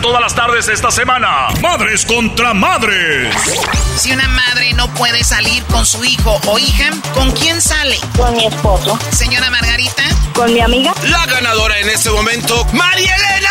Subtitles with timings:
[0.00, 1.48] Todas las tardes esta semana.
[1.60, 3.34] Madres contra madres.
[3.96, 7.98] Si una madre no puede salir con su hijo o hija, ¿con quién sale?
[8.16, 8.98] Con mi esposo.
[9.10, 10.02] Señora Margarita.
[10.34, 10.92] Con mi amiga.
[11.04, 13.50] La ganadora en este momento, María Elena.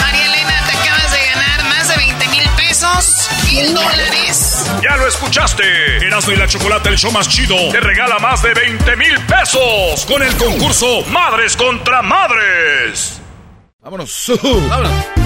[0.00, 4.66] María Elena, te acabas de ganar más de 20 mil pesos, mil dólares.
[4.82, 6.06] Ya lo escuchaste.
[6.06, 10.04] Erasmo y la Chocolate, el show más chido, te regala más de 20 mil pesos
[10.06, 13.20] con el concurso Madres contra Madres.
[13.80, 14.32] Vámonos.
[14.68, 15.25] Vámonos.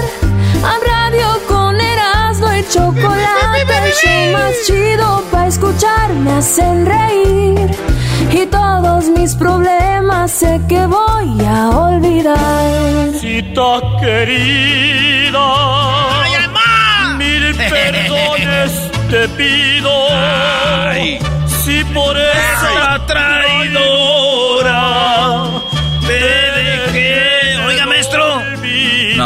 [2.71, 7.69] Chocolate, el show más chido para escuchar me hacen reír.
[8.31, 13.13] Y todos mis problemas sé que voy a olvidar.
[13.19, 15.39] Cita querida,
[16.23, 17.15] ¡Ay, mamá!
[17.17, 18.71] mil perdones
[19.09, 19.91] te pido.
[21.63, 23.50] Si por esa traidora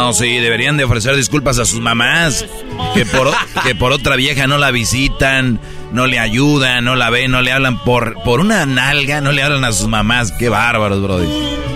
[0.06, 2.46] No, sí, deberían de ofrecer disculpas a sus mamás.
[2.94, 3.28] Que por,
[3.64, 5.58] que por otra vieja no la visitan,
[5.90, 9.42] no le ayudan, no la ven, no le hablan por, por una nalga, no le
[9.42, 10.30] hablan a sus mamás.
[10.30, 11.26] Qué bárbaros, brody.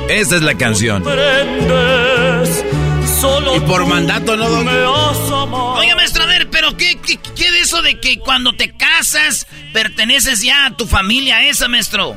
[0.08, 1.02] Esta es la canción.
[3.56, 5.74] Y por mandato, ¿no, amado.
[5.74, 9.48] Oiga, maestro, a ver, pero ¿qué, qué, qué de eso de que cuando te casas
[9.72, 12.16] perteneces ya a tu familia esa, maestro?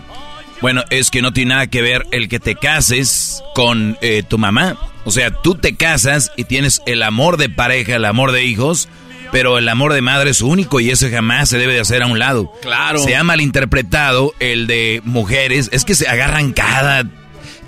[0.64, 4.38] Bueno, es que no tiene nada que ver el que te cases con eh, tu
[4.38, 4.78] mamá.
[5.04, 8.88] O sea, tú te casas y tienes el amor de pareja, el amor de hijos,
[9.34, 12.08] pero el amor de madre es único y ese jamás se debe de hacer a
[12.08, 12.50] un lado.
[12.62, 13.00] Claro.
[13.00, 17.10] Se ha malinterpretado el de mujeres, es que se agarran cada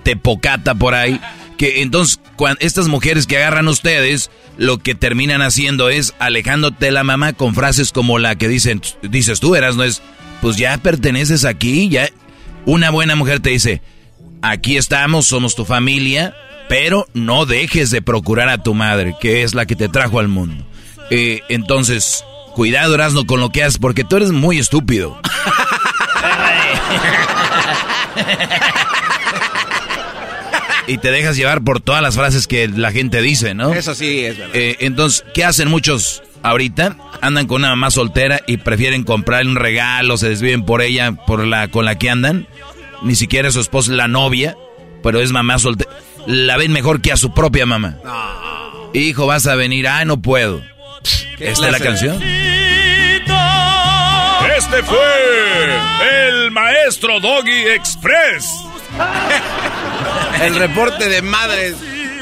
[0.03, 1.19] tepocata por ahí,
[1.57, 6.91] que entonces cuando estas mujeres que agarran ustedes, lo que terminan haciendo es alejándote de
[6.93, 10.01] la mamá con frases como la que dicen, dices tú, eras, no es,
[10.41, 12.07] pues ya perteneces aquí, ya
[12.65, 13.81] una buena mujer te dice,
[14.41, 16.35] aquí estamos, somos tu familia,
[16.67, 20.27] pero no dejes de procurar a tu madre, que es la que te trajo al
[20.27, 20.65] mundo.
[21.09, 25.19] Eh, entonces, cuidado, Erasno, con lo que haces, porque tú eres muy estúpido.
[30.87, 33.71] y te dejas llevar por todas las frases que la gente dice, ¿no?
[33.73, 34.55] Eso sí es verdad.
[34.55, 36.95] Eh, entonces, ¿qué hacen muchos ahorita?
[37.21, 41.45] Andan con una mamá soltera y prefieren comprar un regalo, se desviven por ella, por
[41.45, 42.47] la con la que andan.
[43.01, 44.55] Ni siquiera su esposa es la novia,
[45.03, 45.91] pero es mamá soltera.
[46.27, 47.97] La ven mejor que a su propia mamá.
[48.93, 49.87] Hijo, vas a venir.
[49.87, 50.61] Ah, no puedo.
[51.39, 52.21] ¿Esta es la canción?
[54.57, 58.49] Este fue el maestro Doggy Express.
[60.41, 61.75] El reporte de madres.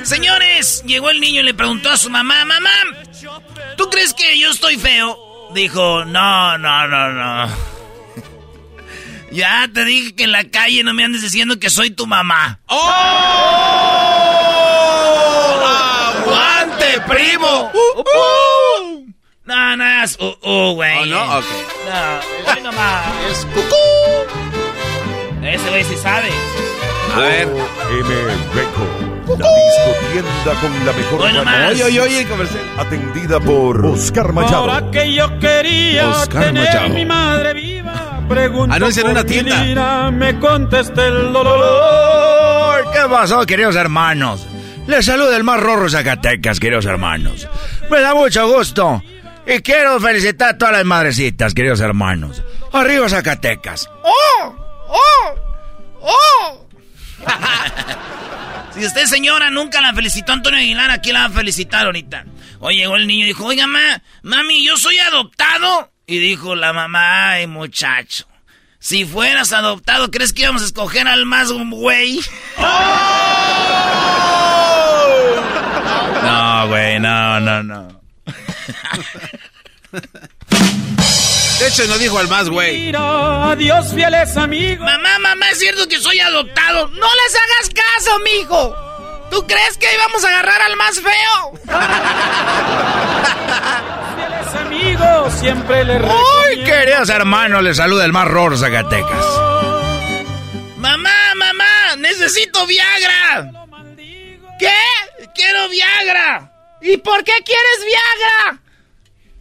[0.03, 2.69] Señores, llegó el niño y le preguntó a su mamá, mamá,
[3.77, 5.17] ¿tú crees que yo estoy feo?
[5.53, 7.47] Dijo, no, no, no, no.
[9.31, 12.59] Ya te dije que en la calle no me andes diciendo que soy tu mamá.
[12.67, 12.79] ¡Oh!
[16.19, 17.71] ¡Aguante, primo!
[19.45, 20.97] No, no es uh, uh, güey.
[20.99, 21.45] Oh, no, ok.
[21.89, 23.05] No, soy nomás.
[23.29, 23.75] Es cucú.
[25.43, 26.29] Ese güey sí sabe.
[27.13, 27.47] A ver.
[27.47, 29.02] M Record.
[29.37, 31.43] La disco tienda con la mejor Bueno.
[31.71, 32.63] Oye, oye, oye, el comercial.
[32.77, 34.71] Atendida por Oscar Machado.
[34.71, 36.89] Ahora que yo quería Oscar tener Machado.
[36.89, 39.63] mi madre viva, pregunto Anuncian una tienda.
[39.63, 42.91] lira, me el dolor.
[42.93, 44.45] ¿Qué pasó, queridos hermanos?
[44.87, 47.47] Les saluda el más rorro Zacatecas, queridos hermanos.
[47.89, 49.01] Me da mucho gusto
[49.47, 52.43] Y quiero felicitar a todas las madrecitas, queridos hermanos.
[52.71, 53.89] Arriba Zacatecas.
[54.03, 54.55] ¡Oh!
[54.89, 55.35] ¡Oh!
[56.01, 56.67] ¡Oh!
[58.75, 62.25] si usted, señora, nunca la felicitó Antonio Aguilar, aquí la va a felicitar ahorita.
[62.59, 65.91] Oye, llegó el niño y dijo, oiga, ma, mami, yo soy adoptado.
[66.05, 68.27] Y dijo la mamá, ay, muchacho.
[68.79, 72.19] Si fueras adoptado, ¿crees que íbamos a escoger al más güey?
[76.23, 78.01] No, güey, no, no, no.
[81.63, 82.93] De hecho, no dijo al más, güey.
[82.93, 84.85] Adiós, fieles amigos.
[84.85, 86.89] Mamá, mamá, es cierto que soy adoptado.
[86.89, 88.75] No les hagas caso, mijo.
[89.31, 91.53] ¿Tú crees que íbamos a agarrar al más feo?
[94.17, 97.63] fieles amigos, siempre le ¡Uy, queridos hermanos!
[97.63, 99.25] Les saluda el más rorro Zacatecas.
[100.75, 103.51] Mamá, mamá, necesito Viagra.
[104.59, 104.75] ¿Qué?
[105.33, 106.51] Quiero Viagra.
[106.81, 108.59] ¿Y por qué quieres Viagra?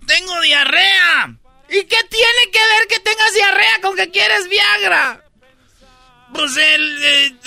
[0.07, 1.42] Tengo diarrea.
[1.73, 5.25] ¿Y qué tiene que ver que tengas diarrea con que quieres Viagra?
[6.35, 7.39] Pues el...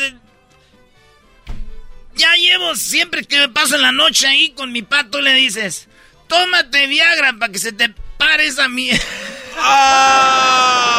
[2.16, 5.88] ya llevo siempre que me paso en la noche ahí con mi pato le dices,
[6.28, 9.06] tómate Viagra para que se te pare esa mierda.
[9.58, 10.98] ¡Ah!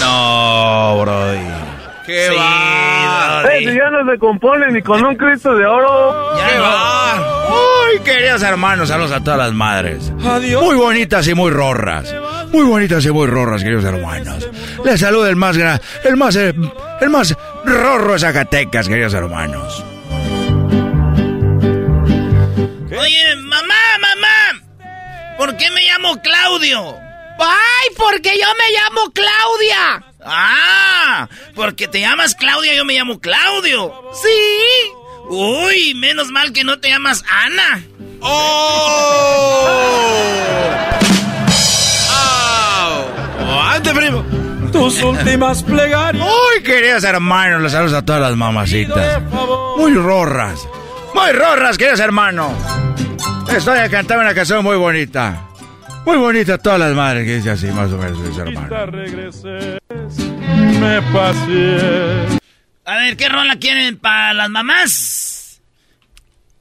[0.00, 1.57] No, Brody.
[2.08, 3.42] ¡Qué va!
[3.52, 6.38] Hey, ya no se compone ni con un Cristo de oro.
[6.38, 6.62] Ya ¡Qué no.
[6.62, 7.48] va!
[7.50, 10.10] Uy, queridos hermanos, saludos a todas las madres.
[10.24, 10.62] Adiós.
[10.62, 12.14] Muy bonitas y muy rorras.
[12.50, 14.48] Muy bonitas y muy rorras, queridos hermanos.
[14.86, 16.54] Les saluda el más gran, el más, eh,
[17.02, 19.84] el más rorro de Zacatecas, queridos hermanos.
[22.98, 24.62] Oye, mamá, mamá,
[25.36, 26.94] ¿por qué me llamo Claudio?
[27.38, 30.07] ¡Ay, porque yo me llamo Claudia!
[30.28, 31.28] ¡Ah!
[31.54, 33.92] Porque te llamas Claudia, yo me llamo Claudio.
[34.12, 34.90] ¡Sí!
[35.30, 37.82] Uy, menos mal que no te llamas Ana.
[38.20, 39.68] ¡Oh!
[43.70, 44.24] ¡Ante, primo!
[44.72, 46.26] Tus últimas plegarias.
[46.26, 49.22] Uy, queridos hermanos, les saludos a todas las mamacitas.
[49.76, 50.60] Muy rorras.
[51.14, 52.52] Muy rorras, queridos hermanos.
[53.50, 55.47] Estoy a cantar una canción muy bonita.
[56.08, 58.90] Muy bonita a todas las madres que dice así, más o menos, queridos hermanos.
[58.92, 59.78] regreses,
[60.80, 62.38] me pasé.
[62.86, 65.60] A ver, ¿qué rola quieren para las mamás?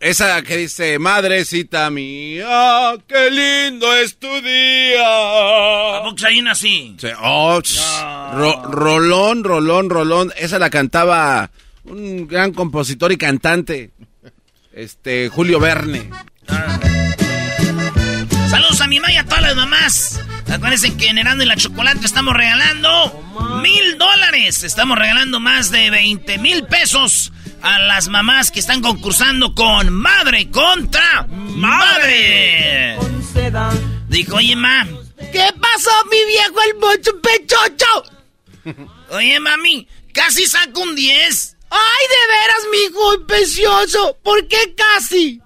[0.01, 5.97] Esa que dice, madrecita mía, qué lindo es tu día.
[5.99, 6.97] ¿A poco hay una así?
[6.99, 7.61] Sí, oh,
[8.33, 10.33] ro- rolón, rolón, rolón.
[10.37, 11.51] Esa la cantaba
[11.85, 13.91] un gran compositor y cantante.
[14.73, 16.09] Este, Julio Verne.
[16.45, 16.96] Saludos
[18.87, 20.21] a mi mamá y a todas las mamás.
[20.49, 23.21] Acuérdense que en Herando y la Chocolate estamos regalando
[23.61, 24.63] mil dólares.
[24.63, 30.49] Estamos regalando más de 20 mil pesos a las mamás que están concursando con Madre
[30.51, 32.97] contra Madre.
[34.07, 34.87] Dijo, oye, ma.
[35.17, 38.03] ¿Qué pasó, mi viejo el mocho pechocho?
[39.09, 41.57] Oye, mami, casi saco un 10.
[41.69, 44.17] Ay, de veras, mi hijo precioso.
[44.23, 45.41] ¿Por qué casi?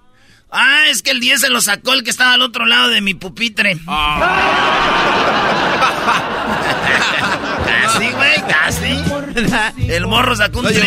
[0.52, 3.00] Ah, es que el 10 se lo sacó el que estaba al otro lado de
[3.00, 3.78] mi pupitre.
[7.66, 9.02] casi, güey, casi.
[9.90, 10.84] El morro sacó un No 3.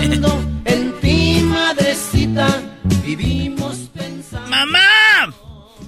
[0.00, 0.42] llegó.
[0.64, 2.48] en ti, madrecita,
[3.04, 4.48] vivimos pensando.
[4.48, 5.32] ¡Mamá!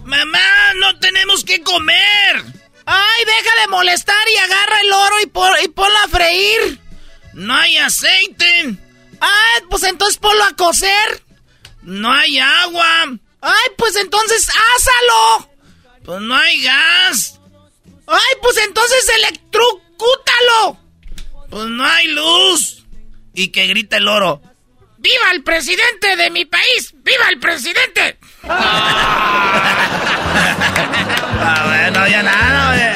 [0.04, 0.38] ¡Mamá!
[0.80, 2.44] ¡No tenemos que comer!
[2.86, 6.80] ¡Ay, deja de molestar y agarra el oro y, pon, y ponlo a freír!
[7.34, 8.76] ¡No hay aceite!
[9.20, 11.22] ¡Ay, pues entonces ponlo a cocer!
[11.82, 13.18] ¡No hay agua!
[13.40, 15.50] ¡Ay, pues entonces ásalo!
[16.04, 17.40] ¡Pues no hay gas!
[18.06, 20.78] ¡Ay, pues entonces electrocútalo!
[21.48, 22.84] ¡Pues no hay luz!
[23.34, 24.42] Y que grita el oro.
[24.98, 26.92] ¡Viva el presidente de mi país!
[27.02, 28.18] ¡Viva el presidente!
[28.42, 29.72] Ah,
[31.64, 32.92] bueno, ya nada, oye.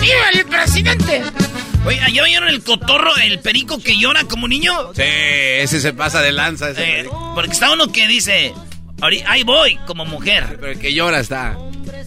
[0.00, 1.41] ¡Viva el presidente!
[1.84, 4.72] Oye, ¿ya oyeron el cotorro, el perico que llora como niño?
[4.94, 6.70] Sí, ese se pasa de lanza.
[6.70, 8.54] Ese Eh, porque está uno que dice,
[9.00, 10.44] "Ahori- ahí voy, como mujer.
[10.60, 11.56] Pero el que llora está.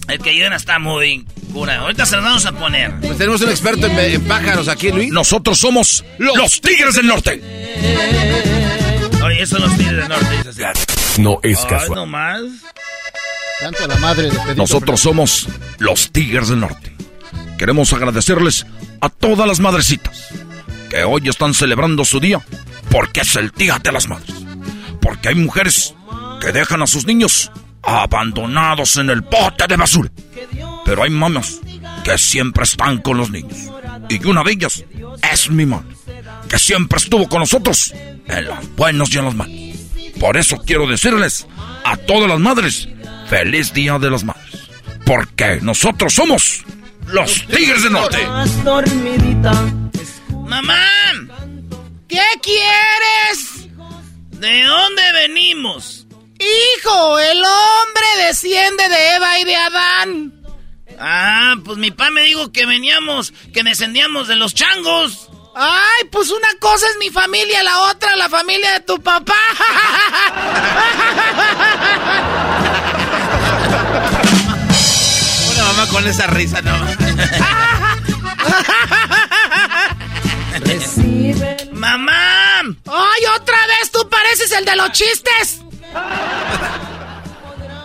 [0.08, 1.80] El que llora está muy cura.
[1.80, 2.94] Ahorita se lo vamos a poner.
[3.02, 5.12] Pues tenemos un experto en, en pájaros aquí, Luis.
[5.12, 7.42] Nosotros somos los Tigres del Norte.
[9.24, 10.38] Oye, eso los tigres del norte.
[10.46, 10.84] Dice así.
[11.22, 11.96] No es Ay, casual.
[11.96, 12.42] no más.
[13.60, 15.48] Tanto a la madre de Nosotros somos
[15.80, 16.95] los Tigres del Norte.
[17.58, 18.66] Queremos agradecerles
[19.02, 20.28] a todas las madrecitas
[20.90, 22.42] que hoy están celebrando su día
[22.90, 24.36] porque es el Día de las Madres.
[25.02, 25.94] Porque hay mujeres
[26.42, 30.10] que dejan a sus niños abandonados en el bote de basura.
[30.86, 31.60] Pero hay mamás
[32.04, 33.58] que siempre están con los niños.
[34.10, 34.84] Y una de ellas
[35.32, 35.96] es mi madre,
[36.48, 37.94] que siempre estuvo con nosotros
[38.28, 39.56] en los buenos y en los malos.
[40.20, 41.48] Por eso quiero decirles
[41.84, 42.88] a todas las madres
[43.28, 44.44] feliz Día de las Madres.
[45.06, 46.64] Porque nosotros somos
[47.08, 48.28] los Tigres del Norte.
[50.46, 50.88] Mamá,
[52.08, 53.68] ¿qué quieres?
[54.32, 56.06] ¿De dónde venimos?
[56.40, 60.34] Hijo, el hombre desciende de Eva y de Adán.
[61.00, 65.30] Ah, pues mi papá me dijo que veníamos, que descendíamos de los changos.
[65.56, 69.34] Ay, pues una cosa es mi familia, la otra la familia de tu papá.
[75.54, 76.95] Una mamá con esa risa, no.
[81.74, 82.62] Mamá.
[82.88, 85.62] Ay, otra vez tú pareces el de los chistes.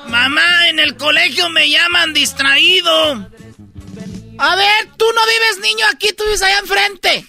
[0.08, 3.28] Mamá, en el colegio me llaman distraído.
[4.38, 7.26] A ver, tú no vives niño aquí, tú vives allá enfrente.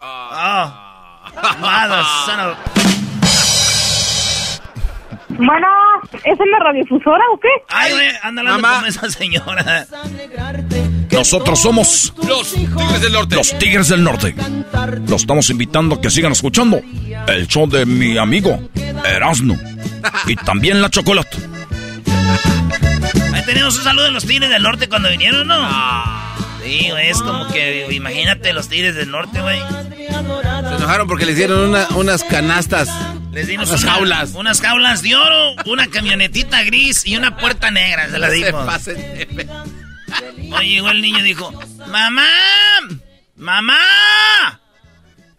[0.00, 1.24] Ah.
[5.28, 5.66] Bueno,
[6.24, 7.48] ¿es en la radiofusora o qué?
[7.68, 9.86] Ay, güey, anda hablando con esa señora.
[11.12, 13.34] Nosotros somos los Tigres del Norte.
[13.36, 14.34] Los Tigres del Norte.
[15.08, 16.80] Los estamos invitando a que sigan escuchando
[17.28, 18.68] el show de mi amigo
[19.04, 19.58] Erasmo.
[20.26, 21.36] Y también la chocolate.
[23.34, 25.56] Ahí tenemos un saludo de los Tigres del Norte cuando vinieron, ¿no?
[26.64, 29.60] Sí, güey, es como que, imagínate los Tigres del Norte, güey.
[30.08, 32.88] Se enojaron porque le hicieron una- unas canastas.
[33.32, 34.30] Les dimos unas una- jaulas.
[34.34, 38.44] Unas jaulas de oro, una camionetita gris y una puerta negra, se la No se
[38.44, 38.64] dimos.
[38.66, 38.96] pasen
[40.56, 41.52] Oye, llegó el niño y dijo,
[41.88, 42.28] mamá,
[43.36, 44.60] mamá,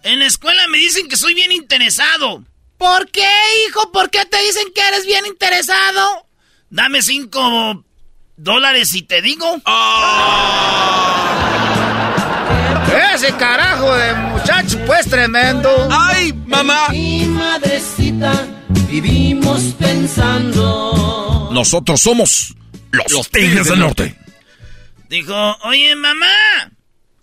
[0.04, 2.44] en la escuela me dicen que soy bien interesado.
[2.78, 3.30] ¿Por qué,
[3.68, 3.92] hijo?
[3.92, 6.28] ¿Por qué te dicen que eres bien interesado?
[6.70, 7.84] Dame cinco
[8.36, 9.62] dólares y te digo.
[13.14, 15.70] Ese carajo de muchacho, pues tremendo.
[15.92, 16.90] ¡Ay, mamá!
[16.90, 18.48] Mi madrecita,
[18.90, 21.50] vivimos pensando.
[21.52, 22.56] Nosotros somos
[22.92, 24.18] los, Tigres del Norte.
[25.14, 26.72] Dijo, oye, mamá.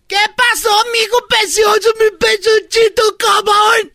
[0.06, 3.92] ¿Qué pasó, mijo precioso, mi pechuchito, cabrón?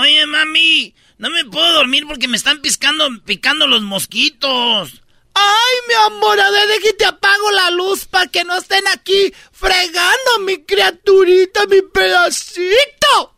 [0.00, 5.02] Oye, mami, no me puedo dormir porque me están piscando, picando los mosquitos.
[5.34, 10.40] Ay, mi amor, a ver, déjate apago la luz para que no estén aquí fregando
[10.44, 13.36] mi criaturita, mi pedacito.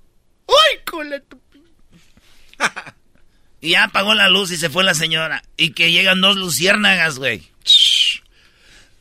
[0.49, 1.39] Ay, cole tu...
[3.61, 5.43] Y ya apagó la luz y se fue la señora.
[5.59, 7.51] Y que llegan dos luciérnagas, güey.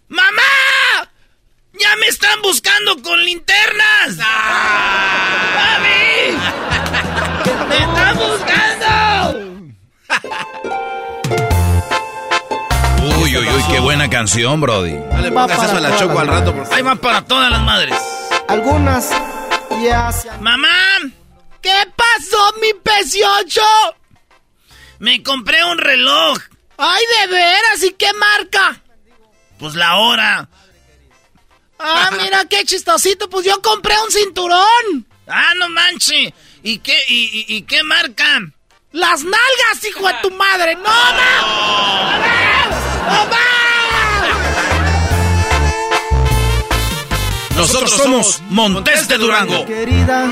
[0.10, 0.42] ¡Mamá!
[1.74, 4.18] ¡Ya me están buscando con linternas!
[5.56, 6.36] ¡Mami!
[7.70, 9.40] ¡Me están buscando!
[13.22, 14.94] Uy, uy, uy, qué buena canción, Brody.
[14.94, 17.62] No le pongas eso a la choco al rato, por Ahí va para todas las
[17.62, 17.96] madres.
[18.48, 19.12] Algunas
[19.84, 21.02] ya se ¡Mamá!
[21.62, 23.62] ¿Qué pasó, mi peciocho?
[24.98, 26.40] Me compré un reloj.
[26.78, 27.84] ¡Ay, de veras!
[27.84, 28.82] ¿Y qué marca?
[29.60, 30.48] Pues la hora.
[31.78, 33.30] Ah, mira qué chistosito.
[33.30, 35.06] Pues yo compré un cinturón.
[35.28, 36.34] Ah, no manche.
[36.64, 38.40] ¿Y qué, y, y- y qué marca?
[38.92, 40.74] Las nalgas, hijo de tu madre.
[40.76, 42.20] ¡No, ma!
[43.08, 43.38] ¡Mamá!
[47.56, 49.66] Nosotros somos Montes de Durango.
[49.66, 50.26] querida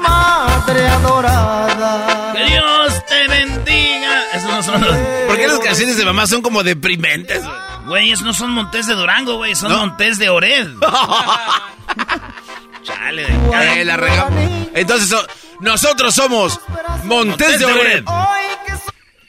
[0.00, 2.32] madre adorada.
[2.34, 4.24] Que Dios te bendiga.
[4.34, 4.96] Esos no son los...
[5.26, 7.42] ¿Por qué las canciones de mamá son como deprimentes?
[7.86, 8.02] Güey?
[8.02, 9.54] Güey, esos no son Montes de Durango, güey.
[9.54, 10.68] Son Montes de Ored.
[12.82, 14.68] Chale, de Eh, la regamos.
[14.74, 15.26] Entonces, so-
[15.60, 16.60] nosotros somos
[17.04, 18.04] Montes de Ored.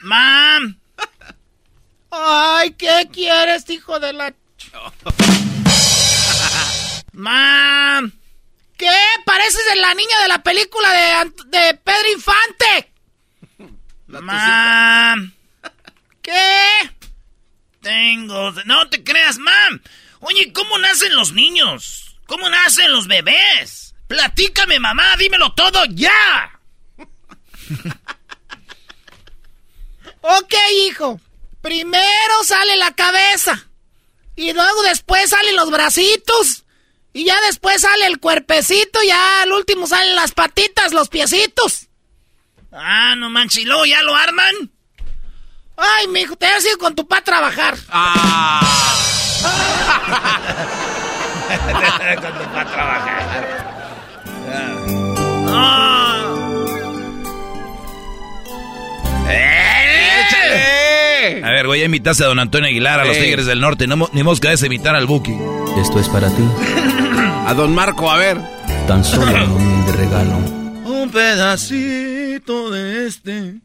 [0.01, 0.77] Mam.
[2.11, 4.33] Ay, ¿qué quieres, hijo de la...
[7.13, 8.11] Mam.
[8.77, 8.91] ¿Qué?
[9.25, 12.91] Pareces de la niña de la película de, Ant- de Pedro Infante.
[14.07, 15.33] Mam.
[16.21, 16.61] ¿Qué?
[17.87, 18.51] Tengo...
[18.65, 19.81] No te creas, mam.
[20.19, 22.17] Oye, ¿cómo nacen los niños?
[22.25, 23.95] ¿Cómo nacen los bebés?
[24.09, 26.59] Platícame, mamá, dímelo todo ya.
[30.21, 31.21] ok, hijo.
[31.61, 33.69] Primero sale la cabeza.
[34.35, 36.65] Y luego después salen los bracitos.
[37.13, 39.01] Y ya después sale el cuerpecito.
[39.03, 41.87] Ya al último salen las patitas, los piecitos.
[42.73, 43.63] Ah, no manches.
[43.63, 44.73] ¿Y luego ya lo arman?
[45.77, 47.75] Ay, mijo, te has ido con tu pa a trabajar.
[47.89, 48.61] Ah.
[52.21, 53.23] con tu pa a trabajar.
[55.49, 56.23] Ah.
[59.29, 61.41] ¡Eh!
[61.43, 63.17] A ver, güey, ya invitaste a don Antonio Aguilar, a los.
[63.17, 63.85] Tigres del Norte.
[63.87, 65.35] No, ni mosca de invitar al Buki.
[65.79, 66.43] Esto es para ti,
[67.45, 68.37] A don Marco, a ver.
[68.87, 70.37] tan solo un humilde regalo.
[70.85, 73.55] Un pedacito de este.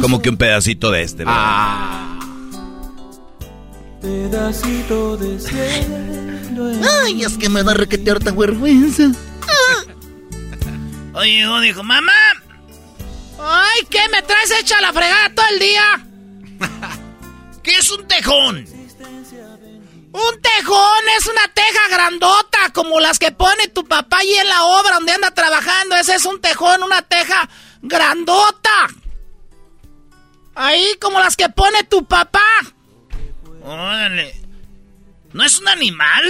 [0.00, 1.34] Como que un pedacito de este, ¿verdad?
[1.36, 2.18] Ah.
[4.00, 6.70] Pedacito de cielo.
[7.04, 9.10] Ay, es que me da requete harta vergüenza.
[11.14, 12.12] Oye, llegó, dijo, mamá.
[13.40, 16.06] Ay, ¿qué me traes hecha la fregada todo el día?
[17.62, 18.66] ¿Qué es un tejón?
[20.10, 24.64] Un tejón es una teja grandota, como las que pone tu papá ahí en la
[24.64, 25.96] obra donde anda trabajando.
[25.96, 27.48] Ese es un tejón, una teja
[27.82, 28.88] grandota.
[30.60, 32.42] Ahí, como las que pone tu papá.
[33.62, 34.34] Órale.
[35.32, 36.24] ¿No es un animal?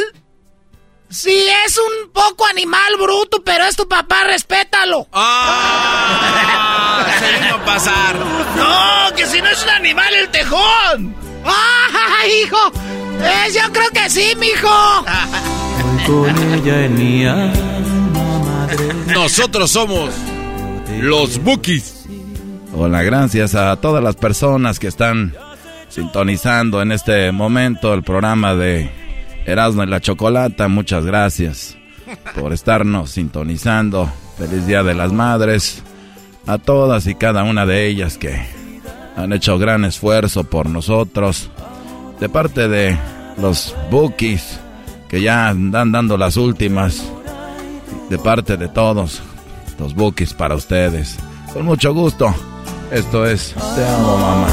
[1.08, 5.08] Sí, es un poco animal bruto, pero es tu papá, respétalo.
[5.14, 7.06] ¡Ah!
[7.18, 8.16] Se vino a pasar.
[8.16, 11.16] No, que si no es un animal el tejón.
[11.46, 12.70] ¡Ah, hijo!
[13.22, 15.06] Eh, yo creo que sí, mijo.
[16.06, 18.92] Con ella en mi alma madre.
[19.06, 20.10] Nosotros somos
[21.00, 21.97] los Bookies.
[22.80, 25.34] Hola, gracias a todas las personas que están
[25.88, 28.88] sintonizando en este momento el programa de
[29.46, 30.68] Erasmo y la Chocolata.
[30.68, 31.76] Muchas gracias
[32.36, 34.08] por estarnos sintonizando.
[34.38, 35.82] Feliz Día de las Madres
[36.46, 38.46] a todas y cada una de ellas que
[39.16, 41.50] han hecho gran esfuerzo por nosotros.
[42.20, 42.96] De parte de
[43.38, 44.60] los bookies
[45.08, 47.02] que ya andan dando las últimas.
[48.08, 49.20] De parte de todos
[49.80, 51.18] los bookies para ustedes.
[51.52, 52.32] Con mucho gusto.
[52.90, 54.48] Esto es Te amo mamá.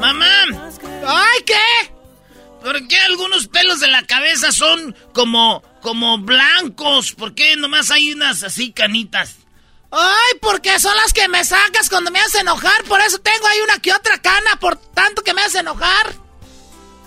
[0.00, 0.70] Mamá.
[1.06, 1.92] ¡Ay, qué!
[2.62, 7.12] ¿Por qué algunos pelos de la cabeza son como, como blancos?
[7.12, 9.36] ¿Por qué nomás hay unas así canitas?
[9.90, 12.84] Ay, porque son las que me sacas cuando me haces enojar.
[12.84, 16.14] Por eso tengo ahí una que otra cana, por tanto que me haces enojar.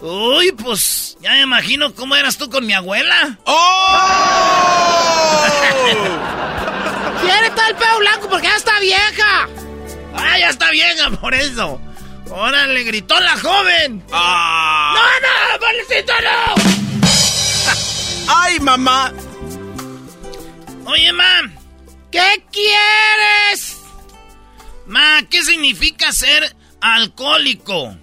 [0.02, 3.38] Uy, pues ya me imagino cómo eras tú con mi abuela.
[3.46, 3.86] ¡Oh!
[7.22, 9.48] Tiene todo el pelo blanco porque ya está vieja.
[10.16, 11.80] Ah, ya está vieja, por eso.
[12.30, 14.04] Órale, gritó la joven.
[14.12, 14.94] ¡Ah!
[14.96, 16.56] ¡No, no, Valecito, no!
[18.36, 19.14] ¡Ay, mamá!
[20.86, 21.42] Oye, ma,
[22.12, 23.78] ¿qué quieres?
[24.86, 27.96] Ma, ¿qué significa ser alcohólico?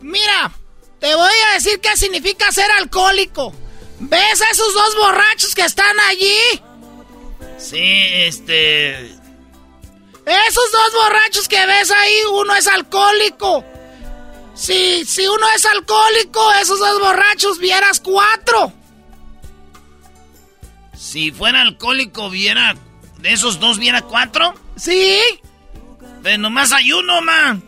[0.00, 0.52] Mira,
[1.00, 3.52] te voy a decir qué significa ser alcohólico.
[4.00, 6.62] ¿Ves a esos dos borrachos que están allí?
[7.58, 9.18] Sí, este...
[10.26, 13.64] Esos dos borrachos que ves ahí, uno es alcohólico.
[14.54, 18.72] Si, si uno es alcohólico, esos dos borrachos vieras cuatro.
[20.94, 22.76] Si fuera alcohólico, viera.
[23.18, 24.54] ¿De esos dos viera cuatro?
[24.76, 25.18] Sí.
[26.22, 27.67] Pero nomás hay uno, man.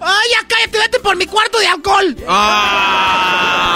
[0.00, 0.78] ¡Ay, ya cállate!
[0.78, 2.16] ¡Vete por mi cuarto de alcohol!
[2.28, 3.74] ¡Ah!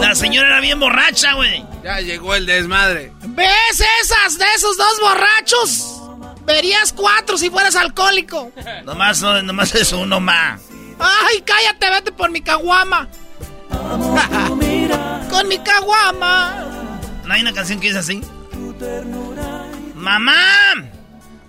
[0.00, 1.64] La señora era bien borracha, güey.
[1.82, 3.12] Ya llegó el desmadre.
[3.22, 6.00] ¿Ves esas de esos dos borrachos?
[6.44, 8.52] Verías cuatro si fueras alcohólico.
[8.84, 10.60] Nomás, no- nomás es uno más.
[10.98, 11.90] ¡Ay, cállate!
[11.90, 13.08] ¡Vete por mi caguama!
[15.30, 16.64] Con mi caguama.
[17.24, 18.20] ¿No hay una canción que dice así?
[19.94, 20.34] ¡Mamá!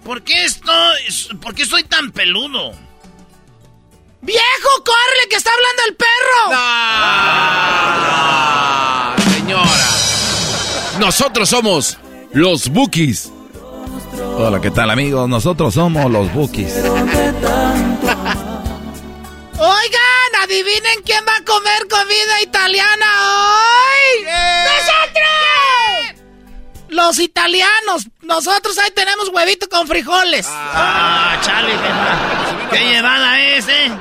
[0.06, 2.74] ¿Por qué estoy, por qué soy tan peludo?
[4.22, 6.52] ¡Viejo, córrele que está hablando el perro!
[6.54, 7.56] ¡Ah!
[9.34, 9.90] Señora.
[11.00, 11.98] Nosotros somos
[12.34, 13.32] los Bookies.
[14.38, 15.28] Hola, ¿qué tal amigos?
[15.28, 16.76] Nosotros somos los bookies.
[19.58, 24.24] Oigan, adivinen quién va a comer comida italiana hoy.
[24.26, 25.45] ¡Nosotros!
[26.96, 28.08] Los italianos.
[28.22, 30.48] Nosotros ahí tenemos huevito con frijoles.
[30.50, 31.74] Ah, chale,
[32.72, 33.92] qué, qué llevada es, ¿eh?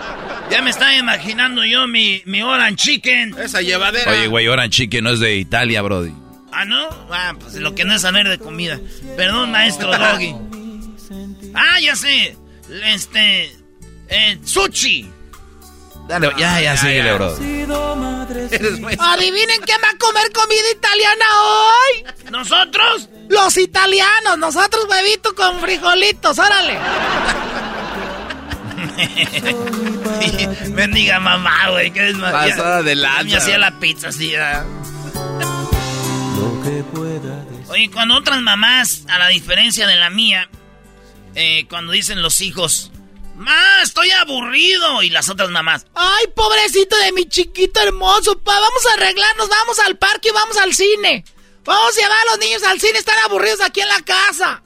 [0.51, 3.35] Ya me estaba imaginando yo mi, mi orange chicken.
[3.39, 4.11] Esa llevadera.
[4.13, 6.13] Oye, güey, Oran Chicken no es de Italia, Brody.
[6.53, 6.89] Ah, ¿no?
[7.11, 8.79] Ah, pues lo que no es saber de comida.
[9.17, 10.35] Perdón, maestro Doggy.
[11.55, 12.37] Ah, ya sé.
[12.85, 13.53] Este...
[14.09, 15.11] Eh, sushi.
[16.09, 17.63] Dale, ya, ya, síguele, Brody.
[18.99, 22.05] Adivinen quién va a comer comida italiana hoy.
[22.31, 23.09] ¿Nosotros?
[23.29, 26.79] Los italianos, nosotros huevito con frijolitos, órale.
[30.75, 33.25] Bendiga mamá, güey, que es Pasada de lanza.
[33.25, 34.35] Me hacía la pizza así.
[37.69, 40.49] Oye, cuando otras mamás, a la diferencia de la mía,
[41.35, 42.93] eh, cuando dicen los hijos,
[43.37, 45.03] ¡Ma, estoy aburrido!
[45.03, 48.39] Y las otras mamás, ¡ay, pobrecito de mi chiquito hermoso!
[48.39, 51.25] Pa, vamos a arreglarnos, vamos al parque y vamos al cine.
[51.65, 54.63] Vamos a llevar a los niños al cine, están aburridos aquí en la casa.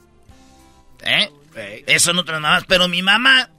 [1.01, 1.31] ¿Eh?
[1.87, 3.49] Eso no otras mamás, pero mi mamá,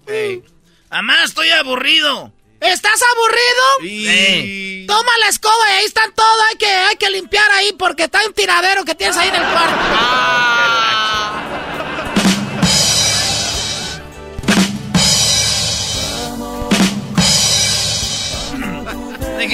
[0.91, 2.33] ¡Mamá, estoy aburrido!
[2.61, 3.65] ¿Estás aburrido?
[4.11, 4.85] Sí.
[4.87, 6.43] Toma la escoba y ahí están todo.
[6.51, 9.43] Hay que, hay que limpiar ahí porque está un tiradero que tienes ahí en el
[9.43, 9.77] cuarto.
[9.77, 10.40] Deje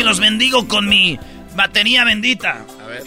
[0.06, 1.18] los bendigo con mi
[1.56, 2.64] batería bendita.
[2.80, 3.04] A ver.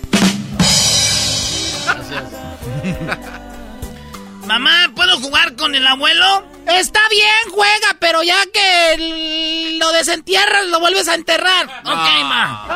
[4.46, 6.44] Mamá, ¿puedo jugar con el abuelo?
[6.68, 11.68] Está bien, juega, pero ya que lo desentierras, lo vuelves a enterrar.
[11.86, 12.68] Ok, ma.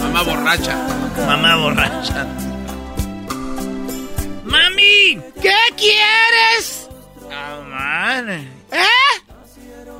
[0.00, 0.76] Mamá borracha.
[1.26, 2.26] Mamá borracha.
[4.44, 5.18] ¡Mami!
[5.42, 6.88] ¿Qué quieres?
[7.32, 8.48] Ah, madre.
[8.70, 9.23] ¿Eh?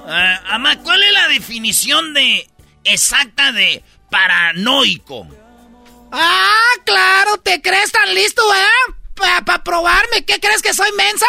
[0.07, 2.49] Ah, ama, ¿cuál es la definición de
[2.85, 5.27] exacta de paranoico?
[6.13, 9.45] Ah, claro, ¿te crees tan listo, verdad?
[9.45, 11.27] Para probarme, ¿qué crees que soy mensa?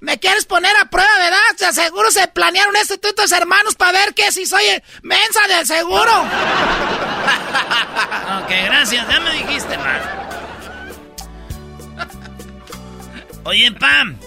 [0.00, 1.38] ¿Me quieres poner a prueba, verdad?
[1.58, 4.64] De seguro se planearon esto tú y tus hermanos para ver que si soy
[5.02, 6.12] mensa del seguro.
[8.44, 9.98] Ok, gracias, ya me dijiste, ma.
[13.44, 14.18] Oye, Pam.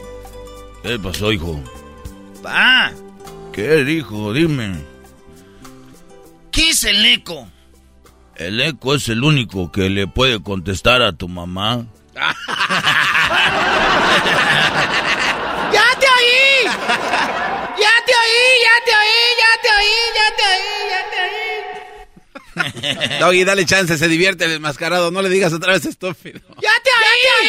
[0.81, 1.61] ¿Qué pasó, hijo?
[2.41, 2.91] Pa,
[3.57, 4.33] ¿Qué dijo?
[4.33, 4.85] Dime.
[6.51, 7.49] ¿qué es el eco?
[8.35, 11.87] El eco es el único que le puede contestar a tu mamá.
[12.13, 12.27] ¡Ya
[15.99, 16.65] te oí!
[16.67, 18.45] ¡Ya te oí!
[18.61, 19.17] ¡Ya te oí!
[19.41, 19.89] ¡Ya te oí!
[20.13, 20.61] ¡Ya te oí!
[20.93, 21.17] ¡Ya te
[23.01, 23.17] oí!
[23.19, 25.09] Doggy, dale chance, se divierte el enmascarado.
[25.09, 26.41] No le digas otra vez estúpido.
[26.61, 27.47] ¡Ya te oí!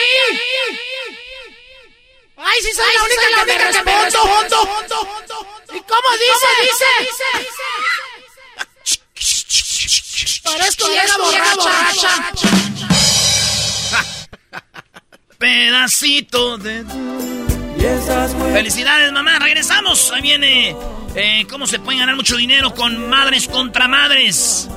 [2.40, 4.58] ¡Ay, sí soy la única, que, me respondo!
[5.74, 6.46] ¿Y cómo dice?
[6.62, 6.90] dice?
[10.44, 12.32] Parezco vieja borracha.
[15.38, 16.84] Pedacito de...
[18.52, 19.38] Felicidades, mamá.
[19.38, 20.10] Regresamos.
[20.12, 20.76] Ahí viene
[21.14, 24.68] eh, cómo se puede ganar mucho dinero con madres contra madres.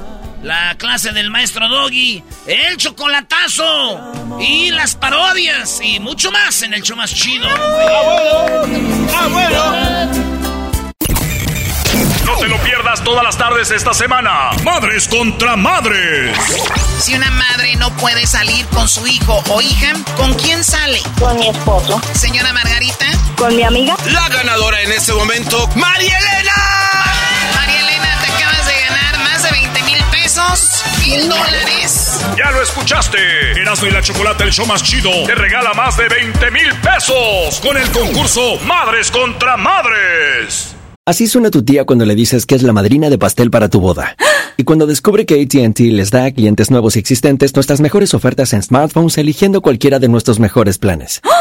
[0.43, 6.82] La clase del maestro Doggy, el chocolatazo y las parodias y mucho más en el
[6.82, 7.47] show más chido.
[12.25, 14.49] No te lo pierdas todas las tardes esta semana.
[14.63, 16.36] Madres contra madres.
[16.99, 21.01] Si una madre no puede salir con su hijo o hija, ¿con quién sale?
[21.19, 22.01] Con mi esposo.
[22.13, 23.06] Señora Margarita.
[23.38, 23.95] Con mi amiga.
[24.06, 27.11] La ganadora en este momento, María Elena.
[30.49, 32.21] Pesos, mil dólares.
[32.38, 33.17] Ya lo escuchaste.
[33.60, 37.60] Erasmo y la Chocolate, el show más chido, te regala más de 20 mil pesos
[37.62, 40.75] con el concurso Madres contra Madres.
[41.06, 43.80] Así suena tu tía cuando le dices que es la madrina de pastel para tu
[43.80, 44.15] boda.
[44.58, 48.54] Y cuando descubre que ATT les da a clientes nuevos y existentes nuestras mejores ofertas
[48.54, 51.21] en smartphones eligiendo cualquiera de nuestros mejores planes.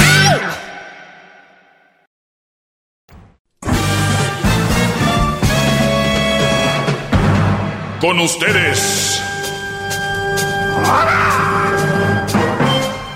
[8.01, 9.21] Con ustedes.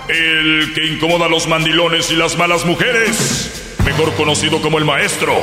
[0.08, 3.76] El que incomoda a los mandilones y las malas mujeres.
[3.84, 5.34] Mejor conocido como el maestro.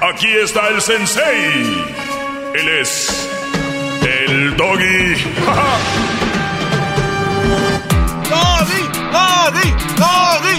[0.00, 1.84] Aquí está el sensei.
[2.54, 3.28] Él es.
[4.02, 5.16] El doggy.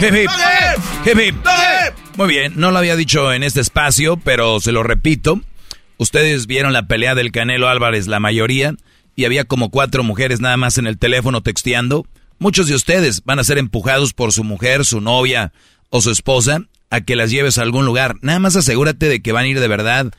[0.02, 0.30] Hip, hip.
[1.06, 1.36] Hip, hip.
[2.18, 5.40] Muy bien, no lo había dicho en este espacio, pero se lo repito.
[6.02, 8.74] Ustedes vieron la pelea del Canelo Álvarez, la mayoría,
[9.16, 12.08] y había como cuatro mujeres nada más en el teléfono texteando.
[12.40, 15.54] Muchos de ustedes van a ser empujados por su mujer, su novia
[15.92, 18.16] o su esposa a que las lleves a algún lugar.
[18.22, 20.12] Nada más asegúrate de que van a ir de verdad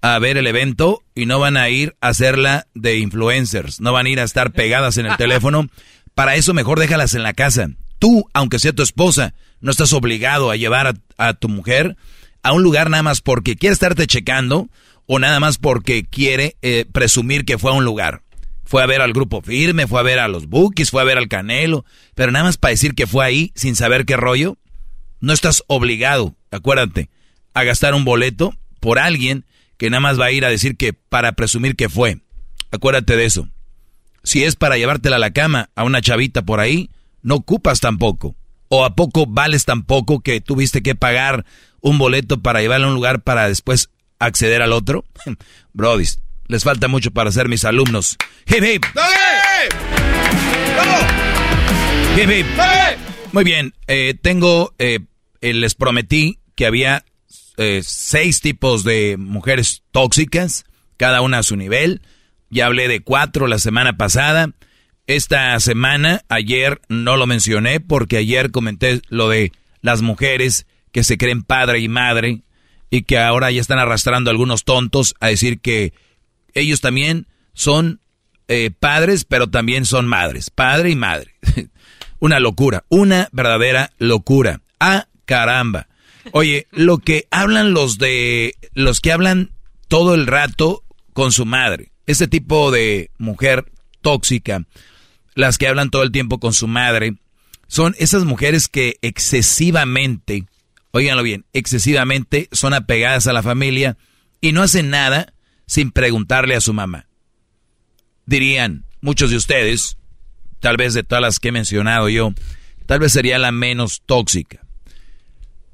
[0.00, 4.06] a ver el evento y no van a ir a hacerla de influencers, no van
[4.06, 5.68] a ir a estar pegadas en el teléfono.
[6.16, 7.68] Para eso mejor déjalas en la casa.
[8.00, 11.96] Tú, aunque sea tu esposa, no estás obligado a llevar a, a tu mujer
[12.42, 14.68] a un lugar nada más porque quiere estarte checando
[15.14, 18.22] o nada más porque quiere eh, presumir que fue a un lugar.
[18.64, 21.18] Fue a ver al grupo firme, fue a ver a los Bookies, fue a ver
[21.18, 24.56] al Canelo, pero nada más para decir que fue ahí sin saber qué rollo.
[25.20, 27.10] No estás obligado, acuérdate,
[27.52, 29.44] a gastar un boleto por alguien
[29.76, 32.22] que nada más va a ir a decir que para presumir que fue.
[32.70, 33.48] Acuérdate de eso.
[34.22, 36.88] Si es para llevártela a la cama a una chavita por ahí,
[37.20, 38.34] no ocupas tampoco.
[38.68, 41.44] ¿O a poco vales tampoco que tuviste que pagar
[41.82, 43.90] un boleto para llevarla a un lugar para después
[44.24, 45.04] acceder al otro?
[45.72, 46.04] Brody,
[46.46, 48.16] les falta mucho para ser mis alumnos.
[48.46, 48.84] ¡Hip, hip!
[52.16, 52.46] ¡Hip, hip!
[53.32, 55.00] Muy bien, eh, tengo, eh,
[55.40, 57.04] eh, les prometí que había
[57.82, 60.64] seis tipos de mujeres tóxicas,
[60.96, 62.02] cada una a su nivel.
[62.50, 64.50] Ya hablé de cuatro la semana pasada.
[65.06, 71.18] Esta semana, ayer no lo mencioné porque ayer comenté lo de las mujeres que se
[71.18, 72.42] creen padre y madre
[72.92, 75.94] y que ahora ya están arrastrando algunos tontos a decir que
[76.52, 78.00] ellos también son
[78.48, 80.50] eh, padres, pero también son madres.
[80.50, 81.34] Padre y madre.
[82.18, 84.60] una locura, una verdadera locura.
[84.78, 85.88] Ah, caramba.
[86.32, 89.52] Oye, lo que hablan los de los que hablan
[89.88, 94.66] todo el rato con su madre, ese tipo de mujer tóxica
[95.34, 97.14] las que hablan todo el tiempo con su madre,
[97.68, 100.44] son esas mujeres que excesivamente,
[100.92, 103.96] oíganlo bien, excesivamente son apegadas a la familia
[104.40, 105.34] y no hacen nada
[105.66, 107.08] sin preguntarle a su mamá.
[108.26, 109.96] Dirían muchos de ustedes,
[110.60, 112.32] tal vez de todas las que he mencionado yo,
[112.86, 114.64] tal vez sería la menos tóxica.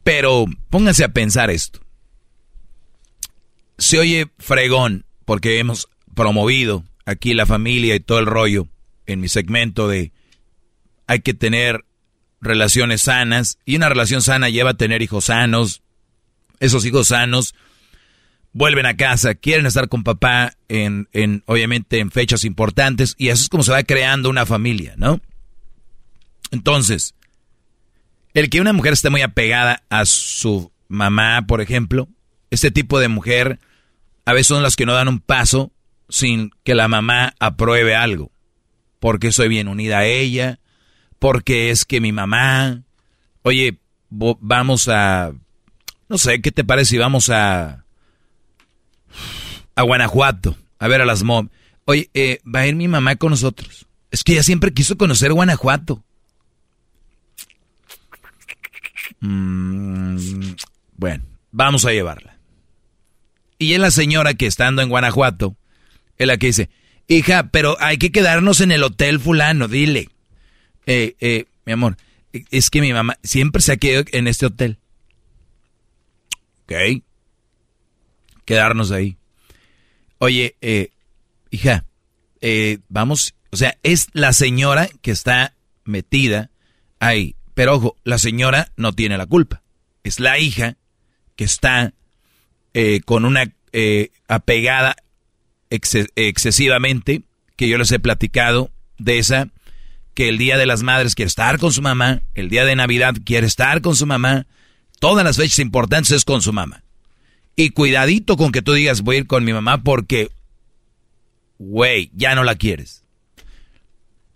[0.04, 1.80] Pero pónganse a pensar esto.
[3.76, 8.68] Se oye fregón porque hemos promovido aquí la familia y todo el rollo
[9.06, 10.12] en mi segmento de
[11.06, 11.84] hay que tener
[12.40, 15.82] relaciones sanas y una relación sana lleva a tener hijos sanos.
[16.60, 17.54] Esos hijos sanos
[18.52, 23.42] vuelven a casa, quieren estar con papá en, en obviamente en fechas importantes y eso
[23.42, 25.20] es como se va creando una familia, ¿no?
[26.50, 27.14] Entonces,
[28.34, 32.08] el que una mujer esté muy apegada a su mamá, por ejemplo,
[32.50, 33.60] este tipo de mujer
[34.24, 35.72] a veces son las que no dan un paso
[36.08, 38.32] sin que la mamá apruebe algo
[38.98, 40.58] porque soy bien unida a ella,
[41.18, 42.82] porque es que mi mamá,
[43.42, 43.78] oye,
[44.10, 45.32] vamos a,
[46.08, 47.84] no sé, ¿qué te parece si vamos a,
[49.74, 51.48] a Guanajuato a ver a las mom?
[51.84, 53.86] Oye, eh, va a ir mi mamá con nosotros.
[54.10, 56.04] Es que ella siempre quiso conocer Guanajuato.
[59.20, 60.18] Mm,
[60.96, 62.38] bueno, vamos a llevarla.
[63.58, 65.56] Y es la señora que estando en Guanajuato,
[66.16, 66.70] es la que dice,
[67.08, 70.10] Hija, pero hay que quedarnos en el hotel fulano, dile.
[70.90, 71.98] Eh, eh, mi amor,
[72.32, 74.78] es que mi mamá siempre se ha quedado en este hotel.
[76.62, 77.02] Ok.
[78.46, 79.18] Quedarnos ahí.
[80.16, 80.90] Oye, eh,
[81.50, 81.84] hija,
[82.40, 86.50] eh, vamos, o sea, es la señora que está metida
[87.00, 87.36] ahí.
[87.54, 89.62] Pero ojo, la señora no tiene la culpa.
[90.04, 90.76] Es la hija
[91.36, 91.92] que está
[92.72, 94.96] eh, con una eh, apegada
[95.70, 97.22] excesivamente,
[97.56, 99.50] que yo les he platicado de esa,
[100.18, 103.14] que el Día de las Madres quiere estar con su mamá, el Día de Navidad
[103.24, 104.46] quiere estar con su mamá,
[104.98, 106.82] todas las fechas importantes es con su mamá.
[107.54, 110.32] Y cuidadito con que tú digas voy a ir con mi mamá porque,
[111.58, 113.04] güey, ya no la quieres.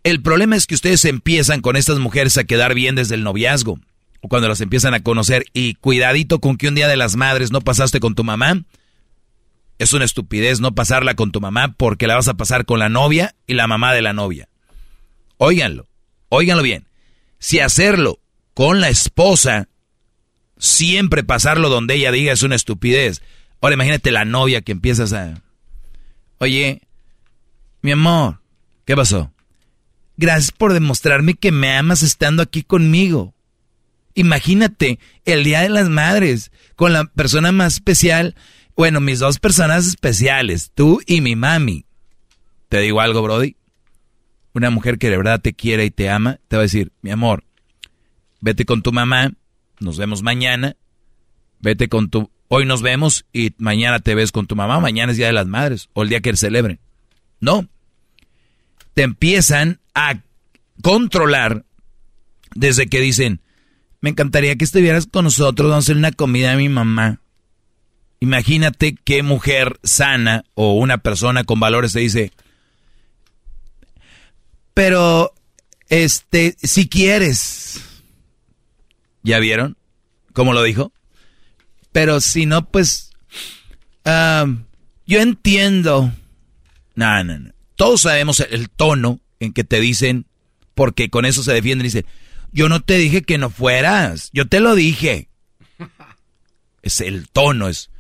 [0.05, 3.81] El problema es que ustedes empiezan con estas mujeres a quedar bien desde el noviazgo,
[4.21, 7.51] o cuando las empiezan a conocer, y cuidadito con que un día de las madres
[7.51, 8.63] no pasaste con tu mamá,
[9.81, 12.89] es una estupidez no pasarla con tu mamá porque la vas a pasar con la
[12.89, 14.49] novia y la mamá de la novia.
[15.45, 15.89] Óiganlo,
[16.29, 16.87] óiganlo bien.
[17.41, 18.21] Si hacerlo
[18.55, 19.69] con la esposa,
[20.57, 23.23] siempre pasarlo donde ella diga es una estupidez.
[23.61, 25.43] Ahora imagínate la novia que empiezas a...
[26.39, 26.83] Oye,
[27.81, 28.39] mi amor,
[28.85, 29.33] ¿qué pasó?
[30.17, 33.35] Gracias por demostrarme que me amas estando aquí conmigo.
[34.15, 38.37] Imagínate el Día de las Madres con la persona más especial
[38.77, 41.85] bueno, mis dos personas especiales, tú y mi mami.
[42.69, 43.57] Te digo algo, Brody.
[44.55, 47.11] Una mujer que de verdad te quiere y te ama, te va a decir, mi
[47.11, 47.45] amor,
[48.41, 49.33] vete con tu mamá,
[49.81, 50.77] nos vemos mañana,
[51.61, 52.31] vete con tu...
[52.49, 55.47] Hoy nos vemos y mañana te ves con tu mamá, mañana es Día de las
[55.47, 56.81] Madres o el día que celebren.
[57.41, 57.67] No.
[58.93, 60.21] Te empiezan a
[60.83, 61.65] controlar
[62.55, 63.41] desde que dicen,
[64.03, 67.21] me encantaría que estuvieras con nosotros, vamos a hacer una comida a mi mamá.
[68.21, 72.33] Imagínate qué mujer sana o una persona con valores te dice,
[74.75, 75.35] pero,
[75.89, 77.81] este, si quieres.
[79.23, 79.77] ¿Ya vieron
[80.33, 80.93] cómo lo dijo?
[81.93, 83.11] Pero si no, pues,
[84.05, 86.13] yo entiendo.
[86.95, 87.51] No, no, no.
[87.77, 90.27] todos sabemos el tono en que te dicen,
[90.75, 92.07] porque con eso se defienden dicen,
[92.53, 95.29] yo no te dije que no fueras, yo te lo dije.
[96.83, 97.91] Es el tono, es.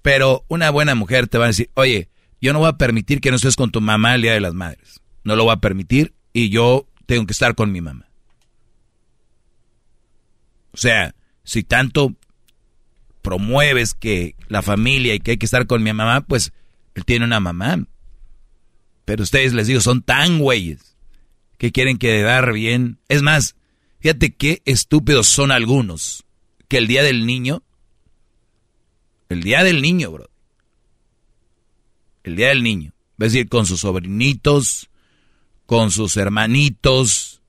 [0.00, 2.08] Pero una buena mujer te va a decir, oye,
[2.40, 4.54] yo no voy a permitir que no estés con tu mamá el Día de las
[4.54, 5.01] Madres.
[5.24, 8.08] No lo voy a permitir y yo tengo que estar con mi mamá.
[10.72, 12.14] O sea, si tanto
[13.20, 16.52] promueves que la familia y que hay que estar con mi mamá, pues
[16.94, 17.86] él tiene una mamá.
[19.04, 20.96] Pero ustedes les digo, son tan güeyes
[21.58, 22.98] que quieren quedar bien.
[23.08, 23.56] Es más,
[24.00, 26.24] fíjate qué estúpidos son algunos.
[26.68, 27.62] Que el día del niño,
[29.28, 30.30] el día del niño, bro.
[32.24, 32.92] El día del niño.
[33.18, 34.90] Es decir, con sus sobrinitos,
[35.72, 37.40] con sus hermanitos,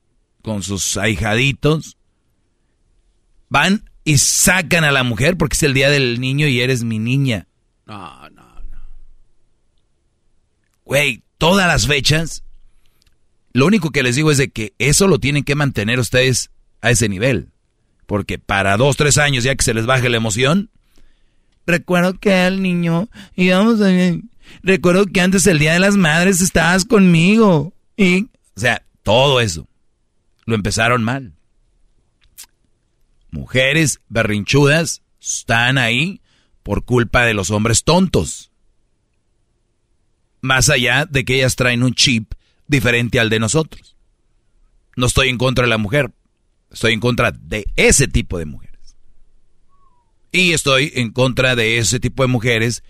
[0.42, 1.98] con sus ahijaditos.
[3.50, 7.00] Van y sacan a la mujer porque es el día del niño y eres mi
[7.00, 7.48] niña.
[7.86, 8.78] No, no, no.
[10.86, 12.46] Güey, todas las fechas,
[13.52, 16.92] lo único que les digo es de que eso lo tienen que mantener ustedes a
[16.92, 17.50] ese nivel.
[18.06, 20.70] Porque para dos, tres años, ya que se les baje la emoción,
[21.68, 23.90] recuerdo que el niño íbamos a...
[24.62, 27.74] Recuerdo que antes el Día de las Madres estabas conmigo.
[27.95, 28.23] Y,
[28.56, 29.67] o sea, todo eso.
[30.45, 31.34] Lo empezaron mal
[33.34, 36.21] mujeres berrinchudas están ahí
[36.62, 38.51] por culpa de los hombres tontos.
[40.41, 42.34] Más allá de que ellas traen un chip
[42.67, 43.97] diferente al de nosotros.
[44.95, 46.12] No estoy en contra de la mujer,
[46.71, 48.95] estoy en contra de ese tipo de mujeres.
[50.32, 52.84] Y estoy en contra de ese tipo de mujeres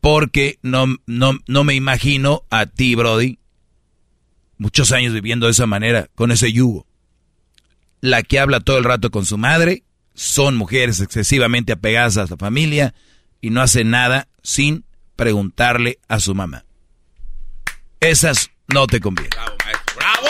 [0.00, 3.38] porque no, no, no me imagino a ti, Brody,
[4.62, 6.86] muchos años viviendo de esa manera, con ese yugo
[8.02, 12.36] la que habla todo el rato con su madre, son mujeres excesivamente apegadas a su
[12.36, 12.94] familia
[13.40, 14.84] y no hacen nada sin
[15.16, 16.66] preguntarle a su mamá.
[18.00, 19.30] Esas no te convienen.
[19.30, 19.96] ¡Bravo, maestro!
[19.96, 20.28] ¡Bravo!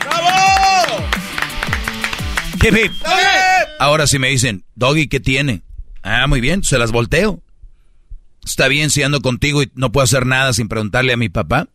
[0.00, 1.08] ¡Bravo!
[2.60, 2.86] ¡Bravo!
[3.80, 5.62] Ahora si me dicen, Doggy, ¿qué tiene?
[6.02, 7.42] Ah, muy bien, se las volteo.
[8.44, 11.68] ¿Está bien si ando contigo y no puedo hacer nada sin preguntarle a mi papá?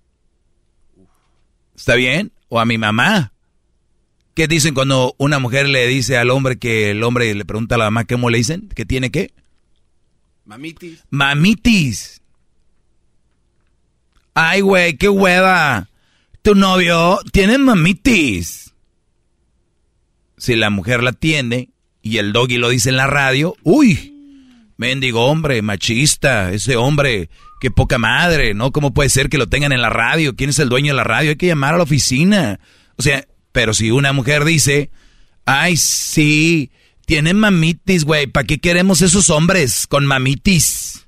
[1.80, 2.34] ¿Está bien?
[2.50, 3.32] ¿O a mi mamá?
[4.34, 7.78] ¿Qué dicen cuando una mujer le dice al hombre que el hombre le pregunta a
[7.78, 8.68] la mamá cómo le dicen?
[8.76, 9.32] ¿Que tiene qué?
[10.44, 11.06] Mamitis.
[11.10, 12.22] Mamitis.
[14.34, 15.88] Ay, güey, qué hueva.
[16.42, 18.74] Tu novio tiene mamitis.
[20.38, 21.70] Si la mujer la tiene
[22.02, 24.13] y el doggy lo dice en la radio, uy,
[24.76, 28.72] mendigo hombre, machista, ese hombre, qué poca madre, ¿no?
[28.72, 30.36] ¿Cómo puede ser que lo tengan en la radio?
[30.36, 31.32] ¿Quién es el dueño de la radio?
[31.32, 32.60] Hay que llamar a la oficina.
[32.98, 34.89] O sea, pero si una mujer dice,
[35.45, 36.72] ay, sí,
[37.06, 41.06] tienen mamitis, güey, ¿para qué queremos esos hombres con mamitis?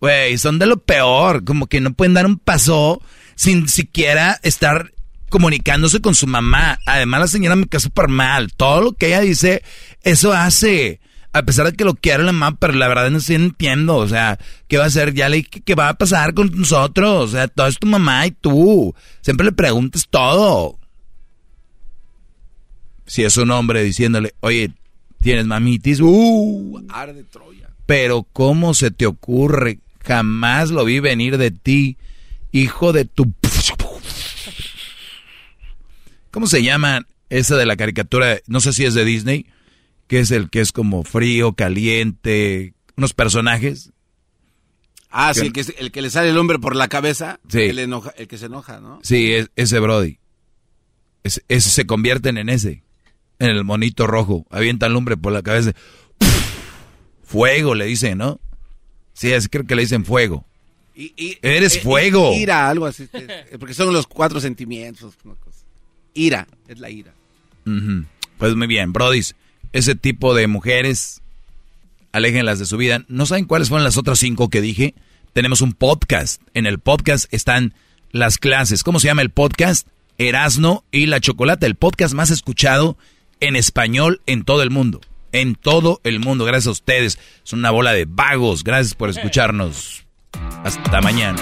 [0.00, 3.02] Güey, son de lo peor, como que no pueden dar un paso
[3.34, 4.92] sin siquiera estar
[5.28, 6.78] comunicándose con su mamá.
[6.86, 8.52] Además, la señora me queda súper mal.
[8.52, 9.62] Todo lo que ella dice,
[10.02, 11.00] eso hace.
[11.32, 13.96] A pesar de que lo quiere la mamá, pero la verdad no estoy entiendo.
[13.96, 15.14] O sea, ¿qué va a hacer?
[15.14, 17.28] Ya le ¿qué va a pasar con nosotros?
[17.28, 18.94] O sea, todo es tu mamá y tú.
[19.20, 20.78] Siempre le preguntas todo
[23.08, 24.70] si es un hombre diciéndole, oye,
[25.20, 27.70] tienes mamitis, uh, arde Troya.
[27.86, 29.78] Pero ¿cómo se te ocurre?
[30.04, 31.96] Jamás lo vi venir de ti,
[32.52, 33.32] hijo de tu...
[36.30, 38.38] ¿Cómo se llama esa de la caricatura?
[38.46, 39.46] No sé si es de Disney,
[40.08, 43.92] que es el que es como frío, caliente, unos personajes.
[45.10, 47.60] Ah, sí, el que, el que le sale el hombre por la cabeza, sí.
[47.60, 48.98] el, enoja, el que se enoja, ¿no?
[49.02, 50.18] Sí, es, ese Brody.
[51.22, 52.82] ese se convierten en ese
[53.38, 55.72] en el monito rojo, avientan lumbre por la cabeza.
[57.22, 58.40] Fuego le dicen, ¿no?
[59.12, 60.46] Sí, es, creo que le dicen fuego.
[60.94, 62.32] Y, Eres eh, fuego.
[62.34, 63.08] ira, algo así.
[63.58, 65.14] Porque son los cuatro sentimientos.
[66.14, 67.12] Ira, es la ira.
[68.38, 69.22] Pues muy bien, Brody.
[69.72, 71.20] Ese tipo de mujeres,
[72.12, 73.04] aléjenlas de su vida.
[73.08, 74.94] ¿No saben cuáles fueron las otras cinco que dije?
[75.32, 76.40] Tenemos un podcast.
[76.54, 77.74] En el podcast están
[78.10, 78.82] las clases.
[78.82, 79.86] ¿Cómo se llama el podcast?
[80.16, 82.96] Erasno y la Chocolate, el podcast más escuchado
[83.40, 85.00] en español en todo el mundo.
[85.30, 87.18] En todo el mundo, gracias a ustedes.
[87.44, 88.64] Son una bola de vagos.
[88.64, 90.04] Gracias por escucharnos.
[90.64, 91.40] Hasta mañana.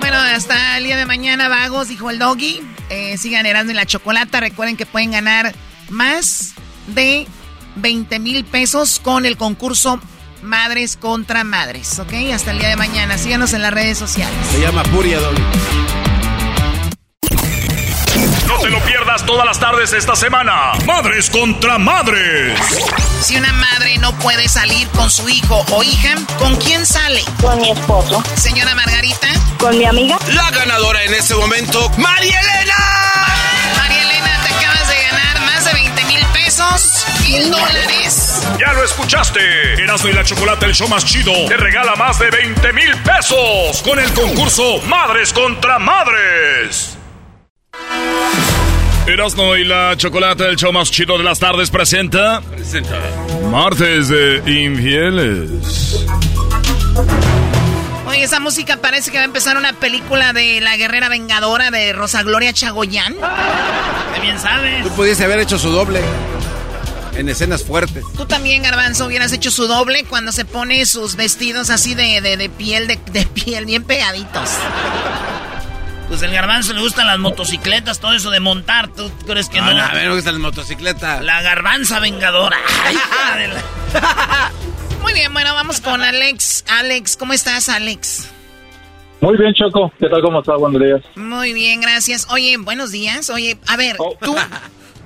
[0.00, 2.62] Bueno, hasta el día de mañana, vagos, dijo el doggy.
[2.88, 4.40] Eh, sigan herando en la chocolata.
[4.40, 5.52] Recuerden que pueden ganar
[5.90, 6.54] más
[6.86, 7.26] de
[7.76, 10.00] 20 mil pesos con el concurso
[10.40, 11.98] Madres contra Madres.
[11.98, 12.12] ¿Ok?
[12.32, 13.18] Hasta el día de mañana.
[13.18, 14.38] Síganos en las redes sociales.
[14.52, 16.07] Se llama Furia Doggy.
[18.58, 20.72] No te lo pierdas todas las tardes esta semana.
[20.84, 22.58] Madres contra madres.
[23.22, 27.22] Si una madre no puede salir con su hijo o hija, ¿con quién sale?
[27.40, 28.20] Con mi esposo.
[28.34, 29.28] Señora Margarita.
[29.60, 30.18] Con mi amiga.
[30.34, 32.74] La ganadora en este momento, María Elena.
[33.76, 38.42] María Elena, te acabas de ganar más de 20 mil pesos, mil dólares.
[38.58, 39.84] Ya lo escuchaste.
[39.84, 43.82] Erasmo y la Chocolate, el show más chido, te regala más de 20 mil pesos
[43.84, 46.97] con el concurso Madres contra Madres.
[49.06, 52.42] Erasmo y la Chocolate, el show más chido de las tardes, presenta.
[52.42, 52.98] Presenta.
[53.50, 56.04] Martes de Infieles.
[58.06, 61.92] Oye, esa música parece que va a empezar una película de la guerrera vengadora de
[61.94, 63.14] Rosa Gloria Chagoyán.
[64.14, 64.82] ¿Qué bien sabes?
[64.84, 66.00] Tú pudiese haber hecho su doble
[67.16, 68.04] en escenas fuertes.
[68.16, 72.36] Tú también, Garbanzo, hubieras hecho su doble cuando se pone sus vestidos así de, de,
[72.36, 74.50] de piel, de, de piel bien pegaditos.
[76.08, 78.88] Pues el garbanzo le gustan las motocicletas, todo eso de montar.
[78.88, 79.72] ¿Tú crees que no?
[79.72, 81.22] No, a ver, me gustan las motocicletas.
[81.22, 82.56] La garbanza vengadora.
[85.02, 86.64] Muy bien, bueno, vamos con Alex.
[86.68, 88.28] Alex, ¿cómo estás, Alex?
[89.20, 89.92] Muy bien, Choco.
[89.98, 90.22] ¿Qué tal?
[90.22, 90.56] ¿Cómo estás?
[90.58, 91.00] Buenos días.
[91.16, 92.26] Muy bien, gracias.
[92.30, 93.28] Oye, buenos días.
[93.30, 94.36] Oye, a ver, tú,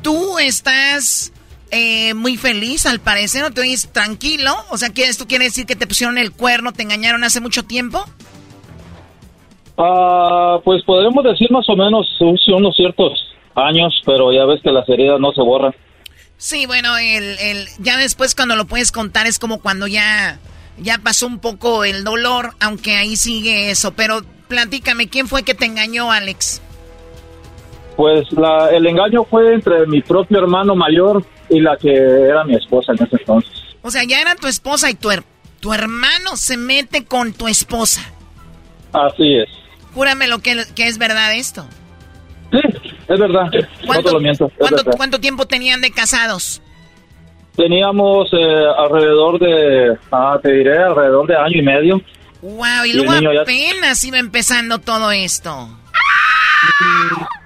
[0.03, 1.33] tú estás
[1.71, 4.55] eh, muy feliz, al parecer, ¿no te oyes tranquilo?
[4.71, 7.65] O sea, ¿qué- ¿esto quiere decir que te pusieron el cuerno, te engañaron hace mucho
[7.65, 8.09] tiempo?
[9.77, 13.12] Ah, pues podremos decir más o menos unos ciertos
[13.55, 15.75] años, pero ya ves que las heridas no se borran.
[16.37, 20.39] Sí, bueno, el, el, ya después cuando lo puedes contar es como cuando ya,
[20.79, 23.93] ya pasó un poco el dolor, aunque ahí sigue eso.
[23.95, 26.61] Pero platícame, ¿quién fue que te engañó, Alex?
[27.97, 32.57] Pues la, el engaño fue entre mi propio hermano mayor y la que era mi
[32.57, 33.53] esposa en ese entonces.
[33.83, 35.11] O sea, ya era tu esposa y tu,
[35.61, 38.03] tu hermano se mete con tu esposa.
[38.93, 39.62] Así es.
[39.95, 41.66] Júrame lo que, que es verdad esto.
[42.53, 43.51] Es verdad.
[43.86, 44.47] No te lo miento.
[44.47, 44.93] es ¿Cuánto, verdad.
[44.97, 46.61] cuánto tiempo tenían de casados?
[47.57, 52.01] Teníamos eh, alrededor de, ah, te diré, alrededor de año y medio.
[52.40, 55.68] Wow, y luego ya- apenas iba empezando todo esto.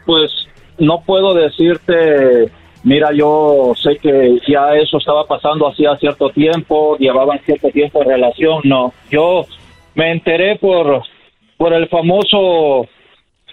[0.05, 0.31] Pues
[0.79, 2.51] no puedo decirte,
[2.85, 8.05] mira, yo sé que ya eso estaba pasando hacía cierto tiempo, llevaban cierto tiempo de
[8.15, 8.93] relación, no.
[9.11, 9.45] Yo
[9.95, 11.03] me enteré por,
[11.57, 12.89] por el famoso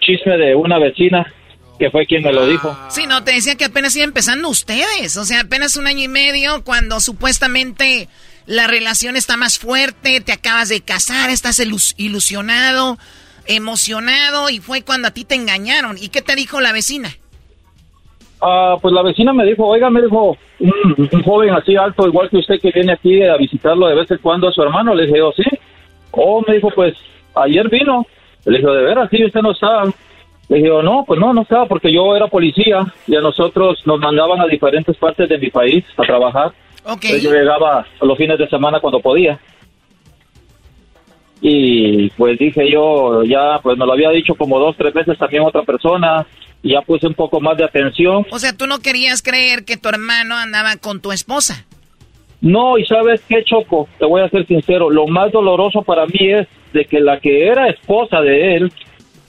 [0.00, 1.32] chisme de una vecina
[1.78, 2.76] que fue quien me lo dijo.
[2.88, 5.16] Sí, no, te decía que apenas iba empezando ustedes.
[5.16, 8.08] O sea, apenas un año y medio cuando supuestamente
[8.46, 12.98] la relación está más fuerte, te acabas de casar, estás ilus- ilusionado,
[13.46, 15.96] emocionado y fue cuando a ti te engañaron.
[15.98, 17.10] ¿Y qué te dijo la vecina?
[18.40, 22.28] Ah, pues la vecina me dijo, oiga, me dijo, un, un joven así alto, igual
[22.28, 24.94] que usted que viene aquí a visitarlo de vez en cuando a su hermano.
[24.94, 25.44] Le dije, yo, sí.
[26.10, 26.94] Oh, me dijo, pues
[27.34, 28.06] ayer vino.
[28.44, 29.84] Le dije, de veras, sí, usted no estaba.
[30.48, 33.98] Le dije, no, pues no, no estaba porque yo era policía y a nosotros nos
[33.98, 36.52] mandaban a diferentes partes de mi país a trabajar.
[36.84, 37.04] Ok.
[37.04, 39.38] Entonces, yo llegaba a los fines de semana cuando podía.
[41.40, 45.42] Y pues dije yo, ya, pues me lo había dicho como dos, tres veces también
[45.42, 46.26] otra persona.
[46.62, 48.26] Y ya puse un poco más de atención.
[48.30, 51.66] O sea, tú no querías creer que tu hermano andaba con tu esposa.
[52.40, 56.30] No, y sabes qué, Choco, te voy a ser sincero, lo más doloroso para mí
[56.30, 58.72] es de que la que era esposa de él,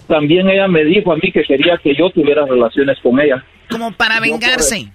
[0.07, 3.43] también ella me dijo a mí que quería que yo tuviera relaciones con ella.
[3.69, 4.91] Como para vengarse.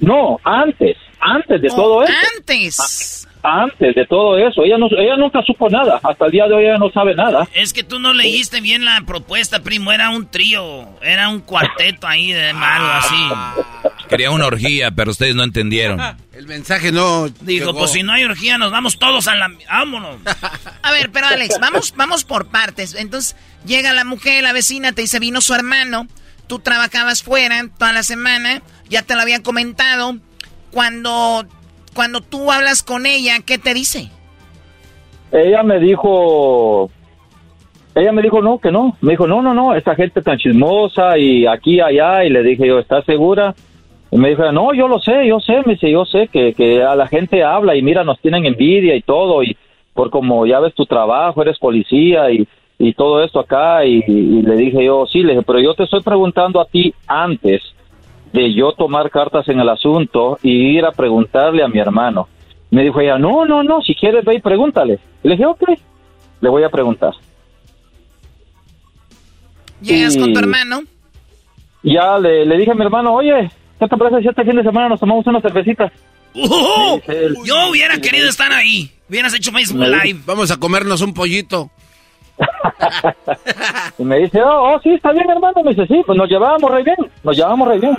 [0.00, 2.12] No, antes, antes de Oh, todo eso.
[2.36, 3.24] Antes.
[3.40, 6.64] Antes de todo eso, ella no, ella nunca supo nada, hasta el día de hoy
[6.64, 7.46] ella no sabe nada.
[7.54, 9.92] Es que tú no leíste bien la propuesta, primo.
[9.92, 13.14] Era un trío, era un cuarteto ahí de malo, así.
[14.08, 16.00] Quería una orgía, pero ustedes no entendieron.
[16.32, 17.28] El mensaje no.
[17.28, 17.78] Dijo, llegó.
[17.78, 19.50] pues si no hay orgía, nos vamos todos a la...
[19.68, 20.16] Vámonos.
[20.82, 22.94] A ver, pero Alex, vamos, vamos por partes.
[22.94, 23.36] Entonces,
[23.66, 26.06] llega la mujer, la vecina, te dice, vino su hermano.
[26.46, 28.62] Tú trabajabas fuera toda la semana.
[28.88, 30.16] Ya te lo había comentado.
[30.70, 31.46] Cuando,
[31.94, 34.10] cuando tú hablas con ella, ¿qué te dice?
[35.30, 36.90] Ella me dijo,
[37.94, 38.96] ella me dijo no, que no.
[39.00, 42.24] Me dijo, no, no, no, esta gente tan chismosa y aquí, allá.
[42.24, 43.54] Y le dije yo, ¿estás segura?
[44.10, 46.82] Y me dijo, no, yo lo sé, yo sé, me dice, yo sé que, que
[46.82, 49.42] a la gente habla y mira, nos tienen envidia y todo.
[49.42, 49.56] Y
[49.92, 52.48] por como ya ves tu trabajo, eres policía y,
[52.78, 53.84] y todo esto acá.
[53.84, 56.94] Y, y le dije yo, sí, le dije, pero yo te estoy preguntando a ti
[57.06, 57.62] antes
[58.32, 62.28] de yo tomar cartas en el asunto y ir a preguntarle a mi hermano.
[62.70, 64.98] Me dijo ella, no, no, no, si quieres ve y pregúntale.
[65.22, 65.62] Y le dije, ok,
[66.40, 67.12] le voy a preguntar.
[69.80, 70.82] Llegas Y con tu hermano.
[71.82, 74.62] Ya le, le dije a mi hermano, oye, ¿qué te parece si este fin de
[74.62, 75.90] semana nos tomamos una cervecita?
[76.34, 77.00] ¡Oh!
[77.06, 78.90] Él- Yo hubiera querido estar ahí.
[79.08, 80.20] Hubieras hecho Facebook Live.
[80.26, 81.70] Vamos a comernos un pollito.
[83.98, 85.62] y me dice, oh, oh, sí, está bien, hermano.
[85.64, 87.96] Me dice, sí, pues nos llevábamos re bien, nos llevábamos re bien.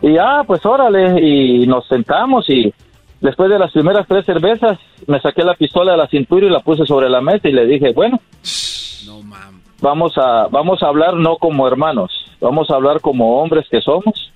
[0.00, 2.72] Y ya, pues órale, y nos sentamos y
[3.20, 6.60] después de las primeras tres cervezas me saqué la pistola de la cintura y la
[6.60, 8.20] puse sobre la mesa y le dije, bueno,
[9.80, 12.10] vamos a, vamos a hablar no como hermanos,
[12.40, 14.32] vamos a hablar como hombres que somos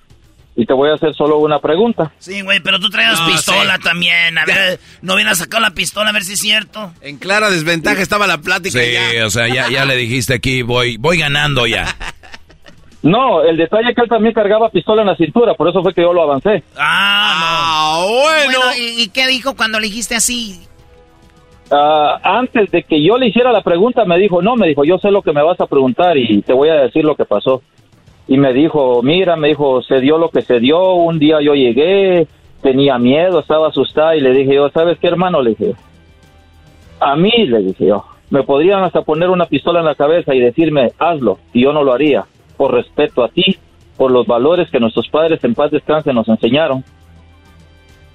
[0.59, 2.11] y te voy a hacer solo una pregunta.
[2.17, 4.39] Sí, güey, pero tú traías pistola también.
[4.39, 6.91] A ver, no viene a sacar la pistola a ver si es cierto.
[7.01, 8.79] En clara desventaja estaba la plática.
[8.79, 11.85] Sí, o sea, ya, ya le dijiste aquí, voy, voy ganando ya.
[13.03, 15.93] No, el detalle es que él también cargaba pistola en la cintura, por eso fue
[15.93, 16.63] que yo lo avancé.
[16.75, 18.07] Ah, no.
[18.07, 18.59] bueno.
[18.75, 20.67] ¿y, qué dijo cuando le dijiste así?
[21.71, 24.97] Ah, antes de que yo le hiciera la pregunta, me dijo, no, me dijo, yo
[24.97, 27.61] sé lo que me vas a preguntar y te voy a decir lo que pasó
[28.27, 31.55] y me dijo, mira, me dijo, se dio lo que se dio, un día yo
[31.55, 32.27] llegué,
[32.61, 35.41] tenía miedo, estaba asustada y le dije yo, ¿sabes qué hermano?
[35.41, 35.75] Le dije,
[36.99, 40.41] a mí le dije yo, me podrían hasta poner una pistola en la cabeza y
[40.41, 42.25] decirme, hazlo, y yo no lo haría,
[42.57, 43.57] por respeto a ti,
[43.95, 46.83] por los valores que nuestros padres en paz descanse nos enseñaron,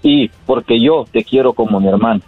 [0.03, 2.21] y porque yo te quiero como mi hermano.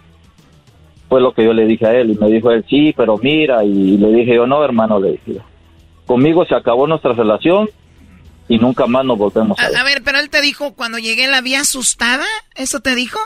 [1.07, 3.63] Fue lo que yo le dije a él, y me dijo él, sí, pero mira,
[3.63, 5.54] y le dije yo, no, hermano, le dije yo
[6.05, 7.69] Conmigo se acabó nuestra relación
[8.47, 9.77] y nunca más nos volvemos a ver.
[9.77, 12.25] A, ver, pero él te dijo cuando llegué la vi asustada,
[12.55, 13.19] ¿eso te dijo?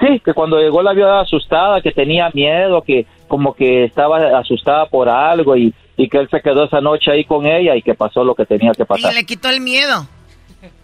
[0.00, 4.86] Sí, que cuando llegó la vio asustada, que tenía miedo, que como que estaba asustada
[4.86, 7.94] por algo y, y que él se quedó esa noche ahí con ella y que
[7.94, 9.12] pasó lo que tenía que pasar.
[9.12, 10.06] Y le quitó el miedo.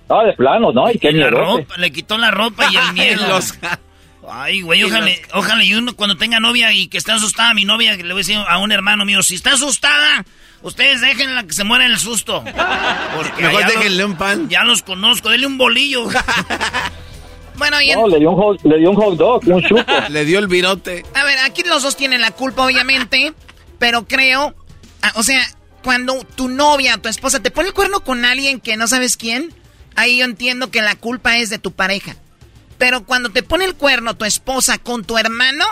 [0.09, 0.91] Ah, de plano, ¿no?
[0.91, 3.39] Y, qué la ropa, le quitó la ropa y el miedo.
[4.29, 7.97] Ay, güey, ojalá, ojalá y uno cuando tenga novia y que esté asustada, mi novia,
[7.97, 10.25] le voy a decir a un hermano mío, si está asustada,
[10.63, 12.45] Ustedes déjenla que se muera el susto.
[13.17, 14.49] Porque Mejor déjenle un pan.
[14.49, 16.05] Ya los conozco, denle un bolillo.
[17.57, 19.83] bueno, y No, le dio un hot, le dio un hot dog, un chupo.
[20.09, 21.05] le dio el virote.
[21.15, 23.33] A ver, aquí los dos tienen la culpa, obviamente.
[23.79, 24.55] pero creo.
[25.15, 25.43] O sea,
[25.83, 29.55] cuando tu novia, tu esposa, te pone el cuerno con alguien que no sabes quién,
[29.97, 32.17] ahí yo entiendo que la culpa es de tu pareja.
[32.77, 35.65] Pero cuando te pone el cuerno tu esposa con tu hermano,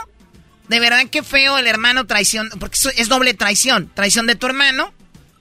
[0.68, 3.90] de verdad que feo el hermano traición, porque es doble traición.
[3.94, 4.90] Traición de tu hermano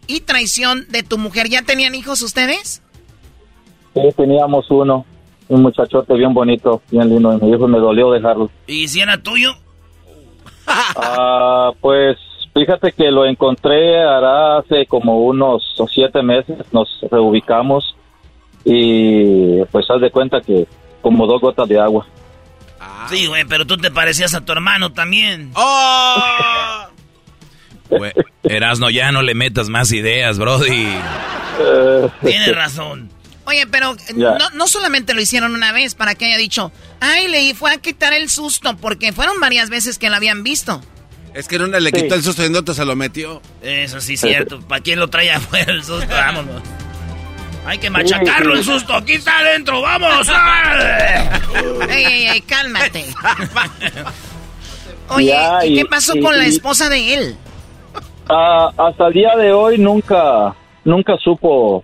[0.08, 1.50] y traición de tu mujer.
[1.50, 2.82] ¿Ya tenían hijos ustedes?
[3.94, 5.06] Sí, teníamos uno.
[5.50, 7.34] Un muchachote bien bonito, bien lindo.
[7.34, 8.50] Y mi hijo me dolió dejarlo.
[8.68, 9.52] ¿Y si era tuyo?
[10.68, 12.18] ah, pues
[12.54, 16.58] fíjate que lo encontré hará hace como unos siete meses.
[16.72, 17.96] Nos reubicamos
[18.64, 20.68] y pues haz de cuenta que
[21.02, 22.06] como dos gotas de agua.
[23.10, 25.52] Sí, güey, pero tú te parecías a tu hermano también.
[25.54, 26.88] ¡Oh!
[28.44, 30.88] Erasno, ya no le metas más ideas, Brody.
[32.24, 33.10] Tienes razón.
[33.46, 37.56] Oye, pero no, no, solamente lo hicieron una vez para que haya dicho, ay, le
[37.56, 40.82] fue a quitar el susto, porque fueron varias veces que lo habían visto.
[41.34, 43.42] Es que en una le quitó el susto y en otra se lo metió.
[43.62, 44.60] Eso sí, cierto.
[44.60, 46.08] ¿Para quién lo traía afuera el susto?
[46.10, 46.62] Vámonos.
[47.68, 48.94] Hay que machacarlo el susto.
[48.94, 50.30] Aquí está adentro, vamos.
[51.90, 53.06] ey, ey, ey, cálmate.
[55.10, 57.38] Oye, ¿y qué pasó con la esposa de él?
[58.30, 60.56] Hasta el día de hoy nunca,
[60.86, 61.84] nunca supo,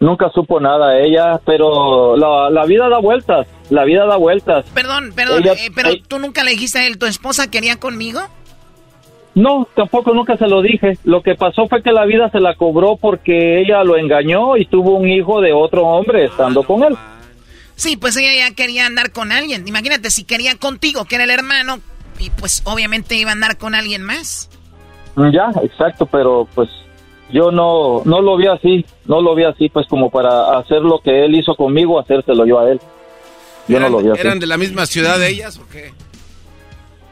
[0.00, 4.64] nunca supo nada ella, pero la, vida da vueltas, la vida da vueltas.
[4.74, 8.20] Perdón, perdón, eh, pero tú nunca le dijiste a él, ¿tu esposa quería conmigo?
[9.34, 10.98] No, tampoco nunca se lo dije.
[11.04, 14.66] Lo que pasó fue que la vida se la cobró porque ella lo engañó y
[14.66, 16.96] tuvo un hijo de otro hombre estando con él.
[17.74, 19.66] Sí, pues ella ya quería andar con alguien.
[19.66, 21.80] Imagínate, si quería contigo, que era el hermano,
[22.18, 24.50] y pues obviamente iba a andar con alguien más.
[25.16, 26.68] Ya, exacto, pero pues
[27.30, 31.00] yo no, no lo vi así, no lo vi así, pues como para hacer lo
[31.00, 32.80] que él hizo conmigo, hacérselo yo a él.
[33.68, 34.20] Yo no lo vi así.
[34.20, 35.92] ¿Eran de la misma ciudad de ellas o qué?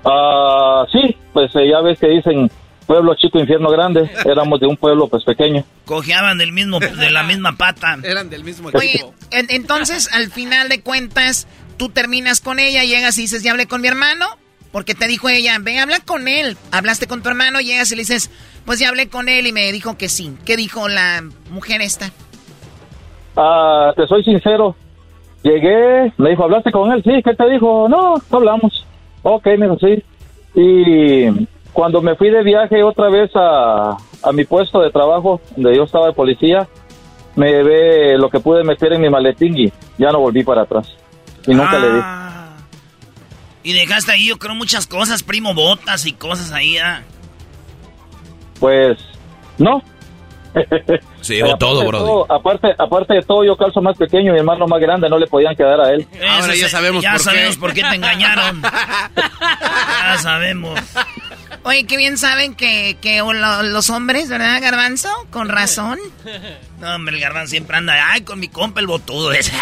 [0.04, 2.50] Ah, sí, pues eh, ya ves que dicen
[2.86, 4.10] pueblo chico, infierno grande.
[4.24, 5.64] Éramos de un pueblo pues pequeño.
[5.84, 7.98] Cojeaban del mismo, de la misma pata.
[8.02, 8.78] Eran del mismo equipo.
[8.78, 11.46] Oye, entonces al final de cuentas,
[11.76, 14.26] tú terminas con ella, llegas y dices, ya hablé con mi hermano.
[14.72, 16.56] Porque te dijo ella, ve, habla con él.
[16.70, 18.30] Hablaste con tu hermano, llegas y le dices,
[18.64, 20.36] pues ya hablé con él y me dijo que sí.
[20.44, 22.12] ¿Qué dijo la mujer esta?
[23.36, 24.76] Ah, te soy sincero.
[25.42, 27.02] Llegué, me dijo, ¿hablaste con él?
[27.02, 27.88] Sí, ¿qué te dijo?
[27.88, 28.86] No, hablamos.
[29.22, 30.02] Ok, me dijo, sí.
[30.54, 35.76] Y cuando me fui de viaje otra vez a, a mi puesto de trabajo, donde
[35.76, 36.68] yo estaba de policía,
[37.36, 40.88] me ve lo que pude meter en mi maletín y ya no volví para atrás.
[41.46, 42.00] Y nunca le di.
[42.02, 42.56] Ah.
[43.62, 47.02] Y dejaste ahí, yo creo, muchas cosas, primo, botas y cosas ahí, ¿ah?
[48.58, 48.98] Pues,
[49.58, 49.82] no,
[51.20, 52.26] Sí, llevó todo, bro.
[52.32, 55.54] aparte, aparte de todo, yo calzo más pequeño, mi hermano más grande, no le podían
[55.54, 56.06] quedar a él.
[56.28, 58.62] Ahora ya sabemos ya por sabemos por qué te engañaron.
[59.42, 60.80] ya sabemos.
[61.62, 65.10] Oye, qué bien saben que, que los hombres, ¿verdad, Garbanzo?
[65.30, 65.98] Con razón.
[66.80, 69.52] No, hombre, el Garbanzo siempre anda, ay, con mi compa el botudo ese,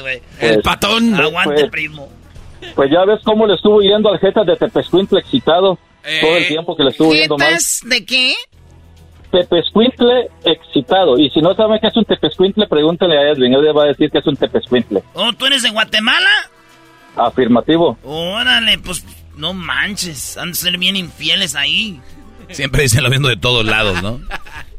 [0.00, 0.22] güey.
[0.38, 1.14] El patón.
[1.14, 2.08] Aguante, pues, primo.
[2.74, 5.78] Pues ya ves cómo le estuvo yendo al Jetas de Tepescuintle excitado
[6.20, 7.58] todo el tiempo que le estuvo yendo mal.
[7.84, 8.34] de qué?
[9.30, 11.18] Tepescuintle excitado.
[11.18, 13.54] Y si no saben qué es un tepescuintle, pregúntale a Edwin.
[13.54, 15.02] Él le va a decir que es un tepescuintle.
[15.14, 16.30] ¿Oh, tú eres de Guatemala?
[17.16, 17.98] Afirmativo.
[18.04, 19.04] Órale, pues
[19.36, 20.36] no manches.
[20.36, 22.00] Han de ser bien infieles ahí.
[22.50, 24.20] Siempre dicen lo mismo de todos lados, ¿no?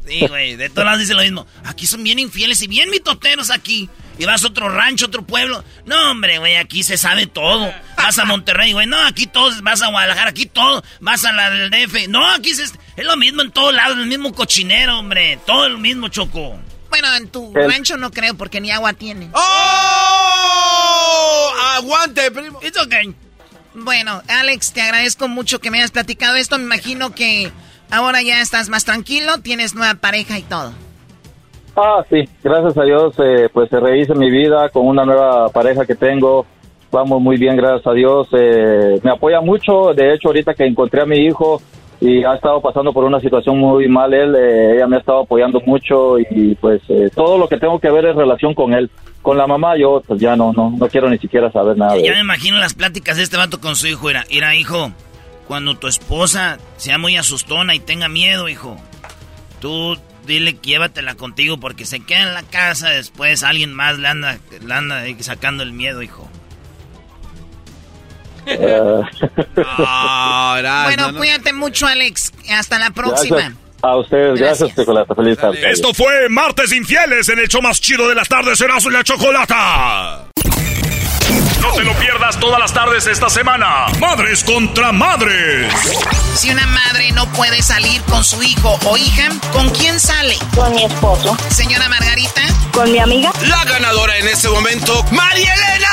[0.06, 1.46] sí, güey, de todos lados dicen lo mismo.
[1.64, 3.88] Aquí son bien infieles y bien mitoteros aquí.
[4.18, 5.64] Y vas a otro rancho, otro pueblo.
[5.86, 7.72] No, hombre, güey, aquí se sabe todo.
[7.96, 8.86] Vas a Monterrey, güey.
[8.86, 9.62] No, aquí todos.
[9.62, 10.84] Vas a Guadalajara, aquí todo.
[11.00, 12.08] Vas a la del DF.
[12.08, 15.38] No, aquí se, es lo mismo en todos lados, el mismo cochinero, hombre.
[15.46, 16.58] Todo el mismo, Choco.
[16.90, 19.30] Bueno, en tu rancho no creo porque ni agua tiene.
[19.32, 19.42] ¡Oh!
[21.74, 22.60] ¡Aguante, primo!
[22.62, 23.14] It's okay.
[23.74, 26.58] Bueno, Alex, te agradezco mucho que me hayas platicado esto.
[26.58, 27.50] Me imagino que
[27.92, 30.72] ahora ya estás más tranquilo, tienes nueva pareja y todo.
[31.76, 35.86] Ah, sí, gracias a Dios, eh, pues se revise mi vida con una nueva pareja
[35.86, 36.44] que tengo.
[36.90, 38.28] Vamos muy bien, gracias a Dios.
[38.32, 39.94] Eh, me apoya mucho.
[39.94, 41.62] De hecho, ahorita que encontré a mi hijo,
[42.02, 45.20] y ha estado pasando por una situación muy mal él, eh, ella me ha estado
[45.20, 48.90] apoyando mucho y pues eh, todo lo que tengo que ver es relación con él.
[49.22, 51.96] Con la mamá yo pues ya no, no, no quiero ni siquiera saber nada.
[51.96, 54.90] Ya me imagino las pláticas de este vato con su hijo, era, era hijo,
[55.52, 58.80] cuando tu esposa sea muy asustona y tenga miedo, hijo,
[59.60, 64.08] tú dile que llévatela contigo porque se queda en la casa, después alguien más le
[64.08, 66.26] anda, le anda sacando el miedo, hijo.
[68.46, 69.04] bueno,
[71.18, 72.32] cuídate mucho, Alex.
[72.50, 73.54] Hasta la próxima.
[73.82, 75.14] A ustedes, gracias, Chocolata.
[75.14, 75.70] Feliz tarde.
[75.70, 79.04] Esto fue Martes Infieles en el show más chido de las tardes, Erasmo y la
[79.04, 80.28] Chocolata.
[81.62, 83.86] No te lo pierdas todas las tardes esta semana.
[84.00, 85.72] Madres contra madres.
[86.36, 90.36] Si una madre no puede salir con su hijo o hija, ¿con quién sale?
[90.54, 91.36] Con mi esposo.
[91.50, 92.42] Señora Margarita.
[92.72, 93.32] Con mi amiga.
[93.42, 95.88] La ganadora en este momento, María Elena.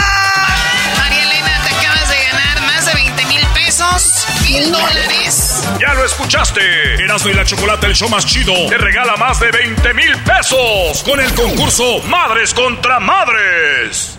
[4.49, 5.63] mil dólares.
[5.79, 6.61] Ya lo escuchaste.
[7.03, 11.03] Erasmo y la Chocolate, el show más chido, te regala más de 20 mil pesos
[11.03, 14.18] con el concurso Madres contra Madres.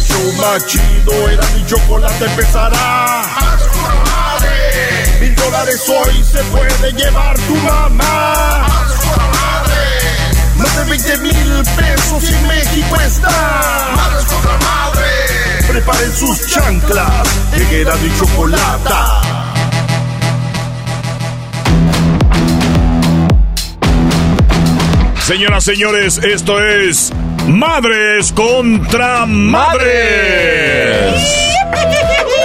[0.00, 3.22] El show más chido, era mi chocolate empezará.
[5.20, 8.66] Mil dólares hoy se puede llevar tu mamá.
[10.56, 13.94] Más de 20 mil pesos y México está.
[15.68, 17.28] Preparen sus chanclas,
[17.68, 19.29] que era mi chocolate.
[25.30, 27.12] Señoras, señores, esto es
[27.46, 29.94] Madres contra Madres.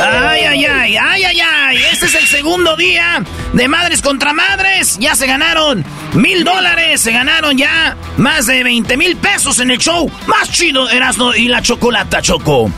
[0.03, 1.77] Ay, ay, ay, ay, ay, ay.
[1.91, 3.23] Este es el segundo día
[3.53, 4.99] de Madres contra Madres.
[4.99, 5.83] Ya se ganaron
[6.13, 7.01] mil dólares.
[7.01, 10.07] Se ganaron ya más de 20 mil pesos en el show.
[10.27, 12.69] Más chido, Erasmo y la Chocolata Choco.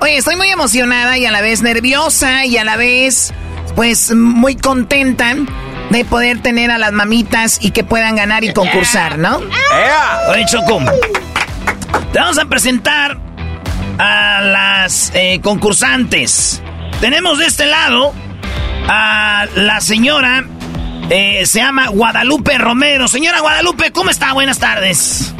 [0.00, 3.34] Oye, estoy muy emocionada y a la vez nerviosa y a la vez,
[3.74, 5.34] pues, muy contenta
[5.90, 9.38] de poder tener a las mamitas y que puedan ganar y concursar, ¿no?
[10.30, 10.80] Oye, Choco.
[12.12, 13.18] Te vamos a presentar
[13.98, 16.62] a las eh, concursantes.
[17.00, 18.12] Tenemos de este lado
[18.88, 20.44] a la señora,
[21.10, 23.08] eh, se llama Guadalupe Romero.
[23.08, 24.32] Señora Guadalupe, ¿cómo está?
[24.32, 25.34] Buenas tardes.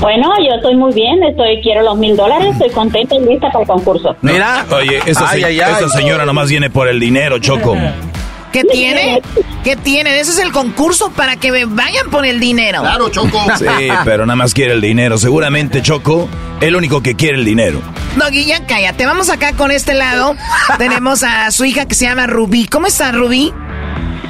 [0.00, 3.62] Bueno, yo estoy muy bien, estoy quiero los mil dólares, estoy contenta y lista para
[3.62, 4.16] el concurso.
[4.20, 5.28] Mira, oye, esa,
[5.90, 7.76] señora nomás viene por el dinero, Choco.
[8.52, 9.22] ¿Qué tiene?
[9.64, 10.20] ¿Qué tiene?
[10.20, 12.80] Ese es el concurso para que vayan por el dinero.
[12.82, 13.40] Claro, Choco.
[13.58, 13.64] Sí,
[14.04, 15.16] pero nada más quiere el dinero.
[15.18, 16.28] Seguramente, Choco,
[16.60, 17.80] el único que quiere el dinero.
[18.16, 19.06] No, Guilla, cállate.
[19.06, 20.36] Vamos acá con este lado.
[20.78, 22.66] Tenemos a su hija que se llama Rubí.
[22.66, 23.52] ¿Cómo está, Rubí?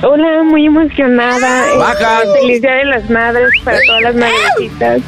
[0.04, 1.74] Hola, muy emocionada.
[1.76, 2.22] Baja.
[2.22, 5.00] Eh, Feliz Día de las Madres para todas las madrecitas.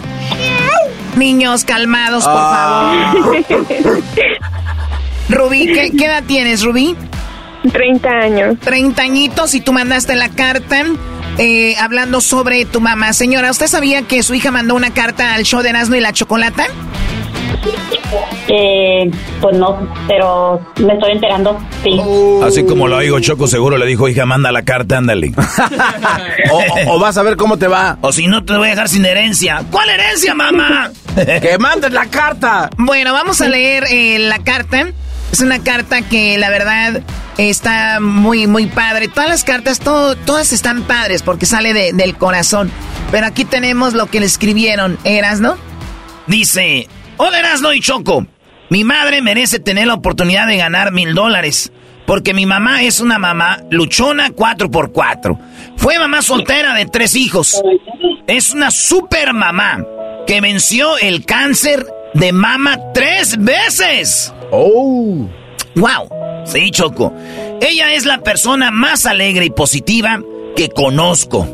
[1.17, 3.13] Niños, calmados, por Ah.
[3.15, 3.37] favor.
[5.29, 6.97] Rubí, ¿qué, qué edad tienes, Rubí?
[7.73, 8.57] 30 años.
[8.61, 10.85] 30 añitos y tú mandaste la carta
[11.39, 13.13] eh, hablando sobre tu mamá.
[13.13, 16.13] Señora, ¿usted sabía que su hija mandó una carta al show de Erasmo y la
[16.13, 16.67] Chocolata?
[18.49, 19.11] Eh,
[19.41, 21.99] pues no, pero me estoy enterando, sí.
[22.43, 25.33] Así como lo oigo, Choco seguro le dijo, hija, manda la carta, ándale.
[26.53, 26.57] O,
[26.93, 27.97] o- o vas a ver cómo te va.
[28.03, 29.63] O si no, te voy a dejar sin herencia.
[29.71, 30.91] ¿Cuál herencia, mamá?
[31.41, 32.69] ¡Que mandes la carta!
[32.77, 34.89] Bueno, vamos a leer eh, la carta.
[35.35, 37.03] Es una carta que la verdad
[37.39, 39.09] está muy, muy padre.
[39.09, 42.71] Todas las cartas, todo, todas están padres porque sale de- del corazón.
[43.11, 44.97] Pero aquí tenemos lo que le escribieron.
[45.03, 45.57] ¿Eras, no?
[46.29, 48.29] Dice, hola Erasno y Choco,
[48.71, 51.73] mi madre merece tener la oportunidad de ganar mil dólares,
[52.07, 55.37] porque mi mamá es una mamá luchona 4x4.
[55.77, 57.61] Fue mamá soltera de tres hijos.
[58.29, 59.85] Es una super mamá
[60.29, 61.85] que venció el cáncer
[62.15, 64.33] de mama tres veces.
[64.51, 65.29] ¡Oh!
[65.75, 66.09] ¡Wow!
[66.47, 67.13] Sí, Choco.
[67.61, 70.21] Ella es la persona más alegre y positiva
[70.57, 71.49] que conozco.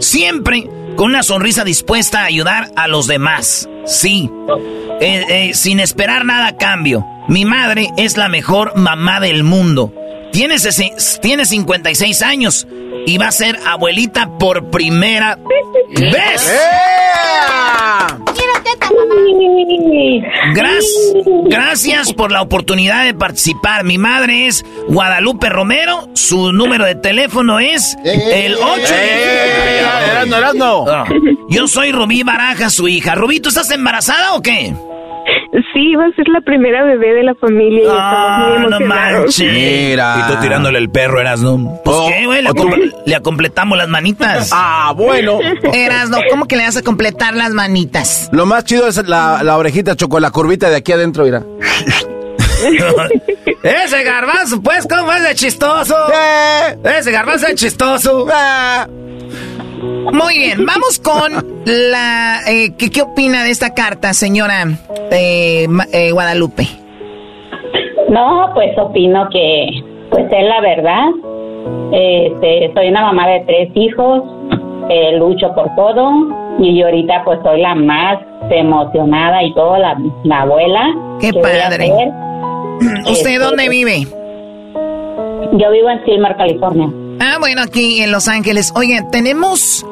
[0.00, 3.68] Siempre con una sonrisa dispuesta a ayudar a los demás.
[3.86, 4.30] Sí.
[5.00, 7.04] Eh, eh, sin esperar nada a cambio.
[7.28, 9.92] Mi madre es la mejor mamá del mundo.
[10.32, 10.56] Tiene,
[11.20, 12.66] tiene 56 años
[13.06, 15.38] y va a ser abuelita por primera
[15.90, 16.52] vez.
[20.54, 21.12] Gracias,
[21.44, 23.84] gracias por la oportunidad de participar.
[23.84, 26.08] Mi madre es Guadalupe Romero.
[26.14, 28.94] Su número de teléfono es el 8.
[30.10, 30.84] Erasno, Erasno.
[30.88, 31.04] Ah,
[31.48, 33.14] Yo soy Rubí Baraja, su hija.
[33.14, 34.74] Rubí, ¿tú estás embarazada o qué?
[35.74, 38.76] Sí, va a ser la primera bebé de la familia y Ah, estamos muy no
[38.76, 39.20] emocionados.
[39.24, 39.52] manches.
[39.52, 40.16] Mira.
[40.16, 41.80] Y tú tirándole el perro, eras, ¿no?
[41.84, 42.50] Pues Oh, qué, güey, le,
[43.04, 44.50] le acompletamos las manitas.
[44.52, 45.38] Ah, bueno.
[45.74, 46.18] Eras, no.
[46.30, 48.28] ¿Cómo que le vas a completar las manitas?
[48.32, 51.42] Lo más chido es la, la orejita, Choco, la curvita de aquí adentro, mira.
[53.62, 55.96] Ese garbanzo, pues, ¿cómo es de chistoso?
[56.84, 58.26] Ese garbanzo es chistoso.
[60.12, 61.32] Muy bien, vamos con
[61.64, 62.40] la...
[62.48, 64.64] eh, ¿qué, ¿Qué opina de esta carta, señora
[65.10, 66.64] eh, eh, Guadalupe?
[68.08, 69.66] No, pues opino que
[70.10, 71.08] pues es la verdad.
[71.92, 74.22] Este, soy una mamá de tres hijos,
[75.18, 76.10] lucho por todo
[76.58, 78.18] y yo ahorita pues soy la más
[78.50, 80.94] emocionada y todo, la, la abuela.
[81.20, 81.90] Qué padre.
[83.10, 84.02] ¿Usted Este, dónde vive?
[85.52, 86.88] Yo vivo en Silmar, California.
[87.20, 88.72] Ah, bueno, aquí en Los Ángeles.
[88.74, 89.84] Oigan, tenemos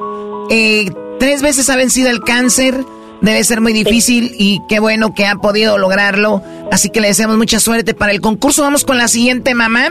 [0.50, 2.84] eh, tres veces ha vencido el cáncer.
[3.20, 6.42] Debe ser muy difícil y qué bueno que ha podido lograrlo.
[6.72, 8.62] Así que le deseamos mucha suerte para el concurso.
[8.62, 9.90] Vamos con la siguiente mamá.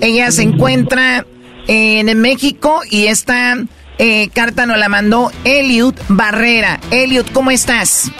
[0.00, 1.26] Ella se encuentra
[1.66, 3.58] en México y esta
[3.98, 6.80] eh, carta nos la mandó Eliud Barrera.
[6.90, 8.10] Eliud, ¿cómo estás?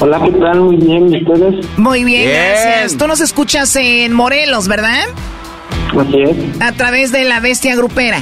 [0.00, 0.60] Hola, ¿qué tal?
[0.60, 1.66] Muy bien, ¿y ustedes?
[1.78, 2.36] Muy bien, Bien.
[2.36, 2.98] gracias.
[2.98, 5.04] Tú nos escuchas en Morelos, ¿verdad?
[6.00, 6.60] Así es.
[6.62, 8.18] A través de la bestia grupera.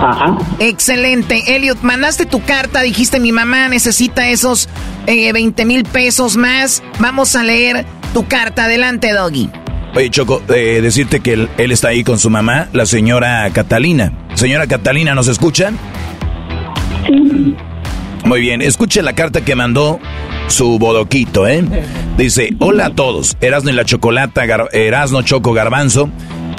[0.00, 0.38] Ajá.
[0.60, 1.56] Excelente.
[1.56, 4.68] Elliot, mandaste tu carta, dijiste mi mamá necesita esos
[5.06, 6.82] eh, 20 mil pesos más.
[6.98, 8.64] Vamos a leer tu carta.
[8.64, 9.50] Adelante, Doggy.
[9.94, 14.12] Oye, Choco, eh, decirte que él, él está ahí con su mamá, la señora Catalina.
[14.34, 15.76] Señora Catalina, ¿nos escuchan?
[18.24, 19.98] Muy bien, escuche la carta que mandó
[20.46, 21.64] su bodoquito, ¿eh?
[22.16, 26.08] Dice, hola a todos, Erasno y la Chocolata, Gar- Erasno Choco Garbanzo.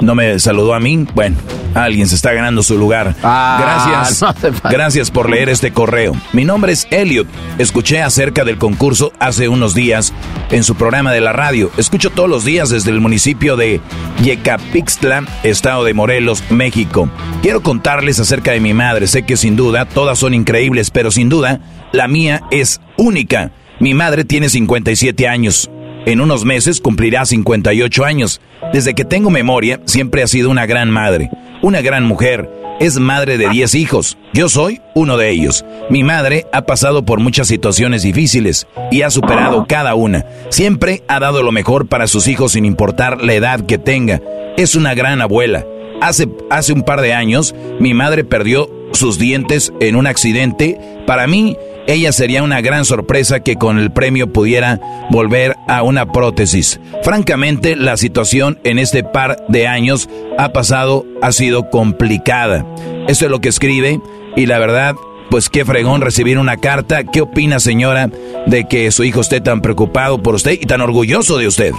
[0.00, 1.06] No me saludó a mí.
[1.14, 1.36] Bueno,
[1.74, 3.14] alguien se está ganando su lugar.
[3.20, 4.22] Gracias.
[4.22, 4.70] no hace falta.
[4.70, 6.14] Gracias por leer este correo.
[6.32, 7.26] Mi nombre es Elliot.
[7.58, 10.12] Escuché acerca del concurso hace unos días
[10.50, 11.70] en su programa de la radio.
[11.76, 13.80] Escucho todos los días desde el municipio de
[14.22, 17.08] Yecapixtla, estado de Morelos, México.
[17.42, 19.06] Quiero contarles acerca de mi madre.
[19.06, 21.60] Sé que sin duda todas son increíbles, pero sin duda
[21.92, 23.52] la mía es única.
[23.80, 25.70] Mi madre tiene 57 años.
[26.04, 28.40] En unos meses cumplirá 58 años.
[28.72, 31.30] Desde que tengo memoria, siempre ha sido una gran madre,
[31.62, 32.50] una gran mujer.
[32.80, 34.18] Es madre de 10 hijos.
[34.32, 35.64] Yo soy uno de ellos.
[35.90, 40.26] Mi madre ha pasado por muchas situaciones difíciles y ha superado cada una.
[40.48, 44.20] Siempre ha dado lo mejor para sus hijos sin importar la edad que tenga.
[44.56, 45.64] Es una gran abuela.
[46.00, 50.80] Hace, hace un par de años, mi madre perdió sus dientes en un accidente.
[51.06, 51.56] Para mí,
[51.86, 54.80] ella sería una gran sorpresa que con el premio pudiera
[55.10, 56.80] volver a una prótesis.
[57.02, 60.08] Francamente, la situación en este par de años
[60.38, 62.64] ha pasado, ha sido complicada.
[63.08, 64.00] Eso es lo que escribe
[64.36, 64.94] y la verdad,
[65.30, 67.04] pues qué fregón recibir una carta.
[67.04, 68.08] ¿Qué opina señora
[68.46, 71.72] de que su hijo esté tan preocupado por usted y tan orgulloso de usted?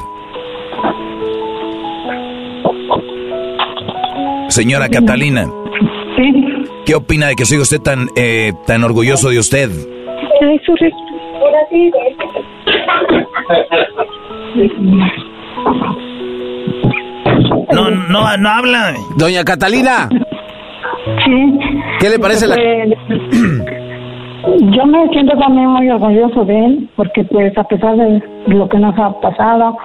[4.49, 5.47] Señora Catalina.
[6.85, 9.69] ¿Qué opina de que hijo esté tan, eh, tan orgulloso de usted?
[17.73, 18.93] No, no, no habla.
[19.17, 20.09] Doña Catalina.
[21.25, 21.59] Sí.
[21.99, 22.55] ¿Qué le parece la...
[22.55, 22.89] Pues,
[24.75, 28.77] yo me siento también muy orgulloso de él, porque pues a pesar de lo que
[28.77, 29.77] nos ha pasado,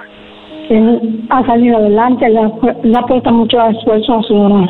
[0.69, 2.51] él ha salido adelante, le ha,
[2.83, 4.67] le ha puesto mucho esfuerzo a su,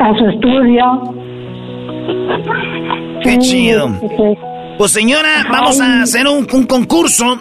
[0.00, 0.84] a su estudio.
[3.22, 3.90] Qué chido.
[4.78, 7.38] Pues señora, vamos a hacer un, un concurso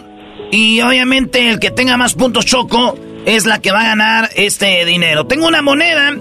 [0.52, 2.96] y obviamente el que tenga más puntos choco
[3.26, 5.26] es la que va a ganar este dinero.
[5.26, 6.12] Tengo una moneda.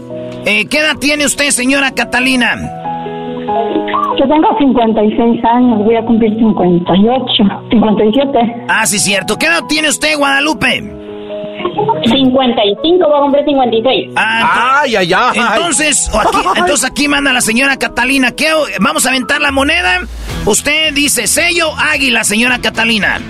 [0.44, 2.56] Eh, ¿Qué edad tiene usted, señora Catalina?
[4.18, 8.38] Yo tengo 56 años, voy a cumplir 58, 57.
[8.68, 9.36] Ah, sí, cierto.
[9.38, 10.95] ¿Qué edad tiene usted, Guadalupe?
[12.04, 14.12] 55, va a cumplir 56.
[14.16, 15.38] Ah, ay, ay, ay.
[15.54, 18.32] Entonces, aquí, entonces aquí manda la señora Catalina.
[18.32, 18.48] ¿Qué?
[18.80, 20.00] Vamos a aventar la moneda.
[20.44, 23.20] Usted dice sello águila, señora Catalina.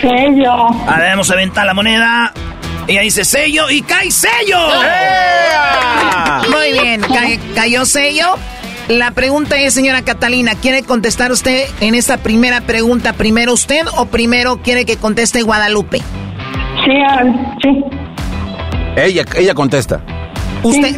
[0.00, 0.52] Sello.
[0.86, 2.32] A ver, vamos a aventar la moneda.
[2.86, 4.58] Ella dice sello y cae sello.
[6.50, 8.34] Muy bien, ca- cayó sello.
[8.88, 14.06] La pregunta es, señora Catalina, ¿quiere contestar usted en esta primera pregunta primero usted o
[14.06, 16.00] primero quiere que conteste Guadalupe?
[16.84, 16.92] Sí,
[17.62, 17.84] sí.
[18.96, 20.00] Ella, ella contesta.
[20.62, 20.96] Usted,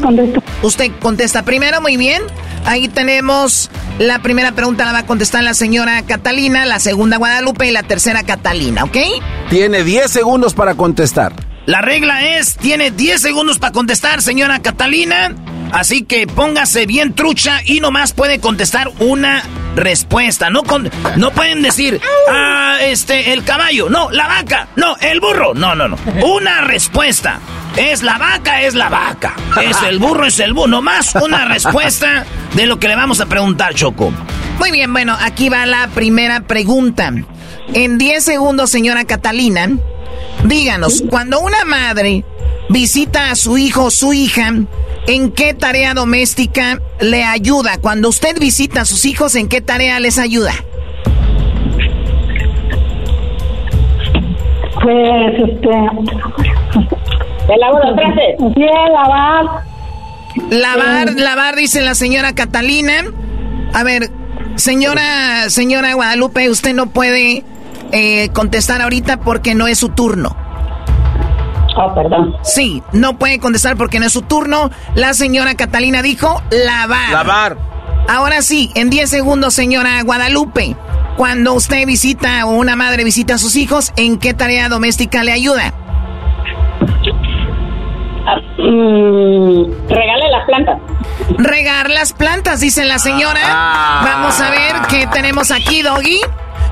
[0.62, 2.22] usted contesta primero, muy bien.
[2.64, 7.66] Ahí tenemos la primera pregunta, la va a contestar la señora Catalina, la segunda Guadalupe
[7.66, 8.96] y la tercera Catalina, ¿ok?
[9.48, 11.32] Tiene 10 segundos para contestar.
[11.66, 15.34] La regla es, tiene 10 segundos para contestar, señora Catalina.
[15.72, 19.42] Así que póngase bien trucha y nomás puede contestar una
[19.76, 20.50] respuesta.
[20.50, 23.88] No, con, no pueden decir, ah, este, el caballo.
[23.88, 24.68] No, la vaca.
[24.76, 25.54] No, el burro.
[25.54, 25.96] No, no, no.
[26.24, 27.40] Una respuesta.
[27.76, 29.36] Es la vaca, es la vaca.
[29.62, 30.68] Es el burro, es el burro.
[30.68, 34.12] Nomás una respuesta de lo que le vamos a preguntar, Choco.
[34.58, 37.12] Muy bien, bueno, aquí va la primera pregunta.
[37.72, 39.70] En 10 segundos, señora Catalina,
[40.44, 42.24] díganos, cuando una madre
[42.68, 44.52] visita a su hijo o su hija,
[45.06, 47.78] ¿en qué tarea doméstica le ayuda?
[47.80, 50.52] Cuando usted visita a sus hijos, ¿en qué tarea les ayuda?
[54.82, 55.68] Pues, este...
[57.48, 58.36] ¿El lavo los trastes?
[58.54, 59.44] Sí, lavar.
[60.50, 63.04] Lavar, lavar, dice la señora Catalina.
[63.72, 64.10] A ver,
[64.54, 67.44] señora, señora Guadalupe, usted no puede
[67.92, 70.36] eh, contestar ahorita porque no es su turno.
[71.76, 72.36] Oh, perdón.
[72.42, 74.70] Sí, no puede contestar porque no es su turno.
[74.94, 77.10] La señora Catalina dijo lavar.
[77.12, 77.56] Lavar.
[78.08, 80.76] Ahora sí, en 10 segundos, señora Guadalupe.
[81.16, 85.32] Cuando usted visita o una madre visita a sus hijos, ¿en qué tarea doméstica le
[85.32, 85.72] ayuda?
[88.58, 90.78] Mm, regale las plantas.
[91.38, 93.40] Regar las plantas, dice la señora.
[93.44, 94.02] Ah.
[94.04, 96.20] Vamos a ver qué tenemos aquí, Doggy.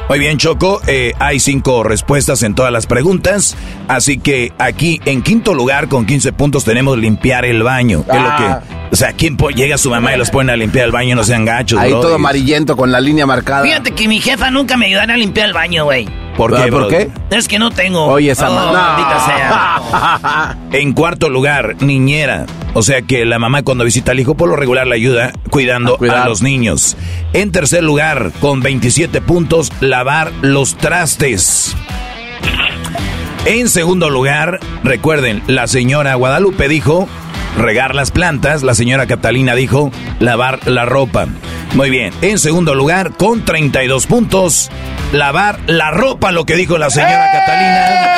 [0.08, 3.56] Muy bien, Choco, eh, hay cinco respuestas en todas las preguntas,
[3.88, 8.04] así que aquí en quinto lugar con 15 puntos tenemos limpiar el baño.
[8.06, 8.62] que es lo Ah.
[8.66, 11.14] que, o sea, ¿quién llega su mamá y los pone a limpiar el baño?
[11.14, 12.00] No sean gachos, Ahí bro.
[12.00, 13.62] todo amarillento con la línea marcada.
[13.64, 16.08] Fíjate que mi jefa nunca me ayudara a limpiar el baño, güey.
[16.38, 17.10] ¿Por qué, ¿Por qué?
[17.30, 18.06] Es que no tengo.
[18.06, 20.56] Oye, esa Oh, ma- maldita sea.
[20.72, 22.46] En cuarto lugar, niñera.
[22.74, 25.98] O sea que la mamá cuando visita al hijo por lo regular le ayuda cuidando
[26.10, 26.96] a, los niños.
[27.32, 31.74] En tercer lugar, con 27 puntos, lavar los trastes.
[33.44, 37.08] En segundo lugar, recuerden, la señora Guadalupe dijo
[37.56, 39.90] regar las plantas, la señora Catalina dijo
[40.20, 41.26] lavar la ropa.
[41.74, 44.70] Muy bien, en segundo lugar, con 32 puntos,
[45.12, 48.08] lavar la ropa, lo que dijo la señora Catalina.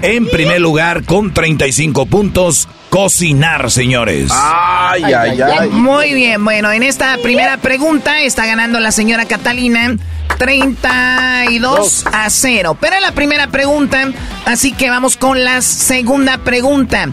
[0.00, 4.30] En primer lugar, con 35 puntos, cocinar, señores.
[4.32, 5.68] Ay, ay, ay.
[5.70, 9.96] Muy bien, bueno, en esta primera pregunta está ganando la señora Catalina
[10.38, 12.76] 32 a 0.
[12.80, 14.08] Pero en la primera pregunta,
[14.46, 17.08] así que vamos con la segunda pregunta.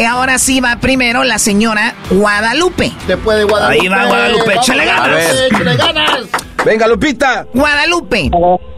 [0.00, 2.90] Y ahora sí va primero la señora Guadalupe.
[3.06, 3.82] Te puede Guadalupe.
[3.82, 5.42] Ahí va Guadalupe, échale ganas.
[5.52, 6.20] Échale ganas.
[6.64, 7.46] Venga, Lupita.
[7.52, 8.30] Guadalupe,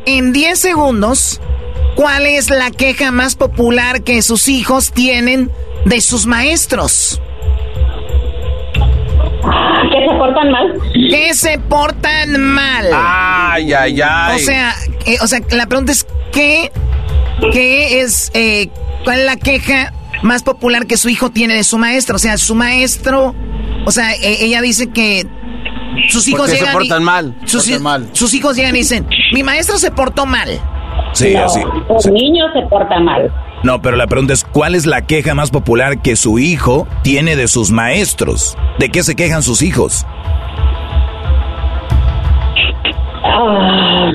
[0.05, 1.41] en 10 segundos,
[1.95, 5.49] ¿cuál es la queja más popular que sus hijos tienen
[5.85, 7.20] de sus maestros?
[9.93, 10.81] Que se portan mal.
[10.93, 12.87] ¿Qué se portan mal?
[12.93, 14.35] Ay, ay, ay.
[14.35, 14.75] O sea,
[15.07, 16.73] eh, o sea, la pregunta es ¿qué,
[17.53, 18.70] qué es, eh,
[19.05, 19.93] cuál es la queja
[20.23, 22.16] más popular que su hijo tiene de su maestro?
[22.16, 23.35] O sea, su maestro,
[23.85, 25.27] o sea, e- ella dice que
[26.09, 27.35] sus hijos Porque se llegan y- portan mal.
[27.45, 28.09] Sus, Portan mal.
[28.12, 30.49] sus hijos llegan y dicen, mi maestro se portó mal.
[31.12, 31.61] Sí, No, así.
[32.11, 33.33] Niño se porta mal.
[33.62, 37.37] No, pero la pregunta es, ¿cuál es la queja más popular que su hijo tiene
[37.37, 38.57] de sus maestros?
[38.79, 40.05] ¿De qué se quejan sus hijos?
[43.25, 44.11] Ah,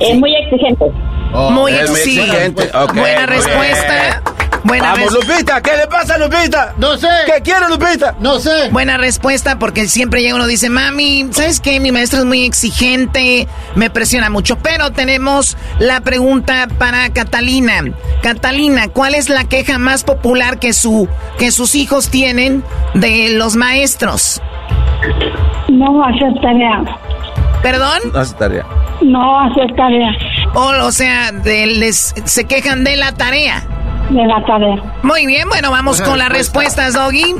[0.00, 0.84] es muy exigente.
[1.32, 2.70] Muy es muy exigente.
[2.94, 4.22] Buena muy respuesta.
[4.64, 6.74] Buena Vamos, res- Lupita, ¿qué le pasa, Lupita?
[6.78, 7.06] No sé.
[7.26, 8.16] ¿Qué quiere, Lupita?
[8.18, 8.68] No sé.
[8.70, 11.78] Buena respuesta porque siempre llega uno y dice, mami, ¿sabes qué?
[11.78, 14.58] Mi maestro es muy exigente, me presiona mucho.
[14.58, 17.84] Pero tenemos la pregunta para Catalina.
[18.20, 21.08] Catalina, ¿cuál es la queja más popular que, su,
[21.38, 22.64] que sus hijos tienen
[22.94, 24.42] de los maestros?
[25.68, 26.82] No hacer tarea.
[27.62, 27.98] ¿Perdón?
[28.12, 28.66] No hace tarea.
[29.00, 30.10] No hacer tarea
[30.54, 33.64] O, o sea, de- les, se quejan de la tarea.
[34.10, 34.98] de la tarea.
[35.02, 36.86] Muy bien, bueno, vamos con las respuesta.
[36.86, 37.34] respuestas, Doggy.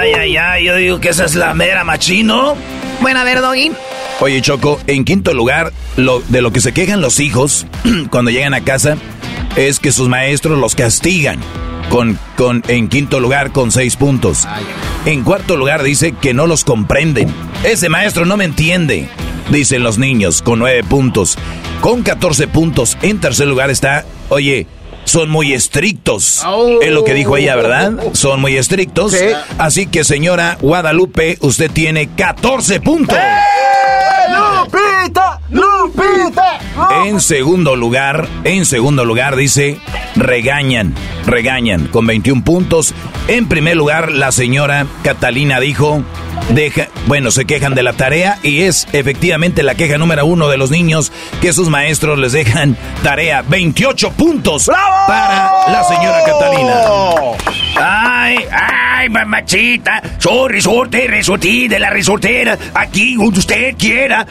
[0.00, 2.54] Ay, ay, ay, yo digo que esa es la mera machino.
[3.00, 3.72] Bueno, a ver, Doggy.
[4.20, 7.66] Oye, Choco, en quinto lugar, lo, de lo que se quejan los hijos
[8.10, 8.96] cuando llegan a casa
[9.56, 11.38] es que sus maestros los castigan.
[11.90, 14.46] Con, con, en quinto lugar, con seis puntos.
[15.04, 17.32] En cuarto lugar, dice que no los comprenden.
[17.64, 19.08] Ese maestro no me entiende,
[19.50, 21.38] dicen los niños, con nueve puntos.
[21.80, 24.66] Con 14 puntos, en tercer lugar está, oye,
[25.04, 26.42] son muy estrictos.
[26.82, 27.92] Es lo que dijo ella, ¿verdad?
[28.12, 29.12] Son muy estrictos.
[29.12, 29.26] Sí.
[29.58, 33.16] Así que, señora Guadalupe, usted tiene 14 puntos.
[37.04, 39.78] En segundo lugar, en segundo lugar dice,
[40.14, 40.94] regañan,
[41.26, 42.94] regañan con 21 puntos.
[43.28, 46.02] En primer lugar, la señora Catalina dijo,
[46.50, 50.56] deja, bueno, se quejan de la tarea y es efectivamente la queja número uno de
[50.56, 53.42] los niños que sus maestros les dejan tarea.
[53.42, 54.70] 28 puntos
[55.06, 56.74] para la señora Catalina.
[57.78, 60.02] Ay, ay, mamachita.
[60.18, 62.58] Soy resorte, resortí de la resortera.
[62.74, 64.26] Aquí donde usted quiera.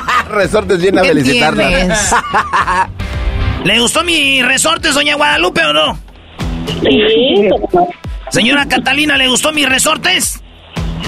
[0.30, 1.68] Resortes viene a ¿Qué felicitarla.
[1.68, 2.14] tienes?
[3.64, 5.98] ¿Le gustó mi resorte, doña Guadalupe, o no?
[6.82, 7.48] Sí,
[8.30, 10.40] Señora Catalina, ¿le gustó mis resortes?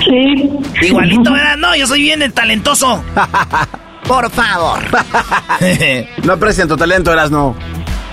[0.04, 0.50] Sí.
[0.86, 1.56] Igualito, ¿verdad?
[1.56, 3.02] No, yo soy bien talentoso.
[4.06, 4.80] Por favor.
[6.22, 7.56] No aprecian tu talento, eras no.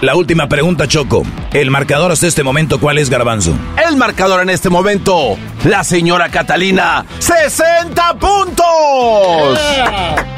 [0.01, 1.21] La última pregunta, Choco.
[1.53, 3.53] El marcador hasta este momento, ¿cuál es, Garbanzo?
[3.87, 9.59] El marcador en este momento, la señora Catalina, 60 puntos.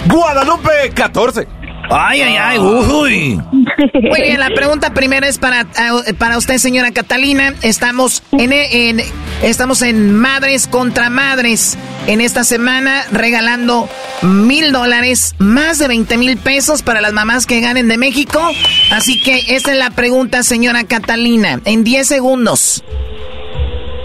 [0.09, 1.47] Guadalupe, 14.
[1.89, 3.41] Ay, ay, ay, uy.
[3.51, 7.53] Muy bien, la pregunta primera es para, eh, para usted, señora Catalina.
[7.61, 9.01] Estamos en, en-
[9.43, 11.77] estamos en Madres contra Madres
[12.07, 13.89] en esta semana regalando
[14.21, 18.39] mil dólares, más de 20 mil pesos para las mamás que ganen de México.
[18.91, 21.59] Así que esta es la pregunta, señora Catalina.
[21.65, 22.83] En 10 segundos.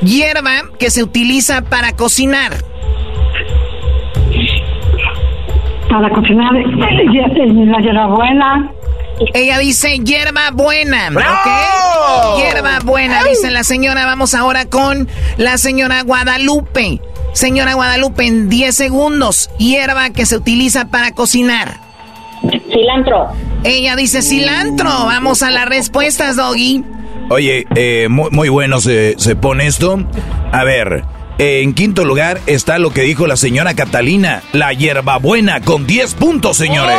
[0.03, 2.65] Hierba que se utiliza para cocinar.
[5.91, 8.73] Para cocinar, la hierbabuena.
[9.35, 11.11] Ella dice hierba buena.
[11.11, 12.35] ¡Bravo!
[12.35, 12.39] ¿Ok?
[12.39, 14.05] Hierba buena, dice la señora.
[14.05, 17.01] Vamos ahora con la señora Guadalupe.
[17.33, 19.51] Señora Guadalupe, en 10 segundos.
[19.59, 21.81] Hierba que se utiliza para cocinar.
[22.71, 23.29] Cilantro.
[23.65, 24.89] Ella dice cilantro.
[24.89, 26.85] Vamos a las respuestas, Doggy.
[27.31, 29.99] Oye, eh, muy, muy bueno se, se pone esto.
[30.53, 31.05] A ver,
[31.39, 36.57] en quinto lugar está lo que dijo la señora Catalina, la hierbabuena, con 10 puntos,
[36.57, 36.97] señores.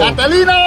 [0.00, 0.58] ¡Catalina!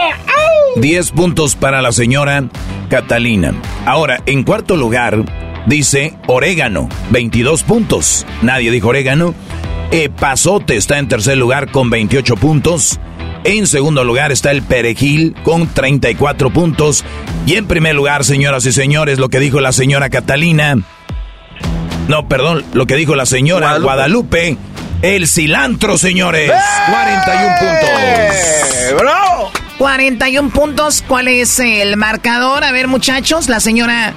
[0.78, 2.46] 10 puntos para la señora
[2.90, 3.54] Catalina.
[3.86, 5.24] Ahora, en cuarto lugar,
[5.66, 8.26] dice orégano, 22 puntos.
[8.42, 9.36] Nadie dijo orégano.
[9.92, 13.00] Epazote está en tercer lugar con 28 puntos.
[13.44, 17.04] En segundo lugar está el perejil con 34 puntos.
[17.46, 20.78] Y en primer lugar, señoras y señores, lo que dijo la señora Catalina.
[22.08, 24.58] No, perdón, lo que dijo la señora Guadalupe.
[25.02, 26.52] el cilantro, señores.
[26.90, 29.00] 41 puntos.
[29.00, 29.52] ¡Bravo!
[29.78, 31.04] 41 puntos.
[31.08, 32.64] ¿Cuál es el marcador?
[32.64, 34.14] A ver, muchachos, la señora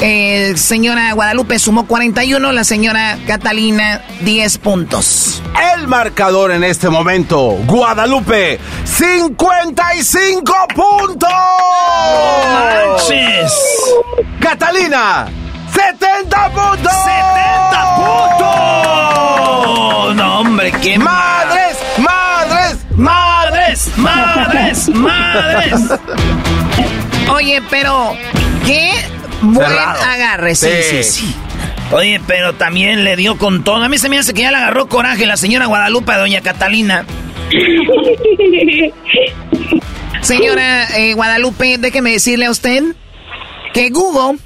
[0.00, 5.42] eh, señora Guadalupe sumó 41, la señora Catalina 10 puntos.
[5.76, 11.30] El marcador en este momento, Guadalupe, 55 puntos.
[12.52, 13.52] manches!
[14.40, 15.28] Catalina,
[15.72, 16.92] 70 puntos.
[16.92, 18.46] 70 puntos.
[20.16, 25.80] No, hombre, qué Madres, madres, madres, madres, madres.
[27.30, 28.16] Oye, pero
[28.66, 28.90] ¿qué
[29.42, 31.34] Buen agarre, sí, sí, sí,
[31.90, 33.82] Oye, pero también le dio con todo.
[33.82, 36.42] A mí se me hace que ya le agarró coraje la señora Guadalupe a doña
[36.42, 37.04] Catalina.
[40.22, 42.84] Señora eh, Guadalupe, déjeme decirle a usted
[43.74, 44.38] que Google,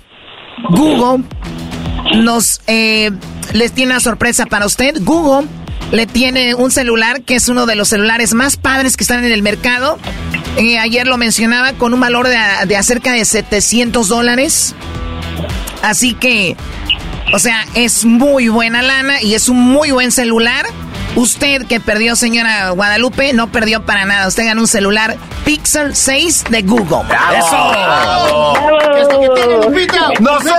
[0.71, 1.25] Google
[2.23, 3.11] nos eh,
[3.53, 4.97] les tiene una sorpresa para usted.
[5.03, 5.49] Google
[5.93, 9.33] le tiene un celular que es uno de los celulares más padres que están en
[9.33, 9.99] el mercado.
[10.57, 14.75] Eh, ayer lo mencionaba con un valor de, de acerca de 700 dólares.
[15.83, 16.57] Así que,
[17.33, 20.67] o sea, es muy buena lana y es un muy buen celular.
[21.15, 24.29] Usted que perdió, señora Guadalupe, no perdió para nada.
[24.29, 27.05] Usted ganó un celular Pixel 6 de Google.
[27.39, 28.46] ¡Eso!
[30.21, 30.51] No sé.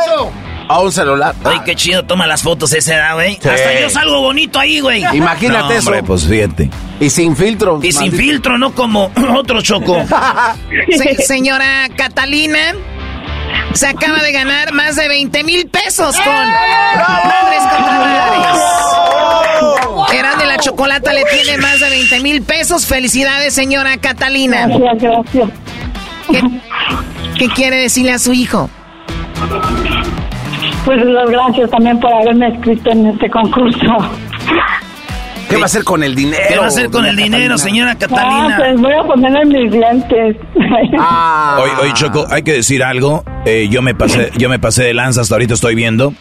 [0.70, 1.34] A un celular.
[1.45, 3.36] Ay, qué chido toma las fotos ese edad, güey.
[3.38, 5.01] Hasta yo salgo bonito ahí, güey.
[5.15, 5.88] Imagínate No, eso.
[5.89, 6.70] hombre, pues fíjate.
[6.99, 7.80] Y sin filtro.
[7.82, 10.03] Y sin filtro, no como otro choco.
[10.91, 12.74] Se- señora Catalina,
[13.74, 18.61] se acaba de ganar más de 20 mil pesos con Madres contra Madres.
[20.20, 22.86] Eran de la Chocolata le tiene más de 20 mil pesos.
[22.86, 24.68] Felicidades, señora Catalina.
[24.68, 25.49] Gracias, gracias.
[26.30, 26.41] ¿Qué,
[27.39, 28.70] qué quiere decirle a su hijo?
[30.85, 33.79] Pues las gracias también por haberme escrito en este concurso.
[35.49, 36.43] ¿Qué va a hacer con el dinero?
[36.49, 38.55] ¿Qué va a hacer con el dinero, señora Ah, Catalina?
[38.57, 40.35] pues voy a ponerle mis lentes.
[40.99, 41.59] Ah.
[41.61, 43.23] Oye, oye, Choco, hay que decir algo.
[43.45, 46.13] Eh, yo me pasé, yo me pasé de lanza, hasta ahorita estoy viendo.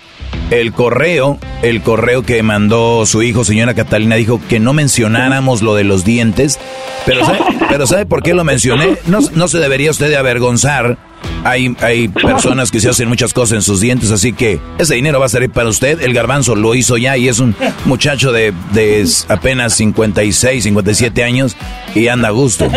[0.50, 5.74] El correo, el correo que mandó su hijo, señora Catalina, dijo que no mencionáramos lo
[5.74, 6.60] de los dientes.
[7.04, 8.96] Pero ¿sabe, pero ¿sabe por qué lo mencioné?
[9.06, 10.98] No, no se debería usted de avergonzar.
[11.44, 15.20] Hay, hay personas que se hacen muchas cosas en sus dientes, así que ese dinero
[15.20, 16.00] va a salir para usted.
[16.02, 17.54] El garbanzo lo hizo ya y es un
[17.84, 21.56] muchacho de, de apenas 56, 57 años
[21.94, 22.68] y anda a gusto.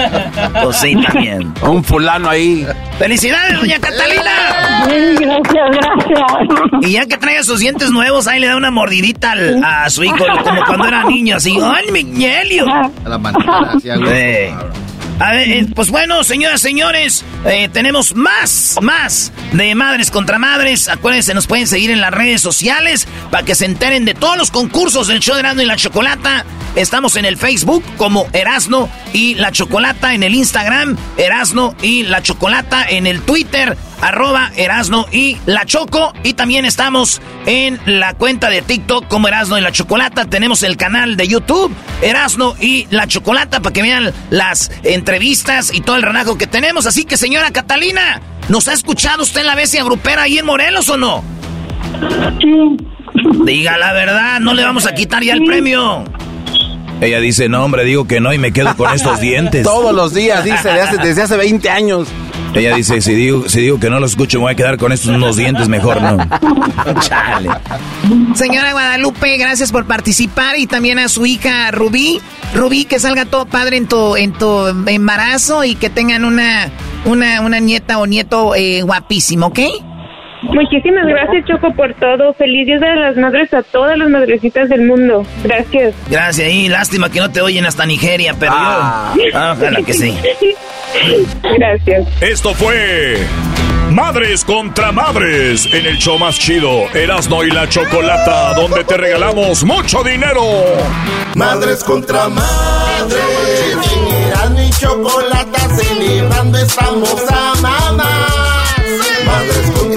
[0.64, 1.54] Pues sí, también.
[1.62, 2.66] Un fulano ahí.
[2.98, 4.86] ¡Felicidades, doña Catalina!
[4.88, 6.22] Sí, gracias, gracias.
[6.82, 10.04] Y ya que traiga sus dientes nuevos, ahí le da una mordidita al- a su
[10.04, 11.58] hijo, como cuando era niño, así.
[11.62, 12.66] ¡Ay, Miguelio!
[12.68, 14.10] A la manera, así, algo.
[15.20, 20.88] A ver, eh, pues bueno, señoras, señores, eh, tenemos más, más de Madres contra Madres.
[20.88, 24.50] Acuérdense, nos pueden seguir en las redes sociales para que se enteren de todos los
[24.50, 26.46] concursos del show de Erasmo y la Chocolata.
[26.76, 32.24] Estamos en el Facebook como Erasno y la Chocolata, en el Instagram Erasno y la
[32.24, 36.14] Chocolata, en el Twitter arroba Erasno y la Choco.
[36.24, 40.26] Y también estamos en la cuenta de TikTok como Erasno y la Chocolata.
[40.26, 45.82] Tenemos el canal de YouTube Erasno y la Chocolata para que vean las entrevistas y
[45.82, 46.86] todo el relajo que tenemos.
[46.86, 50.88] Así que, señora Catalina, ¿nos ha escuchado usted en la bestia grupera ahí en Morelos
[50.90, 51.24] o no?
[53.44, 56.04] Diga la verdad, no le vamos a quitar ya el premio.
[57.02, 59.64] Ella dice, no, hombre, digo que no y me quedo con estos dientes.
[59.64, 62.08] Todos los días, dice, de hace- desde hace 20 años.
[62.54, 64.92] Ella dice, si digo, si digo que no lo escucho, me voy a quedar con
[64.92, 66.18] estos unos dientes mejor, ¿no?
[67.02, 67.50] Chale.
[68.34, 72.22] Señora Guadalupe, gracias por participar y también a su hija Rubí.
[72.56, 76.72] Rubí, que salga todo padre en tu, en tu embarazo y que tengan una,
[77.06, 79.60] una, una nieta o nieto eh, guapísimo, ¿ok?
[80.42, 82.34] Muchísimas gracias, Choco, por todo.
[82.34, 85.26] Feliz Día de las Madres a todas las madrecitas del mundo.
[85.44, 85.94] Gracias.
[86.10, 89.14] Gracias, y lástima que no te oyen hasta Nigeria, pero Ah.
[89.18, 89.24] yo...
[89.38, 90.18] Ah, ojalá que sí.
[91.58, 92.08] Gracias.
[92.22, 93.18] Esto fue
[93.92, 99.64] Madres contra Madres en el show más chido, Erasno y la Chocolata, donde te regalamos
[99.64, 100.42] mucho dinero.
[101.36, 103.18] Madres contra madres.
[103.92, 108.06] En Erasmo y chocolate celebrando estamos a mamás.
[109.26, 109.89] Madres contra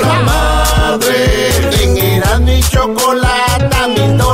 [2.70, 4.31] chocolate mil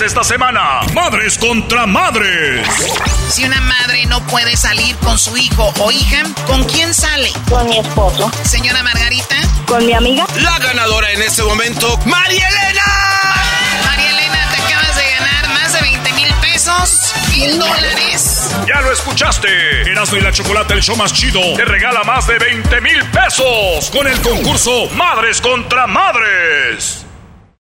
[0.00, 0.80] esta semana.
[0.92, 2.68] Madres contra Madres.
[3.30, 7.32] Si una madre no puede salir con su hijo o hija, ¿con quién sale?
[7.48, 8.30] Con mi esposo.
[8.44, 9.36] Señora Margarita.
[9.66, 10.26] Con mi amiga.
[10.36, 12.82] La ganadora en este momento, María Elena.
[13.86, 18.50] María Elena, te acabas de ganar más de 20 mil pesos, mil dólares.
[18.68, 19.90] Ya lo escuchaste.
[19.90, 23.90] Erasmo y la Chocolata, el show más chido, te regala más de 20 mil pesos
[23.90, 26.97] con el concurso Madres contra Madres.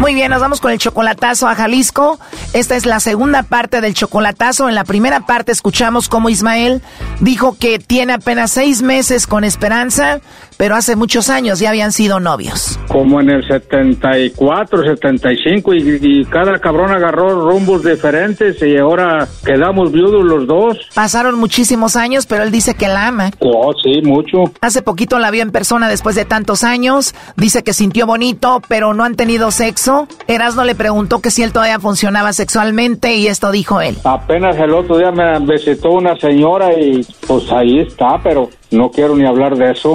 [0.00, 2.18] Muy bien, nos vamos con el chocolatazo a Jalisco.
[2.52, 4.68] Esta es la segunda parte del chocolatazo.
[4.68, 6.82] En la primera parte escuchamos cómo Ismael
[7.20, 10.20] dijo que tiene apenas seis meses con Esperanza,
[10.56, 12.78] pero hace muchos años ya habían sido novios.
[12.88, 19.92] Como en el 74, 75 y, y cada cabrón agarró rumbos diferentes y ahora quedamos
[19.92, 20.78] viudos los dos.
[20.94, 23.30] Pasaron muchísimos años, pero él dice que la ama.
[23.40, 24.44] Oh, sí, mucho.
[24.60, 27.14] Hace poquito la vio en persona después de tantos años.
[27.36, 30.08] Dice que sintió bonito, pero no han tenido sexo.
[30.26, 33.96] Erasmo le preguntó que si él todavía funcionaba sexualmente y esto dijo él.
[34.04, 39.16] Apenas el otro día me visitó una señora y pues ahí está, pero no quiero
[39.16, 39.94] ni hablar de eso.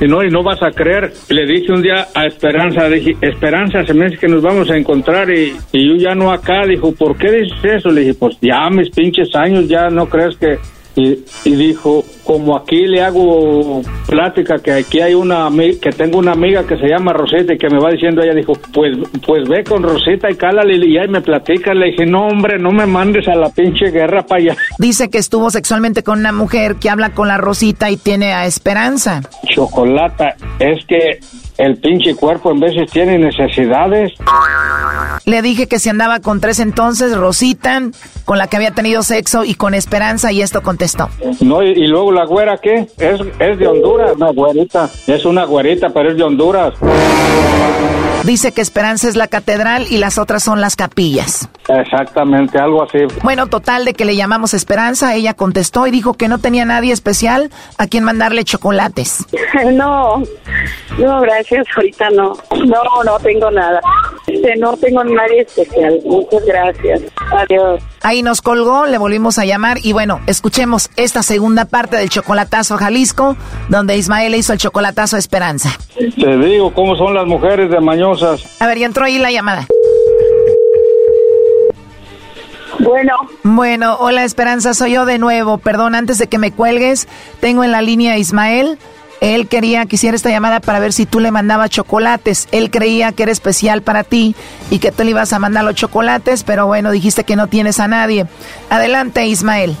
[0.00, 1.12] Y no, y no vas a creer.
[1.28, 4.76] Le dije un día a Esperanza, dije, Esperanza, se me dice que nos vamos a
[4.76, 6.64] encontrar y, y yo ya no acá.
[6.66, 7.90] Dijo, ¿por qué dices eso?
[7.90, 10.58] Le dije, pues ya mis pinches años, ya no crees que...
[10.96, 15.48] Y, y dijo, como aquí le hago plática, que aquí hay una
[15.80, 18.52] que tengo una amiga que se llama Rosita y que me va diciendo, ella dijo,
[18.72, 18.96] pues,
[19.26, 21.74] pues ve con Rosita y cálale y ahí me platica.
[21.74, 24.56] Le dije, no hombre, no me mandes a la pinche guerra para allá.
[24.78, 28.46] Dice que estuvo sexualmente con una mujer que habla con la Rosita y tiene a
[28.46, 29.22] Esperanza.
[29.48, 31.20] Chocolata, es que
[31.60, 34.12] el pinche cuerpo en veces tiene necesidades.
[35.26, 37.82] Le dije que se andaba con tres entonces, Rosita,
[38.24, 40.62] con la que había tenido sexo y con Esperanza y esto
[41.40, 42.86] No, y, y luego la güera, ¿qué?
[42.98, 44.88] Es, es de Honduras, no, güerita.
[45.06, 46.74] Es una güerita, pero es de Honduras.
[48.24, 51.48] Dice que Esperanza es la catedral y las otras son las capillas.
[51.68, 52.98] Exactamente, algo así.
[53.22, 56.92] Bueno, total de que le llamamos Esperanza, ella contestó y dijo que no tenía nadie
[56.92, 59.26] especial a quien mandarle chocolates.
[59.70, 60.22] No,
[60.98, 62.32] no, gracias, ahorita no.
[62.66, 63.80] No, no tengo nada.
[64.26, 66.00] Este, no tengo nadie especial.
[66.04, 67.02] Muchas gracias.
[67.32, 67.82] Adiós.
[68.02, 72.76] Ahí nos colgó, le volvimos a llamar y bueno, escuchemos esta segunda parte del chocolatazo
[72.76, 73.36] a Jalisco,
[73.68, 75.70] donde Ismael le hizo el chocolatazo a Esperanza.
[75.96, 77.80] Te digo cómo son las mujeres de
[78.58, 79.66] A ver, ya entró ahí la llamada.
[82.80, 83.12] Bueno.
[83.42, 85.58] Bueno, hola Esperanza, soy yo de nuevo.
[85.58, 87.08] Perdón, antes de que me cuelgues,
[87.40, 88.78] tengo en la línea a Ismael.
[89.20, 92.48] Él quería que hiciera esta llamada para ver si tú le mandabas chocolates.
[92.52, 94.34] Él creía que era especial para ti
[94.70, 97.80] y que tú le ibas a mandar los chocolates, pero bueno, dijiste que no tienes
[97.80, 98.26] a nadie.
[98.70, 99.76] Adelante, Ismael.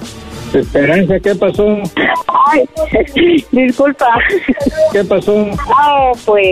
[0.54, 1.78] Esperanza, ¿qué pasó?
[2.46, 2.64] Ay,
[3.52, 4.06] disculpa.
[4.92, 5.46] ¿Qué pasó?
[5.68, 6.44] Oh, pues,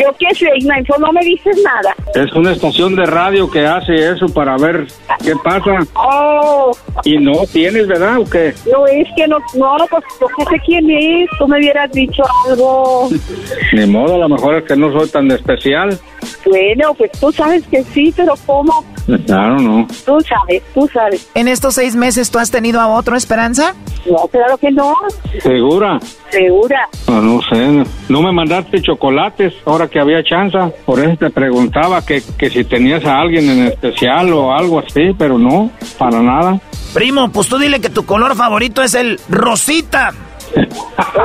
[0.00, 1.94] yo qué sé, Ignacio, no me dices nada.
[2.14, 4.86] Es una estación de radio que hace eso para ver
[5.22, 5.78] qué pasa.
[5.94, 6.72] Oh,
[7.04, 8.18] Y no tienes, ¿verdad?
[8.20, 8.54] ¿O qué?
[8.72, 11.28] no es que no, no, pues yo qué sé quién es.
[11.38, 13.08] Tú me hubieras dicho algo.
[13.72, 15.98] Ni modo, a lo mejor es que no soy tan especial.
[16.44, 18.84] Bueno, pues tú sabes que sí, pero ¿cómo?
[19.26, 19.86] Claro, no.
[20.06, 21.28] Tú sabes, tú sabes.
[21.34, 23.74] ¿En estos seis meses tú has tenido a otro, Esperanza?
[24.10, 24.94] No, claro que no.
[25.42, 25.98] ¿Segura?
[26.30, 26.88] Segura.
[27.08, 30.58] No, no sé, no me mandaste chocolates ahora que había chance.
[30.84, 35.14] Por eso te preguntaba que, que si tenías a alguien en especial o algo así,
[35.18, 36.60] pero no, para nada.
[36.92, 40.12] Primo, pues tú dile que tu color favorito es el rosita.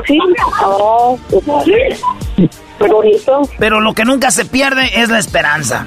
[0.07, 0.17] Sí,
[0.65, 1.19] oh,
[2.79, 3.41] qué bonito.
[3.57, 5.85] Pero lo que nunca se pierde es la esperanza.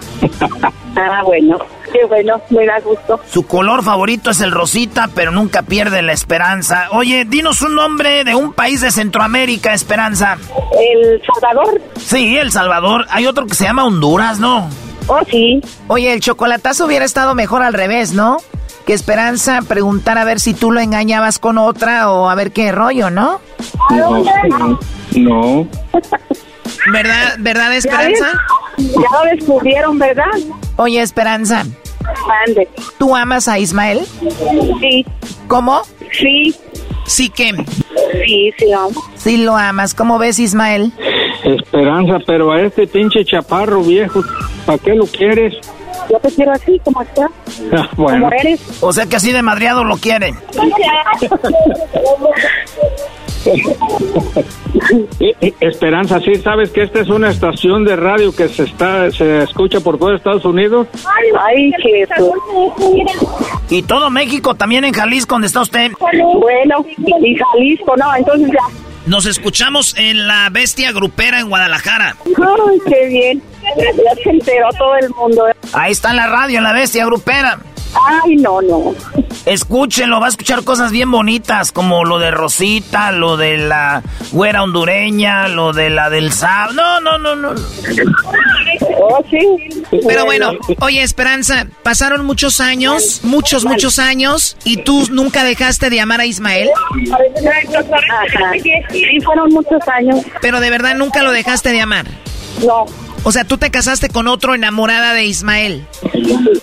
[0.97, 1.59] Ah, bueno,
[1.93, 3.19] qué bueno, me da gusto.
[3.31, 6.89] Su color favorito es el rosita, pero nunca pierde la esperanza.
[6.93, 10.37] Oye, dinos un nombre de un país de Centroamérica, Esperanza.
[10.79, 11.81] El Salvador.
[11.99, 13.07] Sí, El Salvador.
[13.11, 14.69] Hay otro que se llama Honduras, ¿no?
[15.07, 15.61] Oh, sí.
[15.89, 18.37] Oye, el chocolatazo hubiera estado mejor al revés, ¿no?
[18.87, 22.71] Que Esperanza preguntara a ver si tú lo engañabas con otra o a ver qué
[22.73, 23.41] rollo, ¿no?
[23.91, 24.79] No, no,
[25.17, 25.69] no.
[26.93, 28.27] ¿Verdad, verdad ¿Ya Esperanza?
[28.79, 28.93] ves?
[28.93, 30.25] Ya lo descubrieron, ¿verdad?
[30.77, 31.65] Oye, Esperanza,
[32.27, 32.69] Mande.
[32.99, 34.01] ¿tú amas a Ismael?
[34.81, 35.07] Sí.
[35.49, 35.83] ¿Cómo?
[36.13, 36.55] Sí.
[37.07, 37.53] ¿Sí qué?
[38.25, 39.03] Sí, sí, amo.
[39.17, 39.95] Sí lo amas.
[39.95, 40.93] ¿Cómo ves, Ismael?
[41.45, 44.23] Esperanza, pero a este pinche chaparro viejo,
[44.67, 45.55] ¿para qué lo quieres?
[46.11, 47.31] Yo te quiero así, como estás.
[47.73, 48.27] Ah, bueno.
[48.27, 48.61] Como eres.
[48.81, 50.37] O sea que así de madreado lo quieren.
[55.21, 59.11] Eh, eh, Esperanza, sí, sabes que esta es una estación de radio que se está
[59.11, 60.89] se escucha por todo Estados Unidos.
[61.41, 62.07] Ay, qué
[63.71, 65.93] Y todo México, también en Jalisco, donde está usted.
[66.01, 68.83] Bueno, y Jalisco, no, entonces ya.
[69.07, 72.17] Nos escuchamos en la Bestia Grupera en Guadalajara.
[72.25, 73.43] Ay, qué bien.
[73.77, 75.49] Ya se enteró todo el mundo.
[75.49, 75.55] ¿eh?
[75.73, 77.59] Ahí está en la radio, en la Bestia Grupera.
[77.95, 78.95] Ay, no, no.
[79.45, 84.63] Escúchenlo, va a escuchar cosas bien bonitas, como lo de Rosita, lo de la güera
[84.63, 86.73] hondureña, lo de la del Sab.
[86.73, 87.51] No, no, no, no.
[88.99, 89.83] Oh, sí.
[90.07, 96.01] Pero bueno, oye, Esperanza, pasaron muchos años, muchos, muchos años, y tú nunca dejaste de
[96.01, 96.71] amar a Ismael.
[97.13, 98.53] Ajá.
[98.91, 100.25] Sí, fueron muchos años.
[100.41, 102.07] Pero de verdad nunca lo dejaste de amar.
[102.65, 102.87] No.
[103.25, 105.87] O sea, tú te casaste con otro enamorada de Ismael.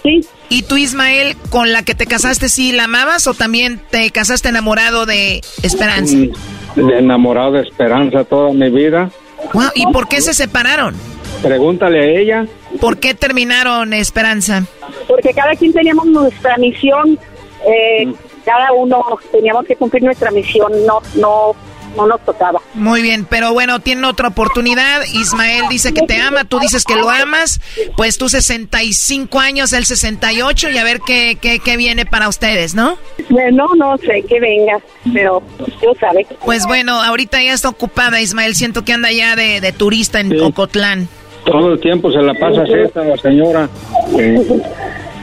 [0.03, 0.21] Sí.
[0.49, 4.49] ¿Y tú, Ismael, con la que te casaste, sí la amabas o también te casaste
[4.49, 6.15] enamorado de Esperanza?
[6.17, 9.09] Mm, Enamorado de Esperanza toda mi vida.
[9.53, 10.95] Wow, ¿Y por qué se separaron?
[11.41, 12.45] Pregúntale a ella.
[12.81, 14.65] ¿Por qué terminaron, Esperanza?
[15.07, 17.17] Porque cada quien teníamos nuestra misión.
[17.65, 18.11] eh,
[18.45, 20.71] cada uno teníamos que cumplir nuestra misión.
[20.85, 21.55] No, no,
[21.95, 22.61] no nos tocaba.
[22.73, 25.01] Muy bien, pero bueno, tienen otra oportunidad.
[25.13, 27.59] Ismael dice que te ama, tú dices que lo amas.
[27.97, 32.75] Pues tú 65 años, él 68 y a ver qué, qué, qué viene para ustedes,
[32.75, 32.97] ¿no?
[33.29, 34.79] Bueno, no sé que venga,
[35.13, 35.41] pero
[35.81, 36.25] yo sabe.
[36.45, 40.39] Pues bueno, ahorita ya está ocupada Ismael, siento que anda ya de, de turista en
[40.41, 41.07] Ocotlán.
[41.45, 43.69] Todo el tiempo se la pasa así esta señora.
[44.15, 44.35] Sí.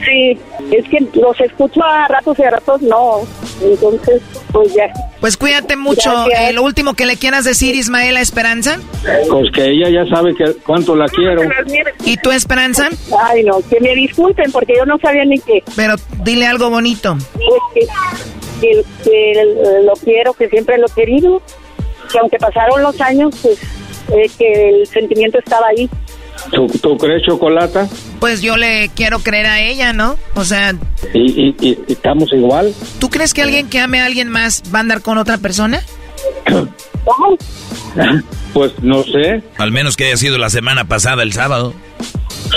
[0.04, 0.38] Sí,
[0.70, 3.22] es que los escucho a ratos y a ratos no.
[3.62, 4.20] Entonces,
[4.52, 4.92] pues ya.
[5.20, 6.10] Pues cuídate mucho.
[6.38, 8.78] Eh, lo último que le quieras decir, Ismael, a Esperanza.
[9.30, 11.42] Pues que ella ya sabe que cuánto la quiero.
[12.04, 12.88] ¿Y tú, Esperanza?
[13.22, 15.62] Ay, no, que me disculpen porque yo no sabía ni qué.
[15.74, 17.16] Pero dile algo bonito.
[17.34, 17.88] Pues
[18.60, 21.40] que, que- que lo quiero, que siempre lo he querido.
[22.12, 23.58] Que aunque pasaron los años, pues
[24.12, 25.88] eh, que el sentimiento estaba ahí.
[26.52, 27.88] ¿Tú, tú crees chocolata?
[28.20, 30.16] Pues yo le quiero creer a ella, ¿no?
[30.34, 30.74] O sea,
[31.14, 32.72] ¿Y, y, estamos igual?
[32.98, 35.82] ¿tú crees que alguien que ame a alguien más va a andar con otra persona?
[38.52, 41.74] Pues no sé, Al menos que haya sido la semana pasada, el sábado.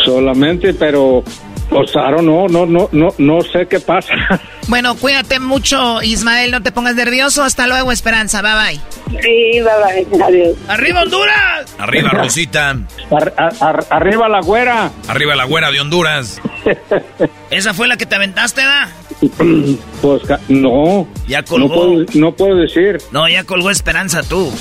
[0.05, 1.23] solamente, pero
[1.69, 4.13] pues no, no, no, no, no sé qué pasa.
[4.67, 7.41] Bueno, cuídate mucho, Ismael, no te pongas nervioso.
[7.43, 8.43] Hasta luego, Esperanza.
[8.43, 9.19] Bye bye.
[9.19, 10.23] Sí, bye bye.
[10.23, 10.55] Adiós.
[10.67, 11.73] ¡Arriba Honduras!
[11.79, 12.77] Arriba Rosita.
[13.09, 14.91] Ar- ar- ar- arriba la güera.
[15.07, 16.39] Arriba la güera de Honduras.
[17.49, 18.89] ¿Esa fue la que te aventaste, da?
[20.03, 21.07] Pues no.
[21.27, 21.73] Ya No colgó.
[21.73, 22.99] puedo, no puedo decir.
[23.11, 24.53] No, ya colgó Esperanza tú.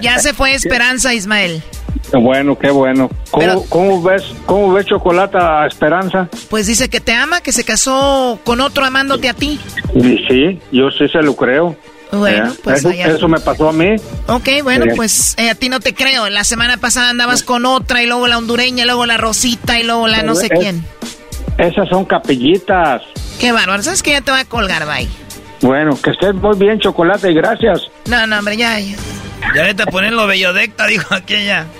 [0.00, 1.62] Ya se fue Esperanza, Ismael.
[2.12, 3.08] Bueno, qué bueno.
[3.30, 6.28] ¿Cómo, Pero- cómo ves, cómo ves chocolata a Esperanza?
[6.50, 9.58] Pues dice que te ama, que se casó con otro amándote a ti.
[9.94, 11.76] Y sí, yo sí se lo creo.
[12.12, 13.06] Bueno, Eh, pues eso, allá.
[13.08, 13.96] eso me pasó a mí.
[14.28, 16.28] Ok, bueno, pues eh, a ti no te creo.
[16.30, 19.82] La semana pasada andabas con otra y luego la hondureña, y luego la rosita y
[19.82, 20.84] luego la no sé Es- quién.
[21.58, 23.02] Esas son capillitas.
[23.40, 23.82] Qué bárbaro.
[23.82, 25.08] ¿Sabes que Ya te voy a colgar, bye.
[25.60, 27.80] Bueno, que estés muy bien, chocolate, y gracias.
[28.06, 28.78] No, no, hombre, ya.
[28.78, 28.94] ya.
[29.54, 31.66] Ya vete a ponerlo bellodecta, dijo aquella.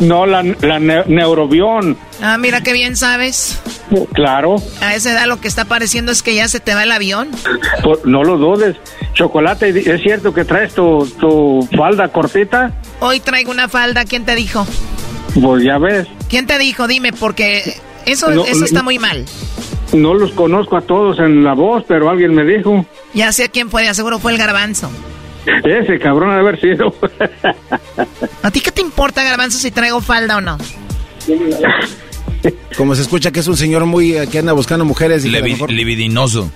[0.00, 1.96] No, la, la ne- neurobión.
[2.22, 3.58] Ah, mira qué bien sabes.
[4.12, 6.92] Claro, A esa edad lo que está pareciendo es que ya se te va el
[6.92, 7.28] avión.
[7.82, 8.76] pues, no lo dudes.
[9.14, 12.72] Chocolate, ¿es cierto que traes tu, tu falda cortita?
[13.00, 14.04] Hoy traigo una falda.
[14.04, 14.66] ¿Quién te dijo?
[15.40, 16.86] Pues ya ves, ¿Quién te dijo?
[16.86, 17.74] Dime, porque
[18.04, 19.24] eso, No, eso está muy mal.
[19.92, 22.84] no los conozco a todos en la voz, pero alguien me dijo.
[23.14, 24.90] Ya sé quién fue, seguro fue el garbanzo.
[25.64, 26.94] Ese cabrón ha de haber sido.
[28.42, 30.58] ¿A ti qué te importa, garbanzo, si traigo falda o no?
[32.76, 35.52] Como se escucha que es un señor muy eh, que anda buscando mujeres y Levi-
[35.52, 36.50] mejor- libidinoso.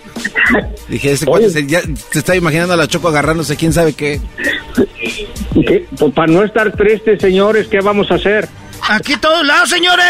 [0.88, 4.20] dije, este cuate se, ya se está imaginando a la Choco agarrándose quién sabe qué.
[5.54, 5.86] ¿Qué?
[5.98, 8.48] Pues para no estar tristes, señores, ¿qué vamos a hacer?
[8.88, 10.04] Aquí todos lados, señores.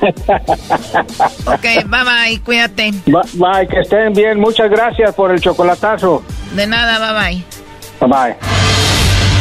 [1.46, 2.92] Ok, bye bye, cuídate.
[3.06, 4.38] Ba- Bye, que estén bien.
[4.38, 6.22] Muchas gracias por el chocolatazo.
[6.54, 7.44] De nada, bye bye.
[8.00, 8.77] Bye bye.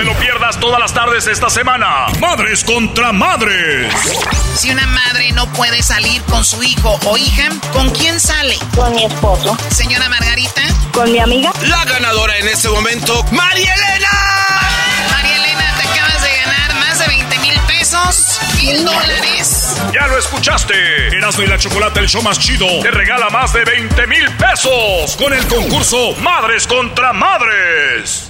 [0.00, 2.06] te lo pierdas todas las tardes esta semana.
[2.20, 3.92] Madres contra madres.
[4.56, 8.56] Si una madre no puede salir con su hijo o hija, ¿con quién sale?
[8.74, 9.58] Con mi esposo.
[9.70, 10.62] Señora Margarita.
[10.94, 11.52] Con mi amiga.
[11.66, 14.08] La ganadora en este momento, María Elena.
[15.10, 19.76] María Elena, te acabas de ganar más de 20 mil pesos, mil dólares.
[19.92, 21.08] Ya lo escuchaste.
[21.08, 25.14] Erasmo y la Chocolata, el show más chido, te regala más de 20 mil pesos
[25.18, 28.29] con el concurso Madres contra Madres.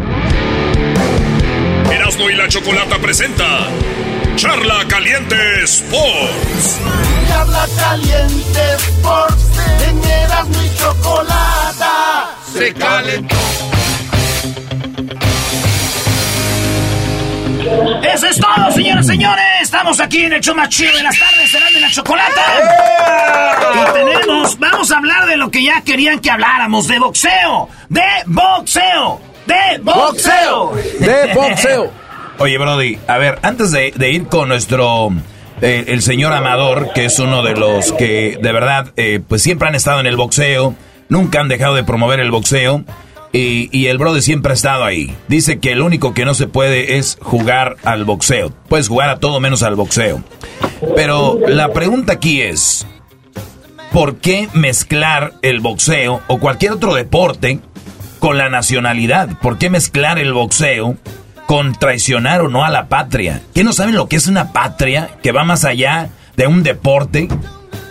[1.91, 3.67] Erasmo y la Chocolata presenta
[4.35, 6.79] Charla Caliente Sports.
[7.27, 9.45] Charla Caliente Sports.
[9.87, 12.35] En Erasmo y Chocolata.
[12.53, 13.35] Se calentó.
[18.03, 19.45] Eso es todo, señoras y señores.
[19.61, 22.41] Estamos aquí en el show más chido de las tardes, serán de la chocolata.
[23.75, 27.69] Y tenemos, vamos a hablar de lo que ya querían que habláramos, de boxeo.
[27.89, 29.30] De boxeo.
[29.51, 30.73] De boxeo.
[30.99, 31.91] De boxeo.
[32.39, 35.09] Oye, Brody, a ver, antes de, de ir con nuestro.
[35.61, 39.67] eh, el señor Amador, que es uno de los que de verdad, eh, pues siempre
[39.67, 40.73] han estado en el boxeo,
[41.09, 42.83] nunca han dejado de promover el boxeo.
[43.33, 45.15] Y, y el Brody siempre ha estado ahí.
[45.29, 48.51] Dice que lo único que no se puede es jugar al boxeo.
[48.67, 50.21] Puedes jugar a todo menos al boxeo.
[50.97, 52.85] Pero la pregunta aquí es,
[53.93, 57.59] ¿por qué mezclar el boxeo o cualquier otro deporte
[58.21, 59.37] con la nacionalidad?
[59.41, 60.95] ¿Por qué mezclar el boxeo
[61.47, 63.41] con traicionar o no a la patria?
[63.53, 67.27] ¿Qué no saben lo que es una patria que va más allá de un deporte?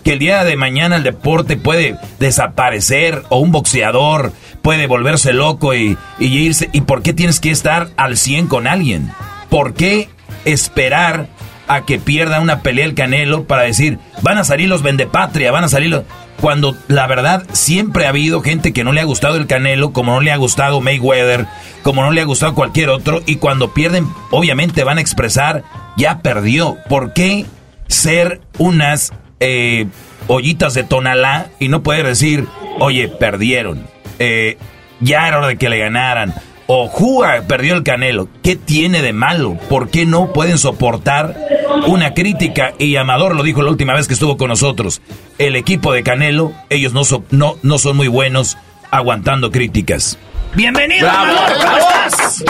[0.05, 4.33] Que el día de mañana el deporte puede desaparecer o un boxeador
[4.63, 6.71] puede volverse loco y, y irse.
[6.73, 9.11] ¿Y por qué tienes que estar al 100 con alguien?
[9.49, 10.09] ¿Por qué
[10.45, 11.27] esperar
[11.67, 15.65] a que pierda una pelea el Canelo para decir, van a salir los vendepatria, van
[15.65, 16.05] a salir los...
[16.41, 20.13] Cuando la verdad siempre ha habido gente que no le ha gustado el Canelo, como
[20.13, 21.47] no le ha gustado Mayweather,
[21.83, 25.65] como no le ha gustado cualquier otro, y cuando pierden, obviamente van a expresar,
[25.97, 26.79] ya perdió.
[26.89, 27.45] ¿Por qué
[27.89, 29.87] ser unas eh,
[30.29, 32.47] ollitas de tonalá y no poder decir,
[32.79, 33.87] oye, perdieron?
[34.19, 34.57] Eh,
[35.01, 36.35] ya era hora de que le ganaran.
[36.73, 38.29] O Juga perdió el Canelo.
[38.45, 39.57] ¿Qué tiene de malo?
[39.69, 41.37] ¿Por qué no pueden soportar
[41.89, 42.75] una crítica?
[42.79, 45.03] Y Amador lo dijo la última vez que estuvo con nosotros.
[45.39, 48.57] El equipo de Canelo, ellos no, so- no, no son muy buenos
[48.93, 50.17] aguantando críticas.
[50.57, 51.79] Bienvenido, Bravo, Amador, ¿cómo bravo.
[51.79, 52.45] estás?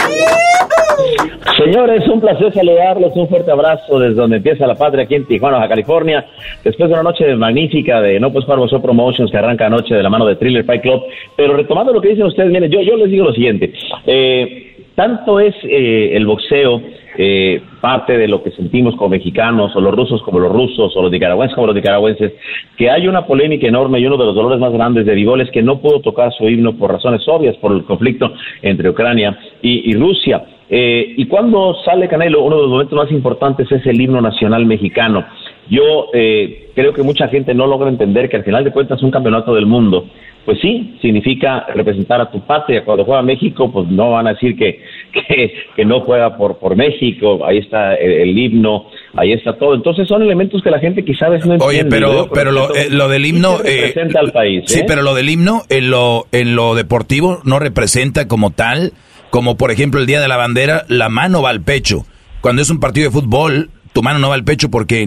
[1.57, 5.57] Señores, un placer saludarlos, un fuerte abrazo desde donde empieza la patria aquí en Tijuana,
[5.57, 6.25] Baja California.
[6.63, 10.01] Después de una noche magnífica de No Pues Jugar Boxeo Promotions que arranca anoche de
[10.01, 11.03] la mano de Thriller Fight Club.
[11.37, 13.71] Pero retomando lo que dicen ustedes, miren, yo, yo les digo lo siguiente.
[14.07, 16.81] Eh, tanto es eh, el boxeo
[17.17, 21.01] eh, parte de lo que sentimos como mexicanos, o los rusos como los rusos, o
[21.01, 22.33] los nicaragüenses como los nicaragüenses,
[22.77, 25.51] que hay una polémica enorme y uno de los dolores más grandes de Vivol es
[25.51, 29.91] que no pudo tocar su himno por razones obvias, por el conflicto entre Ucrania y,
[29.91, 30.43] y Rusia.
[30.73, 34.65] Eh, y cuando sale Canelo, uno de los momentos más importantes es el himno nacional
[34.65, 35.25] mexicano.
[35.69, 39.11] Yo eh, creo que mucha gente no logra entender que al final de cuentas un
[39.11, 40.05] campeonato del mundo,
[40.45, 42.85] pues sí, significa representar a tu patria.
[42.85, 44.81] Cuando juega México, pues no van a decir que,
[45.11, 49.75] que, que no juega por, por México, ahí está el, el himno, ahí está todo.
[49.75, 51.89] Entonces son elementos que la gente quizás no Oye, entiende.
[51.89, 53.59] pero, Yo, por pero lo, eh, lo del himno...
[53.63, 54.63] eh, representa al país.
[54.67, 54.83] Sí, ¿eh?
[54.87, 58.93] pero lo del himno en lo, en lo deportivo no representa como tal,
[59.29, 62.05] como por ejemplo el Día de la Bandera, la mano va al pecho.
[62.41, 65.05] Cuando es un partido de fútbol, tu mano no va al pecho porque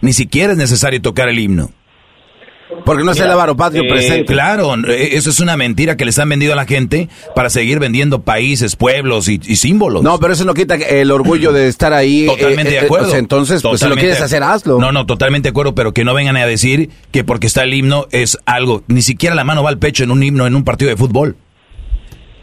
[0.00, 1.70] ni siquiera es necesario tocar el himno.
[2.84, 4.32] Porque no es el avaro patrio Eh, presente.
[4.32, 7.78] Claro, eh, eso es una mentira que les han vendido a la gente para seguir
[7.78, 10.02] vendiendo países, pueblos y, y símbolos.
[10.02, 12.26] No, pero eso no quita el orgullo de estar ahí.
[12.26, 13.06] Totalmente eh, eh, de acuerdo.
[13.08, 14.78] o sea, entonces, pues si lo Totalmente quieres hacer, hazlo.
[14.80, 17.72] No, no, totalmente de acuerdo, pero que no vengan a decir que porque está el
[17.74, 18.82] himno es algo.
[18.88, 21.36] Ni siquiera la mano va al pecho en un himno, en un partido de fútbol.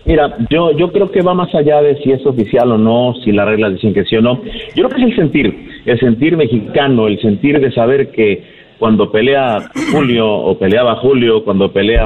[0.05, 3.31] Mira, yo, yo creo que va más allá de si es oficial o no, si
[3.31, 4.41] las reglas dicen que sí o no.
[4.75, 8.52] Yo creo que es el sentir, el sentir mexicano, el sentir de saber que
[8.83, 9.61] cuando pelea
[9.93, 12.03] Julio o peleaba Julio, cuando pelea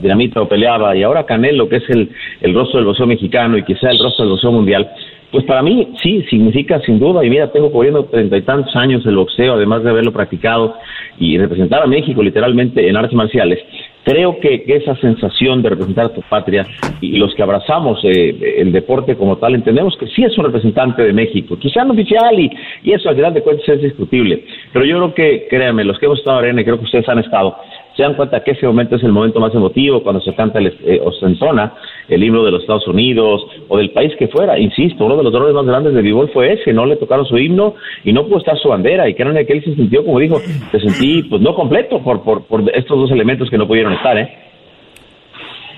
[0.00, 2.08] Dinamita, o peleaba, y ahora Canelo, que es el,
[2.40, 4.90] el rostro del boxeo mexicano y quizá el rostro del boxeo mundial,
[5.30, 9.04] pues para mí sí, significa sin duda, y mira, tengo cubriendo treinta y tantos años
[9.04, 10.74] el boxeo, además de haberlo practicado
[11.18, 13.58] y representar a México literalmente en artes marciales.
[14.04, 16.66] Creo que, que esa sensación de representar a tu patria
[17.00, 21.02] y, los que abrazamos eh, el deporte como tal, entendemos que sí es un representante
[21.02, 22.50] de México, quizá no oficial y,
[22.82, 26.06] y eso al final de cuentas es discutible, pero yo creo que, créanme, los que
[26.06, 27.56] hemos estado en arena creo que ustedes han estado,
[28.00, 30.68] se dan cuenta que ese momento es el momento más emotivo cuando se canta el,
[30.68, 31.74] eh, o se entona
[32.08, 34.58] el himno de los Estados Unidos o del país que fuera.
[34.58, 37.36] Insisto, uno de los dolores más grandes de Vivol fue ese, no le tocaron su
[37.36, 40.18] himno y no pudo estar su bandera y que era en aquel se sintió, como
[40.18, 40.40] dijo,
[40.72, 44.16] se sentí pues no completo por, por, por estos dos elementos que no pudieron estar,
[44.16, 44.30] ¿eh?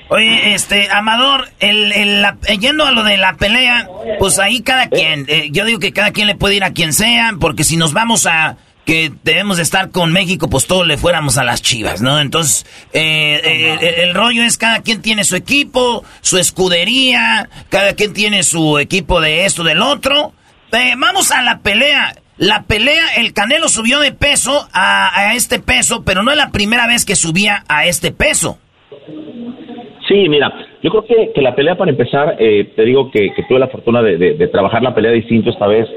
[0.08, 2.24] Oye, este, Amador, el, el,
[2.60, 3.88] yendo a lo de la pelea,
[4.20, 6.92] pues ahí cada quien, eh, yo digo que cada quien le puede ir a quien
[6.92, 10.98] sea, porque si nos vamos a que debemos de estar con México, pues todos le
[10.98, 12.20] fuéramos a las chivas, ¿no?
[12.20, 18.12] Entonces, eh, eh, el, rollo es cada quien tiene su equipo, su escudería, cada quien
[18.12, 20.32] tiene su equipo de esto, del otro.
[20.96, 22.16] vamos a la pelea.
[22.38, 26.86] La pelea, el Canelo subió de peso a, este peso, pero no es la primera
[26.86, 28.58] vez que subía a este peso.
[30.12, 30.52] Sí, mira,
[30.82, 34.02] yo creo que, que la pelea para empezar, eh, te digo que, tuve la fortuna
[34.02, 35.88] de, trabajar la pelea distinto esta vez.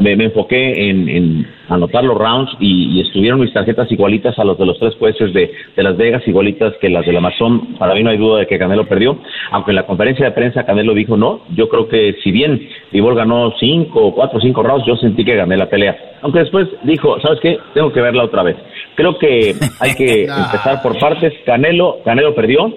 [0.00, 4.78] Me, enfoqué en, anotar los rounds y, estuvieron mis tarjetas igualitas a los de los
[4.78, 7.76] tres jueces de, Las Vegas, igualitas que las del Amazon.
[7.78, 9.16] Para mí no hay duda de que Canelo perdió,
[9.50, 11.40] aunque en la conferencia de prensa Canelo dijo no.
[11.56, 15.56] Yo creo que si bien Vivol ganó cinco, cuatro cinco rounds, yo sentí que gané
[15.56, 15.96] la pelea.
[16.20, 17.58] Aunque después dijo, ¿sabes qué?
[17.72, 18.56] Tengo que verla otra vez.
[18.94, 21.32] Creo que hay que empezar por partes.
[21.46, 22.70] Canelo, Canelo perdió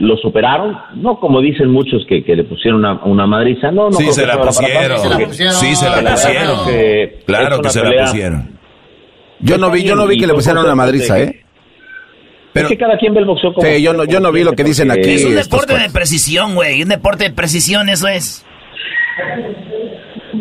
[0.00, 3.92] lo superaron, no como dicen muchos que, que le pusieron una, una madriza, no, no.
[3.92, 4.98] Sí, se la, pusieron,
[5.30, 6.58] sí, se la pusieron.
[7.26, 8.58] claro que se la pusieron.
[9.40, 11.42] Yo no vi, yo no vi que le pusieran una madriza, ¿eh?
[12.52, 13.66] Pero, es que cada quien ve el boxeo como...
[13.66, 15.12] Sí, yo no, yo no vi lo que dicen aquí.
[15.12, 18.44] Es un deporte de precisión, güey, un deporte de precisión, eso es.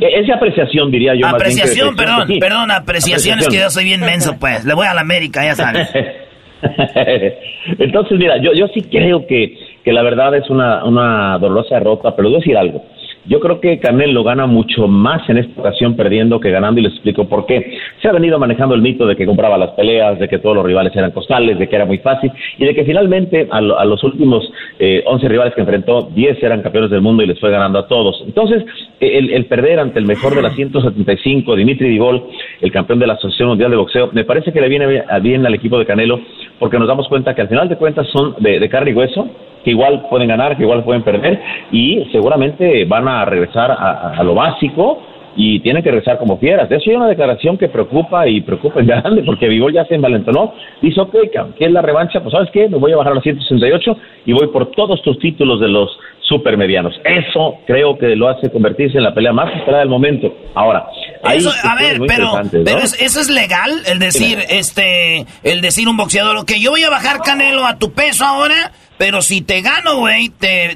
[0.02, 1.28] Es de apreciación, diría yo.
[1.28, 4.64] Apreciación, perdón, perdón, apreciación, es que yo soy bien menso, pues.
[4.64, 5.90] Le voy a la América, ya sabes.
[7.80, 12.16] Entonces, mira, yo, yo sí creo que, que la verdad es una, una dolorosa derrota,
[12.16, 12.84] pero a decir algo.
[13.26, 16.94] Yo creo que Canelo gana mucho más en esta ocasión perdiendo que ganando y les
[16.94, 17.78] explico por qué.
[18.02, 20.66] Se ha venido manejando el mito de que compraba las peleas, de que todos los
[20.66, 24.52] rivales eran costales, de que era muy fácil y de que finalmente a, los últimos
[24.80, 27.88] eh, 11 rivales que enfrentó, 10 eran campeones del mundo y les fue ganando a
[27.88, 28.24] todos.
[28.26, 28.64] Entonces,
[29.00, 32.24] el, el perder ante el mejor de las 175, Dimitri Divol,
[32.62, 35.54] el campeón de la Asociación Mundial de Boxeo, me parece que le viene bien al
[35.54, 36.20] equipo de Canelo
[36.60, 39.30] porque nos damos cuenta que al final de cuentas son de, de carne y hueso
[39.64, 41.40] que igual pueden ganar, que igual pueden perder
[41.72, 45.02] y seguramente van a regresar a, lo básico
[45.36, 46.70] y tienen que regresar como fieras.
[46.72, 50.54] Eso hay una declaración que preocupa y preocupa en grande porque Vivol ya se envalentonó.
[50.82, 51.16] Dice, ok,
[51.58, 52.68] que es la revancha, pues ¿sabes qué?
[52.68, 55.90] Me voy a bajar a los 168 y voy por todos tus títulos de los
[56.22, 56.94] supermedianos.
[57.04, 60.32] Eso creo que lo hace convertirse en la pelea más esperada del momento.
[60.54, 60.86] Ahora,
[61.34, 62.32] eso, a ver, pero,
[62.64, 66.90] pero eso es legal, el decir, este, el decir un boxeador, ok, yo voy a
[66.90, 70.32] bajar Canelo a tu peso ahora, pero si te gano, güey,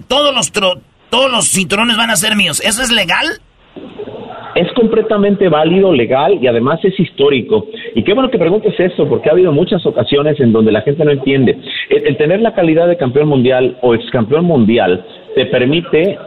[0.07, 2.59] todos los todos los cinturones van a ser míos.
[2.65, 3.39] ¿Eso es legal?
[4.55, 7.67] Es completamente válido, legal y además es histórico.
[7.95, 11.03] Y qué bueno que preguntes eso, porque ha habido muchas ocasiones en donde la gente
[11.03, 11.57] no entiende.
[11.89, 15.05] el tener la calidad de campeón mundial o ex campeón mundial
[15.35, 16.17] te permite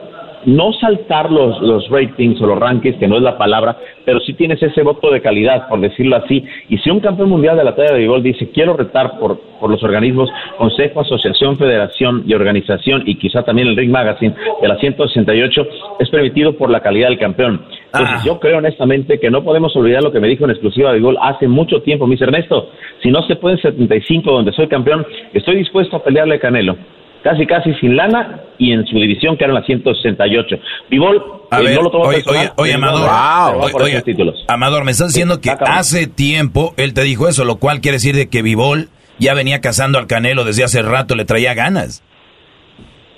[0.46, 4.32] no saltar los, los ratings o los rankings, que no es la palabra, pero sí
[4.34, 6.44] tienes ese voto de calidad, por decirlo así.
[6.68, 9.70] Y si un campeón mundial de la talla de béisbol dice, quiero retar por, por
[9.70, 14.76] los organismos Consejo, Asociación, Federación y Organización, y quizá también el Ring Magazine de la
[14.78, 15.66] 168,
[15.98, 17.62] es permitido por la calidad del campeón.
[17.86, 20.94] Entonces, yo creo honestamente que no podemos olvidar lo que me dijo en exclusiva de
[20.94, 22.70] béisbol hace mucho tiempo, mis Ernesto.
[23.02, 25.04] Si no se puede en 75, donde soy campeón,
[25.34, 26.76] estoy dispuesto a pelearle a Canelo
[27.26, 30.56] casi casi sin lana y en su división que eran las 168.
[30.88, 31.16] Vivol
[31.50, 32.22] eh, no lo tomó oye,
[32.56, 34.44] oye, Amador, títulos.
[34.46, 38.14] Amador, me estás diciendo que hace tiempo él te dijo eso, lo cual quiere decir
[38.14, 42.04] de que Vivol ya venía cazando al Canelo desde hace rato, le traía ganas.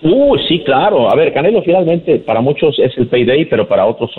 [0.03, 1.11] Uh, sí, claro.
[1.11, 4.11] A ver, Canelo finalmente para muchos es el payday, pero para otros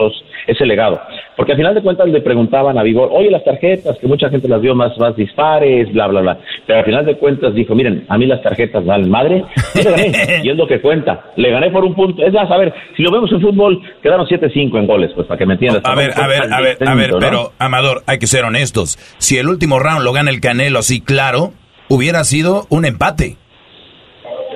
[0.48, 1.00] es el legado.
[1.38, 4.48] Porque al final de cuentas le preguntaban a Vigor, oye, las tarjetas, que mucha gente
[4.50, 6.40] las vio más, más dispares, bla, bla, bla.
[6.68, 9.46] Pero al final de cuentas dijo, miren, a mí las tarjetas valen madre.
[9.76, 10.12] Y le gané,
[10.44, 11.32] y es lo que cuenta.
[11.38, 12.26] Le gané por un punto.
[12.26, 15.38] Es más, a ver, si lo vemos en fútbol, quedaron 7-5 en goles, pues para
[15.38, 15.82] que me entiendas.
[15.86, 18.98] A ver, a ver, a ver, a ver, pero Amador, hay que ser honestos.
[19.18, 21.54] Si el último round lo gana el Canelo así claro,
[21.88, 23.38] hubiera sido un empate.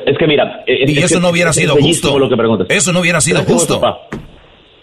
[0.06, 0.64] Es que mira.
[0.68, 2.18] y eso no hubiera sido justo.
[2.18, 3.82] Lo que eso no hubiera sido justo.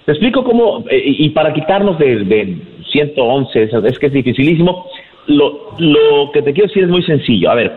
[0.07, 2.57] Te explico cómo, eh, y para quitarnos de, de
[2.91, 4.87] 111, es que es dificilísimo.
[5.27, 7.51] Lo, lo que te quiero decir es muy sencillo.
[7.51, 7.73] A ver,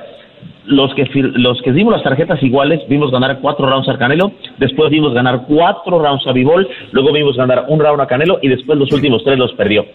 [0.65, 4.89] los que los que dimos las tarjetas iguales vimos ganar cuatro rounds a Canelo, después
[4.89, 8.77] vimos ganar cuatro rounds a Bivol, luego vimos ganar un round a Canelo y después
[8.79, 9.85] los últimos tres los perdió.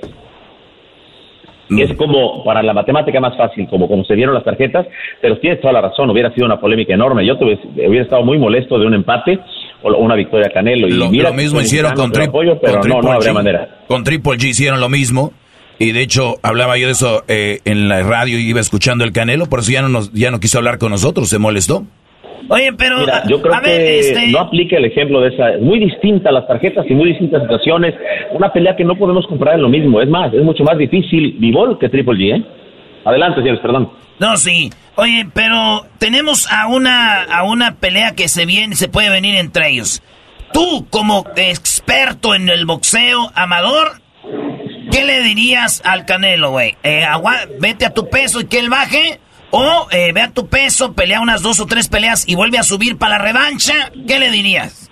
[1.71, 4.87] Es como para la matemática más fácil, como, como se dieron las tarjetas,
[5.21, 7.27] pero tienes toda la razón, hubiera sido una polémica enorme.
[7.27, 9.39] Yo hubiera estado muy molesto de un empate
[9.83, 10.89] o una victoria Canelo.
[10.89, 13.83] Y lo, mira, mismo hicieron con, Triple pero no, no habría manera.
[13.87, 15.33] Con Triple G hicieron lo mismo.
[15.79, 19.13] Y de hecho, hablaba yo de eso eh, en la radio y iba escuchando el
[19.13, 21.85] Canelo, por eso ya no, nos, ya no quiso hablar con nosotros, se molestó.
[22.49, 25.51] Oye, pero yo creo que este no aplique el ejemplo de esa.
[25.51, 27.95] Es muy distinta las tarjetas y muy distintas situaciones.
[28.33, 30.01] Una pelea que no podemos comprar en lo mismo.
[30.01, 32.45] Es más, es mucho más difícil Bivol que Triple G, ¿eh?
[33.05, 33.91] Adelante, señores, perdón.
[34.19, 34.71] No, sí.
[34.97, 39.69] Oye, pero tenemos a una, a una pelea que se viene, se puede venir entre
[39.69, 40.03] ellos.
[40.53, 44.01] Tú, como experto en el boxeo amador,
[44.91, 46.75] ¿qué le dirías al Canelo, güey?
[46.83, 47.05] Eh,
[47.61, 49.21] vete a tu peso y que él baje.
[49.51, 53.19] O eh, tu peso, pelea unas dos o tres peleas y vuelve a subir para
[53.19, 53.91] la revancha.
[54.07, 54.89] ¿Qué le dirías?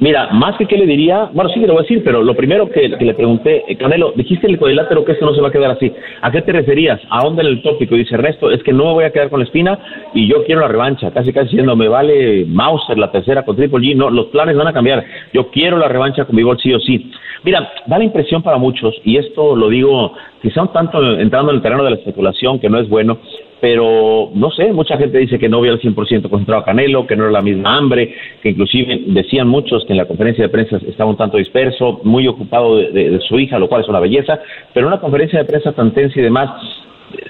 [0.00, 2.34] Mira, más que qué le diría, bueno, sí que le voy a decir, pero lo
[2.34, 5.52] primero que, le pregunté, eh, Canelo, dijiste el cuadrilátero que esto no se va a
[5.52, 5.90] quedar así.
[6.20, 7.00] ¿A qué te referías?
[7.08, 7.94] ¿A dónde en el tópico?
[7.94, 9.78] Dice Ernesto, es que no me voy a quedar con la espina
[10.12, 11.12] y yo quiero la revancha.
[11.12, 13.96] Casi casi diciendo, me vale Mauser la tercera con Triple G.
[13.96, 15.04] No, los planes van a cambiar.
[15.32, 17.10] Yo quiero la revancha con mi gol sí o sí.
[17.44, 21.56] Mira, da la impresión para muchos, y esto lo digo quizá un tanto entrando en
[21.56, 23.18] el terreno de la especulación, que no es bueno,
[23.64, 27.16] pero no sé, mucha gente dice que no vio al 100% concentrado a Canelo, que
[27.16, 30.76] no era la misma hambre, que inclusive decían muchos que en la conferencia de prensa
[30.86, 34.38] estaba un tanto disperso, muy ocupado de, su hija, lo cual es una belleza,
[34.74, 36.50] pero en una conferencia de prensa tan tensa y demás,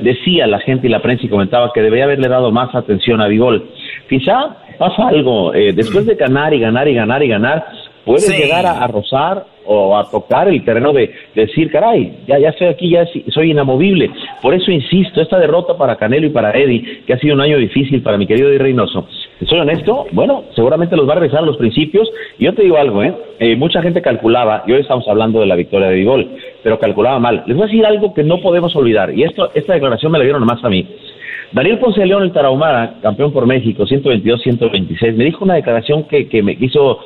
[0.00, 3.28] decía la gente y la prensa y comentaba que debería haberle dado más atención a
[3.28, 3.66] Vigol.
[4.08, 7.64] Quizá pasa algo, eh, después de ganar y ganar y ganar y ganar,
[8.04, 12.68] puede llegar a, rozar o a tocar el terreno de, decir, caray, ya, ya estoy
[12.68, 14.10] aquí, ya soy inamovible.
[14.42, 17.56] Por eso insisto, esta derrota para Canelo y para Eddie, que ha sido un año
[17.58, 19.06] difícil para mi querido Eddie Reynoso,
[19.46, 22.10] soy honesto, bueno, seguramente los va a regresar a los principios.
[22.38, 23.14] Y yo te digo algo, ¿eh?
[23.38, 23.56] ¿eh?
[23.56, 26.28] mucha gente calculaba, y hoy estamos hablando de la victoria de Vigol,
[26.62, 27.42] pero calculaba mal.
[27.46, 30.24] Les voy a decir algo que no podemos olvidar, y esto, esta declaración me la
[30.24, 30.86] dieron nomás a mí.
[31.52, 36.42] Daniel Ponce León, el Tarahumara, campeón por México, 122-126, me dijo una declaración que, que
[36.42, 37.00] me hizo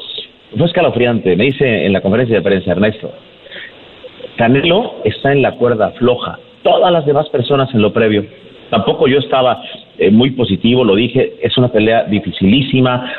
[0.56, 1.36] fue escalofriante.
[1.36, 3.12] Me dice en la conferencia de prensa, Ernesto,
[4.36, 6.38] Canelo está en la cuerda floja.
[6.62, 8.24] Todas las demás personas en lo previo.
[8.70, 9.62] Tampoco yo estaba
[9.98, 13.12] eh, muy positivo, lo dije, es una pelea dificilísima.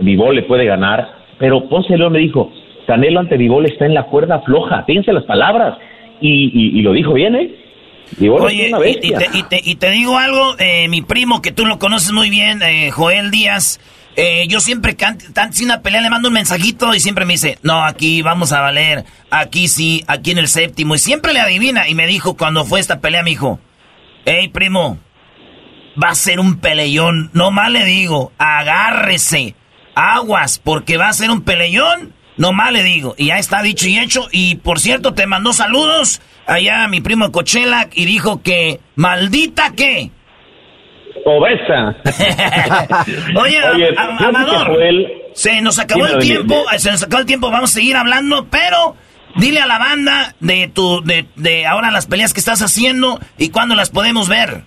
[0.00, 1.08] Vivol le puede ganar,
[1.38, 2.50] pero Ponce León me dijo,
[2.86, 4.82] Canelo ante Vivol está en la cuerda floja.
[4.84, 5.78] Fíjense las palabras.
[6.20, 7.50] Y, lo dijo bien, ¿eh?
[8.20, 8.70] Oye,
[9.64, 13.30] y, te, digo algo, eh, mi primo, que tú lo conoces muy bien, eh, Joel
[13.30, 13.80] Díaz,
[14.14, 17.58] eh, yo siempre antes de una pelea le mando un mensajito y siempre me dice,
[17.62, 20.94] no, aquí vamos a valer, aquí sí, aquí en el séptimo.
[20.94, 21.88] Y siempre le adivina.
[21.88, 23.58] Y me dijo cuando fue esta pelea, me dijo,
[24.26, 24.98] hey primo,
[26.02, 27.30] va a ser un peleón.
[27.32, 29.54] No mal le digo, agárrese,
[29.94, 32.12] aguas, porque va a ser un peleón.
[32.36, 33.14] No mal le digo.
[33.16, 34.28] Y ya está dicho y hecho.
[34.30, 39.72] Y por cierto, te mandó saludos allá a mi primo Cochela y dijo que, maldita
[39.72, 40.10] que
[41.24, 41.96] obesa.
[43.40, 43.58] Oye,
[43.96, 44.78] Amador,
[45.34, 48.96] se nos acabó el tiempo, se nos acabó el tiempo, vamos a seguir hablando, pero
[49.36, 53.50] dile a la banda de tu, de, de ahora las peleas que estás haciendo y
[53.50, 54.64] cuándo las podemos ver.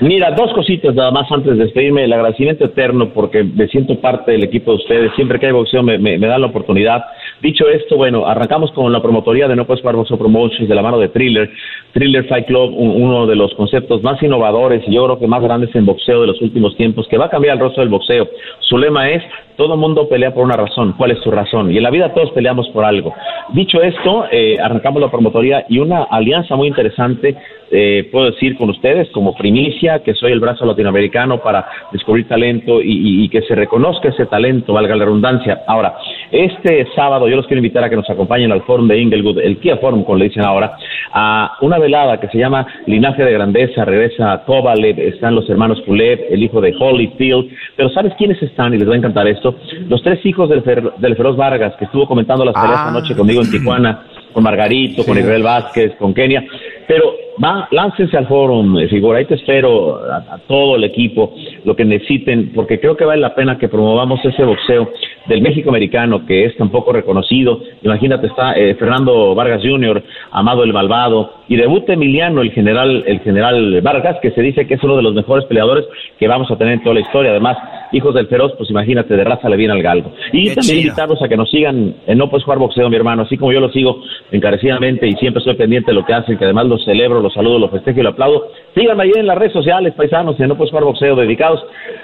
[0.00, 2.04] Mira, dos cositas nada más antes de despedirme.
[2.04, 5.12] El agradecimiento eterno porque me siento parte del equipo de ustedes.
[5.16, 7.04] Siempre que hay boxeo me, me, dan la oportunidad.
[7.42, 10.82] Dicho esto, bueno, arrancamos con la promotoría de No Puedes Jugar Boxeo Promotions de la
[10.82, 11.50] mano de Thriller.
[11.92, 15.74] Thriller Fight Club, uno de los conceptos más innovadores y yo creo que más grandes
[15.74, 18.28] en boxeo de los últimos tiempos, que va a cambiar el rostro del boxeo.
[18.60, 19.22] Su lema es,
[19.56, 20.94] todo mundo pelea por una razón.
[20.96, 21.72] ¿Cuál es su razón?
[21.72, 23.14] Y en la vida todos peleamos por algo.
[23.52, 27.36] Dicho esto, eh, arrancamos la promotoría y una alianza muy interesante
[27.70, 32.80] eh, puedo decir con ustedes como primicia que soy el brazo latinoamericano para descubrir talento
[32.82, 35.62] y, que se reconozca ese talento, valga la redundancia.
[35.66, 35.96] Ahora,
[36.30, 39.58] este sábado yo los quiero invitar a que nos acompañen al Forum de Inglewood, el
[39.58, 40.76] Kia Forum, como le dicen ahora,
[41.12, 46.26] a una velada que se llama Linaje de Grandeza, regresa Kovalev, están los hermanos Kulev,
[46.30, 48.72] el hijo de Holyfield, pero ¿sabes quiénes están?
[48.74, 49.56] Y les va a encantar esto.
[49.88, 50.62] Los tres hijos del,
[50.98, 52.88] del Feroz Vargas, que estuvo comentando las peleas ah.
[52.88, 56.44] anoche conmigo en Tijuana, con Margarito, con Israel Vázquez, con Kenia,
[56.88, 61.34] pero va, láncense al foro, eh, figura, ahí te espero a, todo el equipo,
[61.64, 64.90] lo que necesiten, porque creo que vale la pena que promovamos ese boxeo
[65.26, 67.60] del México americano que es tan poco reconocido.
[67.82, 73.20] Imagínate, está eh, Fernando Vargas Jr., Amado el Malvado, y debuta Emiliano, el general, el
[73.20, 75.84] general Vargas, que se dice que es uno de los mejores peleadores
[76.18, 77.32] que vamos a tener en toda la historia.
[77.32, 77.58] Además,
[77.92, 80.12] hijos del feroz, pues imagínate, de raza le viene al galgo.
[80.32, 83.36] Y también invitarlos a que nos sigan en No Puedes Jugar Boxeo, mi hermano, así
[83.36, 86.66] como yo lo sigo encarecidamente y siempre estoy pendiente de lo que hacen, que además
[86.66, 88.48] los celebro, los saludo, los festejo y los aplaudo.
[88.74, 91.60] Síganme ahí en las redes sociales, paisanos, en No Puedes Jugar Boxeo, dedicados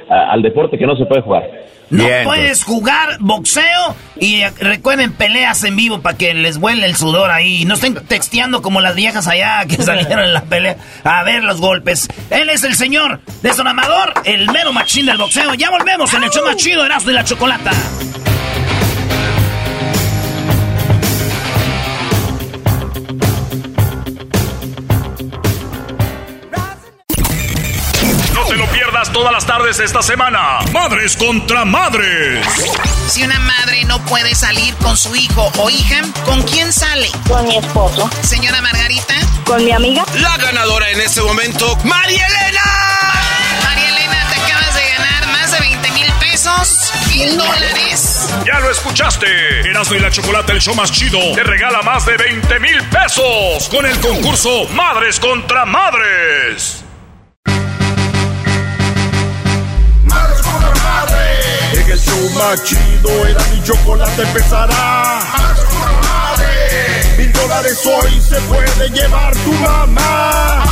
[0.09, 1.51] al deporte que no se puede jugar.
[1.91, 7.31] No puedes jugar boxeo y recuerden peleas en vivo para que les vuele el sudor
[7.31, 7.65] ahí.
[7.67, 11.61] No estén texteando como las viejas allá que salieron en la pelea a ver los
[11.61, 12.09] golpes.
[12.31, 15.55] Él es el señor de Son Amador, el mero machín del boxeo.
[15.55, 17.71] Ya volvemos en el show más chido, Erasmo y la Chocolata.
[29.13, 30.59] Todas las tardes esta semana.
[30.73, 32.47] Madres contra madres.
[33.09, 37.11] Si una madre no puede salir con su hijo o hija, ¿con quién sale?
[37.29, 38.09] Con mi esposo.
[38.23, 39.15] Señora Margarita.
[39.45, 40.05] con mi amiga.
[40.15, 42.63] La ganadora en este momento, María Elena.
[43.65, 48.29] María Elena, te acabas de ganar más de 20 mil pesos, mil dólares.
[48.47, 49.27] Ya lo escuchaste.
[49.69, 53.69] Erasmo y la Chocolate, el show más chido, te regala más de 20 mil pesos
[53.71, 56.84] con el concurso Madres contra Madres.
[60.61, 61.79] Madres.
[61.79, 65.21] En el show más chido era mi chocolate empezará.
[65.57, 67.19] Contra madres.
[67.19, 70.65] Mil dólares hoy se puede llevar tu mamá.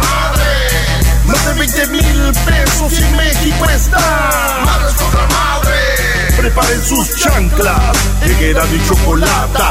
[0.00, 1.26] Madres.
[1.26, 4.64] Más de 20 mil pesos y México está.
[4.98, 6.34] Contra madres.
[6.36, 7.96] Preparen sus chanclas.
[8.22, 9.62] En era mi chocolate.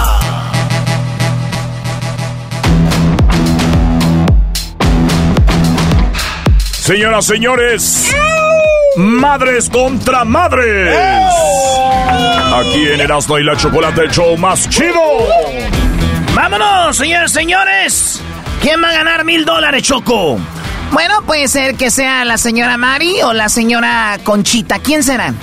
[6.85, 8.13] Señoras, señores,
[8.97, 10.97] madres contra madres.
[12.53, 15.01] Aquí en Erasmo y la Chocolate, el show más chido.
[16.33, 18.21] ¡Vámonos, señores, señores!
[18.61, 20.39] ¿Quién va a ganar mil dólares, Choco?
[20.91, 24.79] Bueno, puede ser que sea la señora Mari o la señora Conchita.
[24.79, 25.33] ¿Quién será?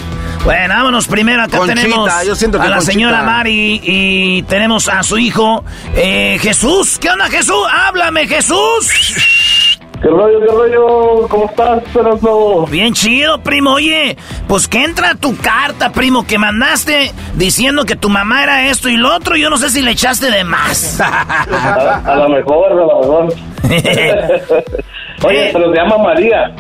[0.45, 1.43] Bueno, vámonos primero.
[1.43, 2.93] Acá Conchita, tenemos yo siento que a la Conchita.
[2.93, 5.65] señora Mari y tenemos a su hijo
[5.95, 6.99] eh, Jesús.
[6.99, 7.65] ¿Qué onda, Jesús?
[7.71, 9.72] ¡Háblame, Jesús!
[10.03, 11.29] ¿Qué rollo, qué rollo?
[11.29, 12.67] ¿Cómo estás, Erasmo?
[12.67, 13.75] Bien chido, primo.
[13.75, 14.17] Oye,
[14.49, 18.97] pues que entra tu carta, primo, que mandaste diciendo que tu mamá era esto y
[18.97, 19.37] lo otro.
[19.37, 21.01] Yo no sé si le echaste de más.
[21.01, 23.35] A, a lo mejor, a lo mejor.
[25.25, 26.53] Oye, pero se llama María.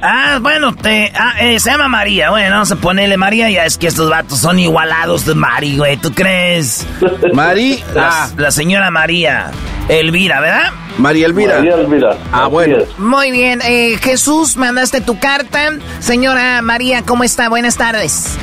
[0.00, 2.30] Ah, bueno, te, ah, eh, se llama María.
[2.30, 3.50] Bueno, vamos a ponerle María.
[3.50, 5.96] Ya es que estos vatos son igualados de Mari, güey.
[5.96, 6.86] ¿Tú crees?
[7.32, 9.50] Mari, La, ah, la señora María
[9.88, 10.70] Elvira, ¿verdad?
[10.98, 11.56] María Elvira.
[11.56, 12.16] María Elvira.
[12.32, 12.76] Ah, Así bueno.
[12.78, 12.98] es.
[12.98, 15.70] Muy bien, eh, Jesús, mandaste tu carta.
[16.00, 17.48] Señora María, ¿cómo está?
[17.48, 18.36] Buenas tardes.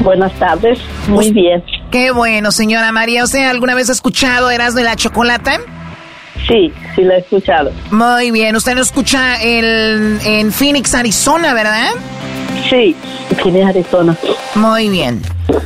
[0.00, 0.78] Buenas tardes.
[1.08, 1.62] Muy bien.
[1.90, 3.22] Qué bueno, señora María.
[3.24, 5.58] ¿Usted alguna vez ha escuchado Erasmo de la Chocolata?
[6.48, 7.70] Sí, sí la he escuchado.
[7.90, 11.90] Muy bien, usted lo escucha el- en Phoenix, Arizona, ¿verdad?
[12.68, 12.94] Sí,
[13.42, 14.16] tiene Arizona.
[14.54, 15.22] Muy bien.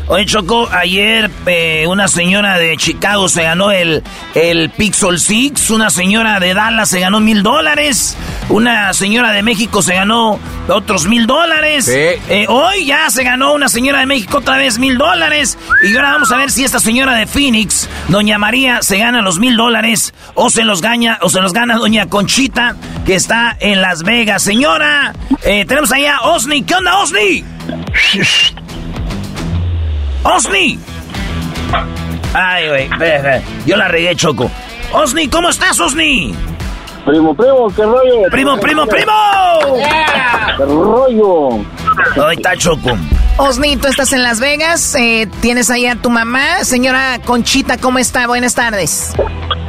[0.08, 4.02] Oye, Choco, ayer eh, una señora de Chicago se ganó el,
[4.34, 8.16] el Pixel Six, una señora de Dallas se ganó mil dólares,
[8.48, 10.38] una señora de México se ganó
[10.68, 11.86] otros mil dólares.
[11.86, 12.22] Sí.
[12.28, 15.58] Eh, hoy ya se ganó una señora de México otra vez mil dólares.
[15.82, 19.38] Y ahora vamos a ver si esta señora de Phoenix, doña María, se gana los
[19.38, 23.82] mil dólares o se los gana, o se los gana doña Conchita, que está en
[23.82, 24.42] Las Vegas.
[24.42, 25.14] Señora,
[25.44, 26.62] eh, tenemos ahí a Osni.
[26.62, 27.44] ¿Qué onda, Osni?
[30.26, 30.76] ¡Osni!
[32.34, 32.88] Ay, güey,
[33.64, 34.50] yo la regué, Choco.
[34.92, 36.34] Osni, ¿cómo estás, Osni?
[37.04, 38.22] Primo, primo, ¿qué rollo?
[38.32, 39.12] ¡Primo, primo, primo!
[40.56, 41.50] ¿Qué rollo?
[42.26, 42.90] Ahí está, Choco.
[43.36, 46.64] Osni, tú estás en Las Vegas, eh, tienes ahí a tu mamá.
[46.64, 48.26] Señora Conchita, ¿cómo está?
[48.26, 49.12] Buenas tardes.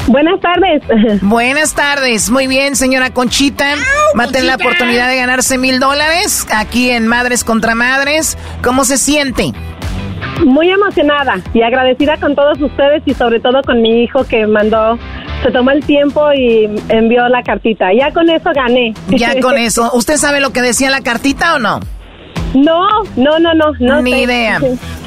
[0.08, 1.22] Buenas tardes.
[1.22, 2.32] Buenas tardes.
[2.32, 3.76] Muy bien, señora Conchita.
[4.20, 8.38] Va a tener la oportunidad de ganarse mil dólares aquí en Madres contra Madres.
[8.64, 9.54] ¿Cómo se siente?
[10.46, 14.98] Muy emocionada y agradecida con todos ustedes y sobre todo con mi hijo que mandó,
[15.44, 17.88] se tomó el tiempo y envió la cartita.
[17.98, 18.94] Ya con eso gané.
[19.10, 19.92] Ya con eso.
[19.94, 21.80] ¿Usted sabe lo que decía la cartita o no?
[22.54, 23.72] No, no, no, no.
[23.80, 24.20] no Ni sé.
[24.22, 24.60] idea.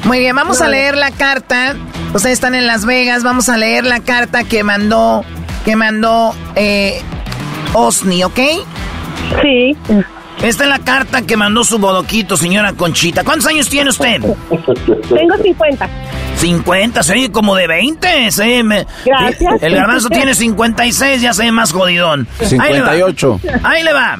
[0.03, 1.75] Muy bien, vamos a leer la carta.
[2.13, 3.23] Ustedes están en Las Vegas.
[3.23, 5.23] Vamos a leer la carta que mandó,
[5.65, 7.01] que mandó eh,
[7.73, 8.39] Osni, ¿ok?
[9.41, 9.75] Sí.
[10.41, 13.23] Esta es la carta que mandó su bodoquito, señora Conchita.
[13.23, 14.19] ¿Cuántos años tiene usted?
[14.21, 15.89] Tengo 50.
[16.37, 18.31] 50, se oye como de 20.
[18.31, 19.61] se oye me- Gracias.
[19.61, 22.27] El garbanzo tiene 56, ya se ve más jodidón.
[22.39, 22.91] Ahí le va.
[22.91, 23.39] 58.
[23.63, 24.17] Ahí le va.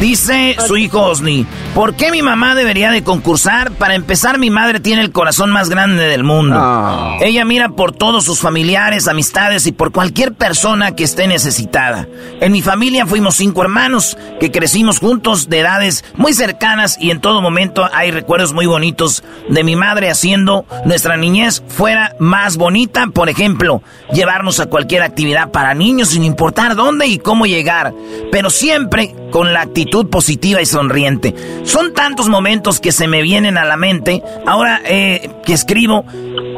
[0.00, 3.72] Dice su hijo Osni, ¿por qué mi mamá debería de concursar?
[3.72, 6.56] Para empezar, mi madre tiene el corazón más grande del mundo.
[6.58, 7.16] Ah.
[7.22, 12.06] Ella mira por todos sus familiares, amistades y por cualquier persona que esté necesitada.
[12.40, 17.20] En mi familia fuimos cinco hermanos que crecimos juntos de edades muy cercanas y en
[17.20, 23.06] todo momento hay recuerdos muy bonitos de mi madre haciendo nuestra niñez fuera más bonita.
[23.06, 27.94] Por ejemplo, llevarnos a cualquier actividad para niños sin importar dónde y cómo llegar,
[28.30, 31.34] pero siempre con la actitud positiva y sonriente.
[31.64, 36.04] Son tantos momentos que se me vienen a la mente ahora eh, que escribo,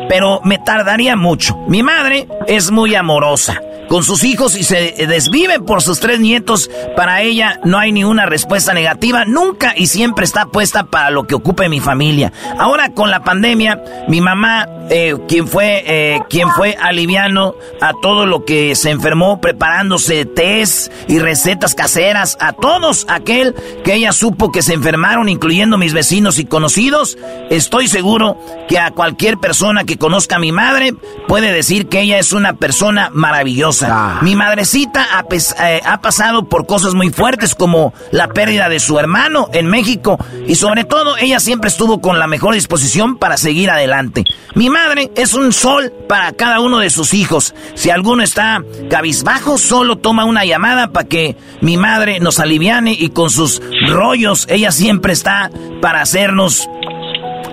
[0.08, 1.56] pero me tardaría mucho.
[1.68, 6.70] Mi madre es muy amorosa con sus hijos y se desvive por sus tres nietos.
[6.96, 11.26] Para ella no hay ni una respuesta negativa, nunca y siempre está puesta para lo
[11.26, 12.32] que ocupe mi familia.
[12.58, 18.26] Ahora con la pandemia, mi mamá, eh, quien fue, eh, quien fue aliviano a todo
[18.26, 23.54] lo que se enfermó, preparándose test y recetas caseras, a todos aquel
[23.84, 27.18] que ella supo que se enfermaron, incluyendo mis vecinos y conocidos,
[27.50, 28.38] estoy seguro
[28.68, 30.94] que a cualquier persona que conozca a mi madre
[31.28, 33.75] puede decir que ella es una persona maravillosa.
[33.80, 34.18] Cosa.
[34.22, 35.24] Mi madrecita ha,
[35.66, 40.18] eh, ha, pasado por cosas muy fuertes como la pérdida de su hermano en México
[40.46, 44.24] y sobre todo ella siempre estuvo con la mejor disposición para seguir adelante.
[44.54, 47.54] Mi madre es un sol para cada uno de sus hijos.
[47.74, 53.10] Si alguno está cabizbajo, solo toma una llamada para que mi madre nos aliviane y
[53.10, 55.50] con sus rollos ella siempre está
[55.80, 56.68] para hacernos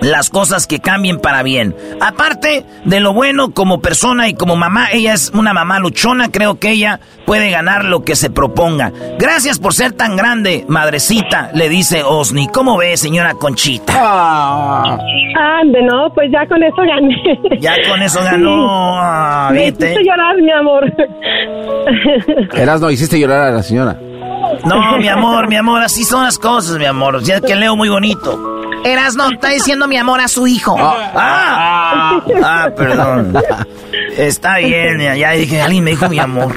[0.00, 1.74] las cosas que cambien para bien.
[2.00, 6.58] Aparte de lo bueno como persona y como mamá, ella es una mamá luchona, creo
[6.58, 8.92] que ella puede ganar lo que se proponga.
[9.18, 12.48] Gracias por ser tan grande, madrecita, le dice Osni.
[12.48, 13.92] ¿Cómo ve, señora Conchita?
[13.96, 17.60] Ah, de no, pues ya con eso gané.
[17.60, 18.98] Ya con eso ganó.
[19.00, 20.92] Ah, Me hiciste llorar, mi amor.
[22.54, 23.96] Eras no hiciste llorar a la señora.
[24.64, 27.22] No, mi amor, mi amor, así son las cosas, mi amor.
[27.22, 28.62] Ya que leo muy bonito.
[28.84, 30.76] Erasno está diciendo mi amor a su hijo.
[30.78, 33.34] Ah, ah, ah perdón.
[34.16, 36.54] Está bien, ya dije, alguien me dijo mi amor.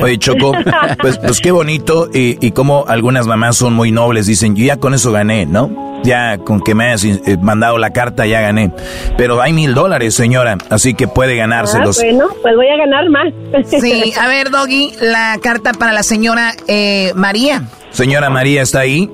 [0.00, 0.52] Oye, Choco,
[1.00, 4.76] pues, pues qué bonito y, y como algunas mamás son muy nobles, dicen, yo ya
[4.76, 5.70] con eso gané, ¿no?
[6.02, 8.70] Ya con que me hayas eh, mandado la carta ya gané.
[9.16, 11.98] Pero hay mil dólares, señora, así que puede ganárselos.
[11.98, 13.32] Ah, bueno, pues voy a ganar más.
[13.66, 17.64] Sí, a ver, Doggy, la carta para la señora eh, María.
[17.90, 19.10] Señora María, ¿está ahí?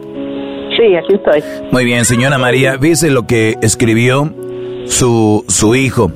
[0.76, 1.42] Sí, aquí estoy.
[1.70, 4.32] Muy bien, señora María, dice lo que escribió
[4.86, 6.12] su, su hijo.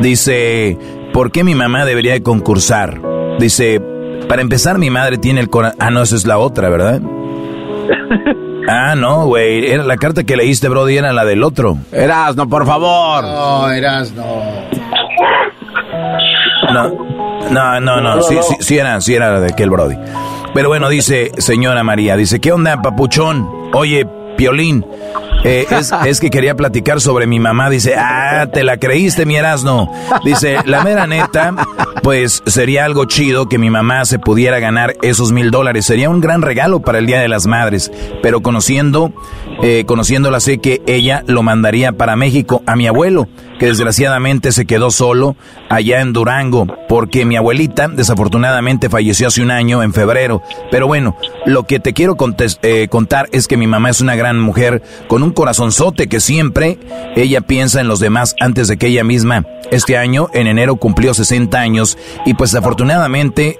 [0.00, 0.78] Dice,
[1.12, 3.00] ¿por qué mi mamá debería de concursar?
[3.38, 3.80] Dice,
[4.28, 5.78] para empezar, mi madre tiene el corazón...
[5.80, 7.00] Ah, no, esa es la otra, ¿verdad?
[8.68, 9.70] Ah, no, güey.
[9.70, 11.78] Era la carta que leíste, Brody, era la del otro.
[11.92, 13.24] Eras, no, por favor.
[13.24, 14.24] No, eras, no.
[17.50, 19.96] No, no, no, sí, sí era, sí era la de aquel Brody.
[20.54, 23.48] Pero bueno, dice señora María, dice, ¿qué onda, papuchón?
[23.72, 24.84] Oye, Piolín,
[25.44, 25.66] eh,
[26.06, 27.70] es, que quería platicar sobre mi mamá.
[27.70, 29.90] Dice, ah, te la creíste, mi Erasno.
[30.24, 31.54] Dice, la mera neta,
[32.04, 35.86] pues sería algo chido que mi mamá se pudiera ganar esos mil dólares.
[35.86, 37.90] Sería un gran regalo para el Día de las Madres.
[38.22, 39.10] Pero conociendo,
[39.62, 43.26] eh, conociéndola, sé que ella lo mandaría para México a mi abuelo,
[43.66, 45.36] desgraciadamente se quedó solo
[45.68, 50.42] allá en Durango, porque mi abuelita desafortunadamente falleció hace un año, en febrero.
[50.70, 51.16] Pero bueno,
[51.46, 52.16] lo que te quiero
[52.62, 56.78] eh, contar es que mi mamá es una gran mujer con un corazonzote que siempre
[57.16, 59.46] ella piensa en los demás antes de que ella misma.
[59.70, 63.58] Este año, en enero, cumplió 60 años y pues desafortunadamente,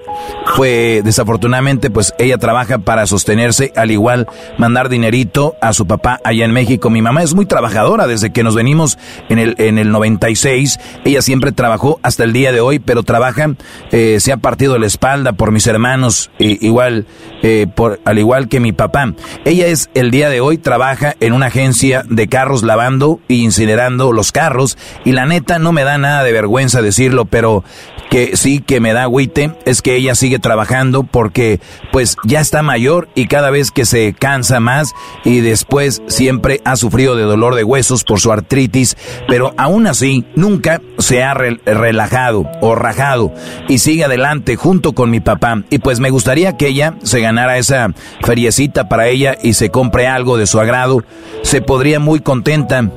[0.55, 4.27] fue, desafortunadamente, pues ella trabaja para sostenerse, al igual
[4.57, 6.89] mandar dinerito a su papá allá en México.
[6.89, 8.97] Mi mamá es muy trabajadora desde que nos venimos
[9.29, 10.79] en el, en el 96.
[11.03, 13.55] Ella siempre trabajó hasta el día de hoy, pero trabaja,
[13.91, 17.07] eh, se ha partido la espalda por mis hermanos, igual,
[17.41, 19.13] eh, por, al igual que mi papá.
[19.45, 24.11] Ella es el día de hoy, trabaja en una agencia de carros lavando e incinerando
[24.11, 27.63] los carros y la neta no me da nada de vergüenza decirlo, pero
[28.09, 31.59] que sí que me da agüite es que ella sigue trabajando porque
[31.91, 34.93] pues ya está mayor y cada vez que se cansa más
[35.23, 38.95] y después siempre ha sufrido de dolor de huesos por su artritis,
[39.27, 43.33] pero aún así nunca se ha relajado o rajado
[43.67, 45.63] y sigue adelante junto con mi papá.
[45.69, 47.89] Y pues me gustaría que ella se ganara esa
[48.21, 51.03] feriecita para ella y se compre algo de su agrado,
[51.43, 52.89] se podría muy contenta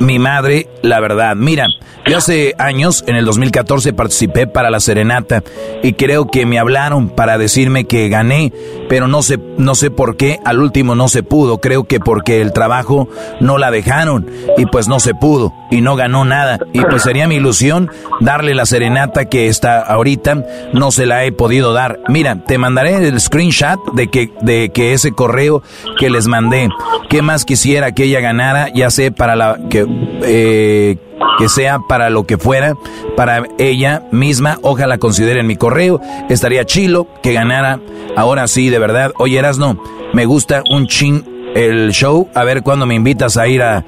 [0.00, 1.36] mi madre, la verdad.
[1.36, 1.66] Mira,
[2.06, 5.42] yo hace años, en el 2014, participé para la serenata
[5.82, 8.52] y creo que me hablaron para decirme que gané,
[8.88, 11.58] pero no sé, no sé por qué, al último no se pudo.
[11.58, 13.08] Creo que porque el trabajo
[13.40, 16.60] no la dejaron y pues no se pudo y no ganó nada.
[16.72, 17.90] Y pues sería mi ilusión
[18.20, 21.98] darle la serenata que está ahorita, no se la he podido dar.
[22.08, 25.62] Mira, te mandaré el screenshot de que, de que ese correo
[25.98, 26.68] que les mandé,
[27.08, 28.68] ¿qué más quisiera que ella ganara?
[28.72, 29.75] Ya sé, para la que
[30.22, 30.96] eh,
[31.38, 32.74] que sea para lo que fuera,
[33.16, 37.80] para ella misma, ojalá consideren mi correo, estaría chilo que ganara,
[38.16, 39.78] ahora sí, de verdad, oye no
[40.12, 41.24] me gusta un chin
[41.54, 43.84] el show, a ver cuándo me invitas a ir a,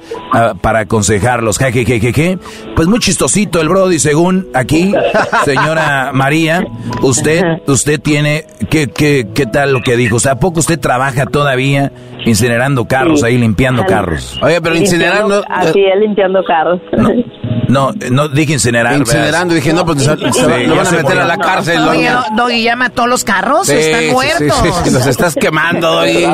[0.61, 1.59] para aconsejarlos.
[1.59, 2.39] Jejejeje.
[2.75, 4.93] Pues muy chistosito el Brody, según aquí,
[5.45, 6.65] señora María,
[7.01, 10.17] usted, usted tiene, ¿qué, qué, qué tal lo que dijo?
[10.29, 11.91] ¿a poco usted trabaja todavía
[12.25, 14.39] incinerando carros, ahí limpiando carros?
[14.41, 15.43] Oye, pero incinerando...
[15.49, 16.81] Así es, limpiando carros.
[17.69, 18.95] No, no dije incinerar.
[18.95, 21.87] Incinerando, dije, no, pues se, van a meter a la cárcel.
[21.87, 23.69] Oye, Doggy, ¿ya mató los carros?
[23.69, 24.79] Están muertos.
[24.83, 26.25] Sí, los estás quemando, Doggy.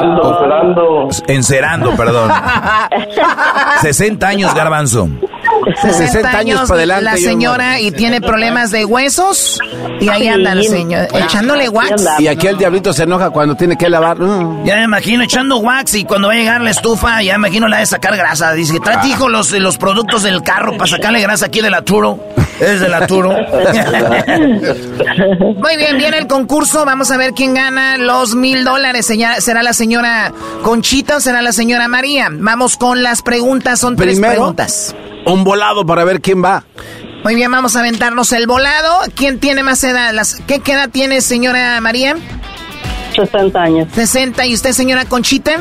[1.28, 2.32] Encerando, perdón.
[3.82, 5.10] 60 años, Garbanzo.
[5.82, 9.60] 60 años, la señora y tiene problemas de huesos
[10.00, 12.06] y ahí anda el señor echándole wax.
[12.20, 14.18] Y aquí el diablito se enoja cuando tiene que lavar.
[14.64, 17.68] Ya me imagino echando wax y cuando va a llegar la estufa, ya me imagino
[17.68, 18.54] la de sacar grasa.
[18.54, 19.08] Dice, trae ah.
[19.08, 22.20] hijo los, los productos del carro para sacarle grasa aquí de la Turo.
[22.60, 23.32] Es de la Turo.
[25.58, 26.86] Muy bien, viene el concurso.
[26.86, 29.12] Vamos a ver quién gana los mil dólares.
[29.40, 30.32] ¿Será la señora
[30.64, 32.30] Conchita o será la señora María?
[32.32, 33.80] Vamos con las preguntas.
[33.80, 34.96] Son tres preguntas.
[35.26, 36.64] Un volado para ver quién va.
[37.24, 39.00] Muy bien, vamos a aventarnos el volado.
[39.16, 40.14] ¿Quién tiene más edad?
[40.48, 42.16] ¿Qué edad tiene señora María?
[43.16, 43.88] 60 años.
[43.94, 44.46] 60.
[44.46, 45.60] ¿Y usted, señora Conchita?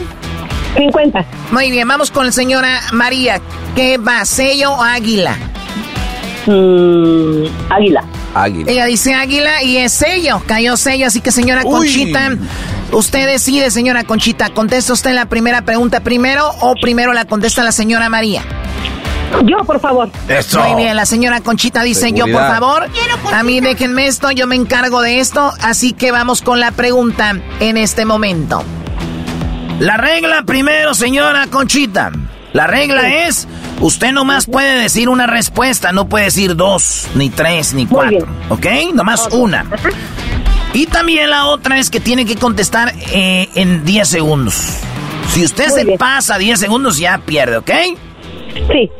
[0.76, 1.24] 50.
[1.52, 3.40] Muy bien, vamos con la señora María.
[3.74, 5.36] ¿Qué va, sello o águila?
[6.47, 8.05] Mm, águila.
[8.35, 8.70] Águila.
[8.70, 10.43] Ella dice águila y es sello.
[10.47, 12.36] Cayó sello, así que señora Conchita,
[12.90, 14.51] usted decide, señora Conchita.
[14.51, 18.43] ¿Contesta usted la primera pregunta primero o primero la contesta la señora María?
[19.44, 20.10] Yo, por favor.
[20.28, 20.62] Eso.
[20.62, 22.86] Muy bien, la señora Conchita dice yo, por favor.
[23.32, 25.52] A mí déjenme esto, yo me encargo de esto.
[25.60, 28.62] Así que vamos con la pregunta en este momento.
[29.80, 32.12] La regla primero, señora Conchita.
[32.52, 33.48] La regla es,
[33.80, 38.28] usted nomás puede decir una respuesta, no puede decir dos, ni tres, ni cuatro.
[38.48, 38.66] ¿Ok?
[38.94, 39.66] Nomás una.
[40.72, 44.78] Y también la otra es que tiene que contestar eh, en 10 segundos.
[45.30, 47.70] Si usted se pasa 10 segundos, ya pierde, ¿ok?
[48.70, 48.90] Sí.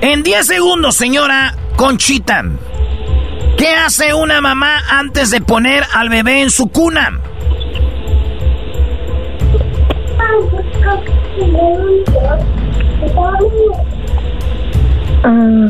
[0.00, 2.44] En 10 segundos, señora Conchita.
[3.56, 7.20] ¿Qué hace una mamá antes de poner al bebé en su cuna?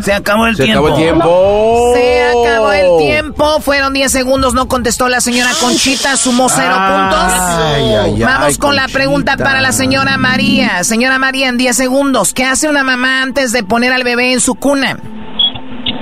[0.00, 0.86] Se acabó el Se tiempo.
[0.86, 1.92] acabó el tiempo.
[1.94, 3.60] Se acabó el tiempo.
[3.60, 4.54] Fueron 10 segundos.
[4.54, 6.16] No contestó la señora Conchita.
[6.16, 8.20] Sumó cero puntos.
[8.20, 10.84] Vamos con la pregunta para la señora María.
[10.84, 12.32] Señora María, en 10 segundos.
[12.34, 14.96] ¿Qué hace una mamá antes de poner al bebé en su cuna?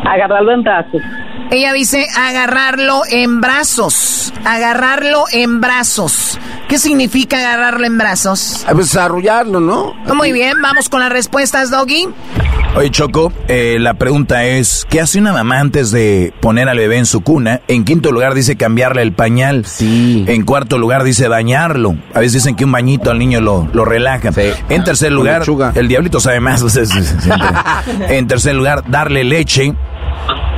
[0.06, 1.02] Agarrarlo en brazos.
[1.50, 4.32] Ella dice agarrarlo en brazos.
[4.44, 6.38] Agarrarlo en brazos.
[6.68, 8.64] ¿Qué significa agarrarlo en brazos?
[8.68, 9.94] A pues arrullarlo, ¿no?
[10.14, 12.06] Muy bien, vamos con las respuestas, Doggy.
[12.76, 16.98] Oye, Choco, eh, la pregunta es, ¿qué hace una mamá antes de poner al bebé
[16.98, 17.62] en su cuna?
[17.66, 19.66] En quinto lugar dice cambiarle el pañal.
[19.66, 20.24] Sí.
[20.28, 21.96] En cuarto lugar dice bañarlo.
[22.14, 24.30] A veces dicen que un bañito al niño lo, lo relaja.
[24.68, 25.42] En tercer lugar,
[25.74, 26.62] el diablito sabe más.
[28.08, 29.74] en tercer lugar, darle leche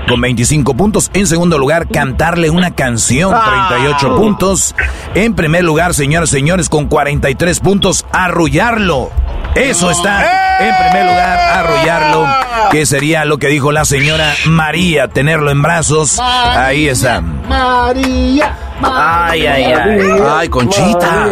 [0.09, 1.11] con 25 puntos.
[1.15, 4.17] En segundo lugar, cantarle una canción, 38 ah.
[4.17, 4.75] puntos.
[5.15, 9.11] En primer lugar, señoras y señores, con 43 puntos, arrullarlo.
[9.55, 12.27] Eso está en primer lugar, arrollarlo,
[12.71, 16.19] que sería lo que dijo la señora María, tenerlo en brazos.
[16.21, 17.21] Ahí está.
[17.21, 18.57] María.
[18.83, 20.01] Ay, ay, ay.
[20.27, 21.31] Ay, Conchita.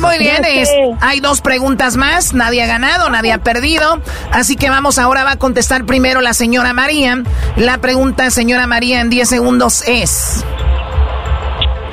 [0.00, 0.42] Muy bien,
[1.00, 2.32] hay dos preguntas más.
[2.32, 4.00] Nadie ha ganado, nadie ha perdido.
[4.32, 7.22] Así que vamos, ahora va a contestar primero la señora María.
[7.56, 10.44] La pregunta, señora María, en 10 segundos es: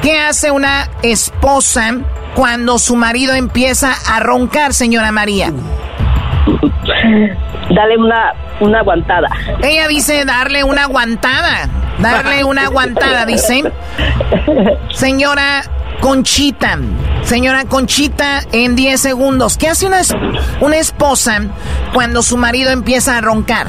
[0.02, 1.98] ¿Qué hace una esposa
[2.35, 5.52] cuando su marido empieza a roncar, señora María?
[7.70, 9.28] Dale una, una aguantada.
[9.62, 11.70] Ella dice darle una aguantada.
[12.00, 13.64] Darle una aguantada, dice.
[14.92, 15.64] Señora
[16.00, 16.78] Conchita.
[17.24, 19.58] Señora Conchita, en 10 segundos.
[19.58, 20.02] ¿Qué hace una,
[20.62, 21.42] una esposa
[21.94, 23.68] cuando su marido empieza a roncar?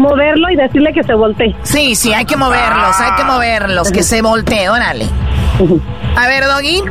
[0.00, 1.54] Moverlo y decirle que se voltee.
[1.62, 5.06] Sí, sí, hay que moverlos, hay que moverlos, que se voltee, órale.
[6.16, 6.82] A ver, Doggy.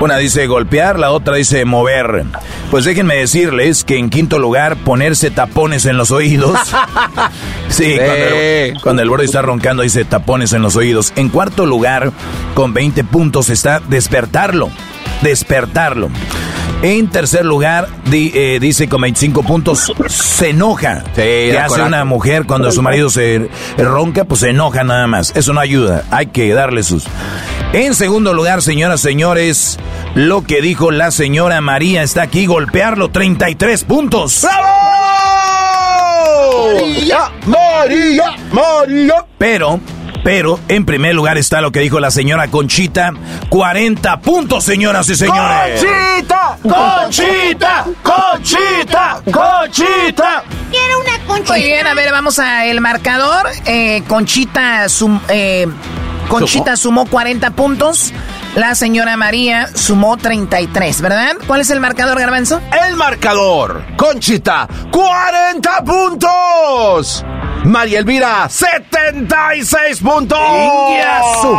[0.00, 2.24] Una dice golpear, la otra dice mover.
[2.70, 6.58] Pues déjenme decirles que en quinto lugar, ponerse tapones en los oídos.
[7.68, 11.12] sí, Cuando, el, cuando está roncando dice tapones en los oídos.
[11.16, 12.12] En cuarto lugar,
[12.54, 14.70] con 20 puntos, está despertarlo.
[15.22, 16.10] Despertarlo.
[16.80, 21.02] En tercer lugar, eh, dice con 25 puntos, se enoja.
[21.14, 24.24] ¿Qué hace una mujer cuando su marido se ronca?
[24.24, 25.32] Pues se enoja nada más.
[25.34, 26.04] Eso no ayuda.
[26.10, 27.04] Hay que darle sus...
[27.72, 29.78] En segundo lugar, señoras, señores,
[30.14, 34.40] lo que dijo la señora María está aquí, golpearlo, 33 puntos.
[34.42, 34.88] ¡Bravo!
[36.74, 39.24] María, María, María.
[39.36, 39.80] Pero
[40.24, 43.12] pero en primer lugar está lo que dijo la señora Conchita.
[43.48, 45.84] 40 puntos, señoras y señores.
[45.84, 46.58] ¡Conchita!
[46.62, 47.84] ¡Conchita!
[48.02, 49.22] ¡Conchita!
[49.30, 50.44] ¡Conchita!
[50.70, 51.52] Quiero una conchita.
[51.52, 53.46] Muy bien, a ver, vamos a el marcador.
[53.66, 55.66] Eh, Conchita, sum, eh,
[56.28, 58.12] Conchita sumó 40 puntos.
[58.54, 61.36] La señora María sumó 33, ¿verdad?
[61.46, 62.60] ¿Cuál es el marcador, Garbanzo?
[62.86, 63.84] El marcador.
[63.96, 67.24] Conchita, 40 puntos.
[67.64, 70.38] María Elvira, 76 puntos.
[70.38, 71.58] ¡Ingiasu!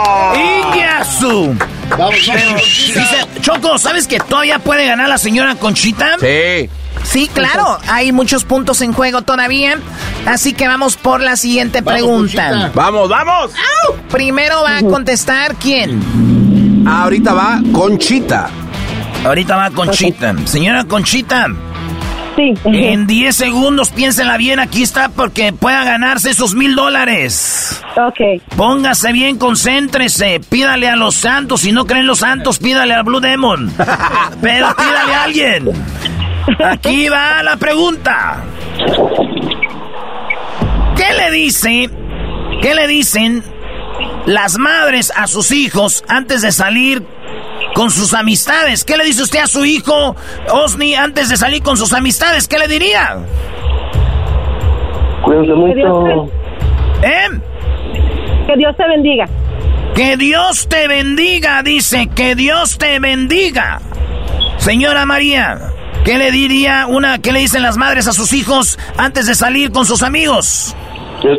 [0.68, 1.56] ¡Ingiasu!
[1.98, 6.18] Vamos, Dice, Choco, ¿sabes que todavía puede ganar la señora Conchita?
[6.20, 6.70] Sí.
[7.04, 9.80] Sí, claro, hay muchos puntos en juego todavía,
[10.26, 12.72] así que vamos por la siguiente pregunta.
[12.76, 13.52] Vamos, vamos.
[14.12, 16.86] Primero va a contestar quién.
[16.88, 18.50] Ahorita va Conchita.
[19.26, 20.36] Ahorita va Conchita.
[20.46, 21.48] Señora Conchita.
[22.40, 22.54] Sí.
[22.64, 27.84] En 10 segundos piénsela bien, aquí está porque pueda ganarse esos mil dólares.
[27.98, 28.42] Ok.
[28.56, 33.20] Póngase bien, concéntrese, pídale a los santos, si no creen los santos, pídale a Blue
[33.20, 33.74] Demon.
[34.42, 35.70] Pero pídale a alguien.
[36.64, 38.42] Aquí va la pregunta.
[40.96, 41.90] ¿Qué le dice?
[42.62, 43.44] ¿Qué le dicen
[44.26, 47.04] las madres a sus hijos antes de salir
[47.80, 48.84] con sus amistades?
[48.84, 50.14] ¿Qué le dice usted a su hijo,
[50.52, 52.46] Osni, antes de salir con sus amistades?
[52.46, 53.20] ¿Qué le diría?
[55.24, 56.30] Cuídense mucho.
[57.02, 57.30] ¿Eh?
[58.48, 59.26] Que Dios te bendiga.
[59.96, 63.80] Que Dios te bendiga, dice, que Dios te bendiga.
[64.58, 65.72] Señora María,
[66.04, 69.72] ¿qué le diría una, qué le dicen las madres a sus hijos antes de salir
[69.72, 70.76] con sus amigos?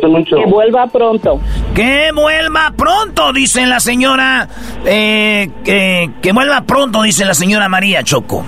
[0.07, 0.35] Mucho.
[0.37, 1.39] Que vuelva pronto.
[1.73, 4.47] Que vuelva pronto, dice la señora,
[4.85, 8.45] eh, que, que vuelva pronto, dice la señora María Choco.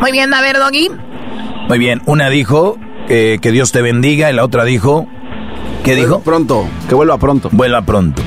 [0.00, 0.90] Muy bien, a ver, Doggy.
[1.68, 2.78] Muy bien, una dijo
[3.08, 5.06] eh, que Dios te bendiga y la otra dijo...
[5.84, 6.20] ¿Qué dijo?
[6.20, 7.48] Pronto, que vuelva pronto.
[7.52, 8.22] Vuelva pronto.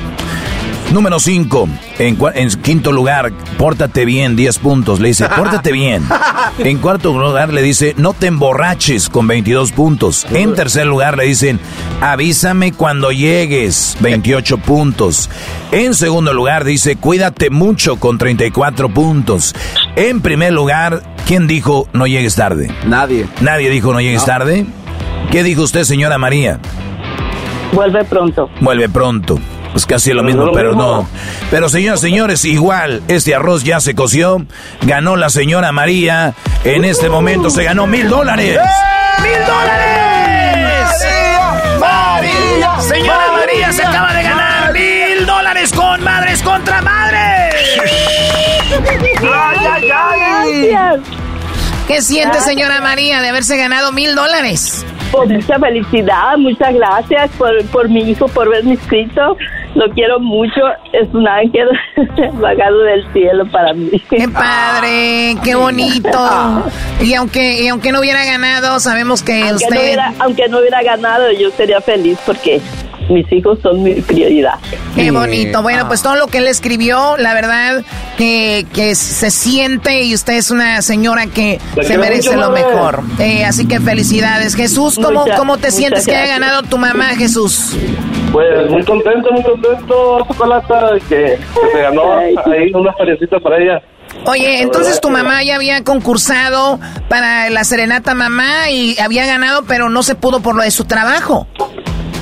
[0.92, 1.68] Número 5,
[2.00, 4.98] en, quinto lugar, pórtate bien, 10 puntos.
[4.98, 6.04] Le dice, pórtate bien.
[6.58, 10.26] En cuarto lugar le dice, no te emborraches con 22 puntos.
[10.32, 11.60] En tercer lugar le dicen,
[12.00, 15.30] avísame cuando llegues, 28 puntos.
[15.70, 19.54] En segundo lugar dice, cuídate mucho con 34 puntos.
[19.96, 22.70] En primer lugar, ¿quién dijo no llegues tarde?
[22.86, 23.26] Nadie.
[23.40, 24.66] Nadie dijo no llegues tarde.
[25.30, 26.58] ¿Qué dijo usted, señora María?
[27.72, 28.50] Vuelve pronto.
[28.60, 29.38] Vuelve pronto.
[29.80, 31.08] Pues casi lo mismo, pero no.
[31.50, 34.44] Pero señoras y señores, igual, este arroz ya se coció.
[34.82, 36.34] Ganó la señora María.
[36.64, 38.60] En este momento se ganó mil dólares.
[39.22, 40.86] ¡Mil dólares!
[41.80, 47.54] María, Señora María se acaba de ganar mil dólares con Madres contra Madres.
[49.22, 50.68] ¡Ay, ay, ay!
[50.68, 51.20] Gracias.
[51.88, 54.84] ¿Qué siente, señora María, de haberse ganado mil dólares?
[55.10, 59.36] Pues mucha felicidad, muchas gracias por, por mi hijo, por verme inscrito.
[59.74, 60.60] Lo quiero mucho,
[60.92, 61.68] es un ángel
[62.40, 63.90] bajado del cielo para mí.
[64.10, 65.36] ¡Qué padre!
[65.44, 66.10] ¡Qué bonito!
[67.02, 69.74] Y aunque, y aunque no hubiera ganado, sabemos que Aunque usted...
[69.74, 72.60] no, hubiera, aunque no hubiera ganado, yo sería feliz porque
[73.10, 74.54] mis hijos son mi prioridad.
[74.94, 75.62] Qué bonito.
[75.62, 77.82] Bueno, pues todo lo que él escribió, la verdad
[78.16, 82.64] que, que se siente y usted es una señora que La se merece lo madre.
[82.64, 83.02] mejor.
[83.18, 84.54] Eh, así que felicidades.
[84.54, 87.76] Jesús, ¿cómo, Muchas- cómo te sientes que haya ganado tu mamá, Jesús?
[88.32, 91.38] Pues muy contento, muy contento, Chocolata, que, que
[91.72, 93.82] se ganó ahí una feriecita para ella.
[94.26, 96.78] Oye, entonces tu mamá ya había concursado
[97.08, 100.84] para la Serenata Mamá y había ganado, pero no se pudo por lo de su
[100.84, 101.46] trabajo.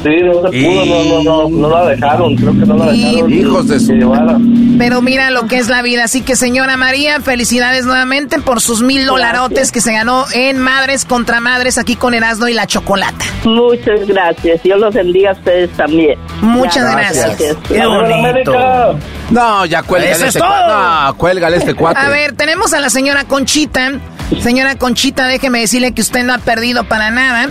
[0.03, 3.05] Sí, no se pudo, no, no, no, no la dejaron, creo que no la Y-
[3.17, 3.33] dejaron.
[3.33, 4.77] Hijos de su-.
[4.79, 6.05] Pero mira lo que es la vida.
[6.05, 11.05] Así que, señora María, felicidades nuevamente por sus mil dolarotes que se ganó en Madres
[11.05, 13.25] contra Madres aquí con Erasmo y la Chocolata.
[13.45, 14.63] Muchas gracias.
[14.63, 16.17] Dios los bendiga a ustedes también.
[16.43, 17.37] Muchas gracias.
[17.37, 18.99] ¡Qué ¡Arriba la bonito!
[19.31, 20.49] No, ya cuélgale Eso es este todo.
[20.49, 20.73] cuate.
[21.07, 21.99] No, cuélgale este cuate.
[22.01, 23.93] A ver, tenemos a la señora Conchita.
[24.41, 27.49] Señora Conchita, déjeme decirle que usted no ha perdido para nada.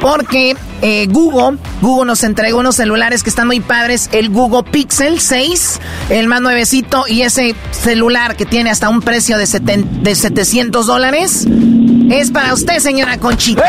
[0.00, 4.08] Porque eh, Google, Google nos entregó unos celulares que están muy padres.
[4.12, 5.80] El Google Pixel 6,
[6.10, 10.86] el más nuevecito, y ese celular que tiene hasta un precio de, seten- de 700
[10.86, 11.46] dólares.
[12.10, 13.64] Es para usted, señora Conchita.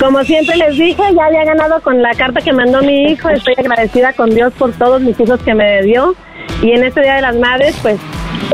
[0.00, 3.28] Como siempre les dije, ya había ganado con la carta que mandó mi hijo.
[3.30, 6.14] Estoy agradecida con Dios por todos mis hijos que me dio.
[6.62, 7.98] Y en este Día de las Madres, pues,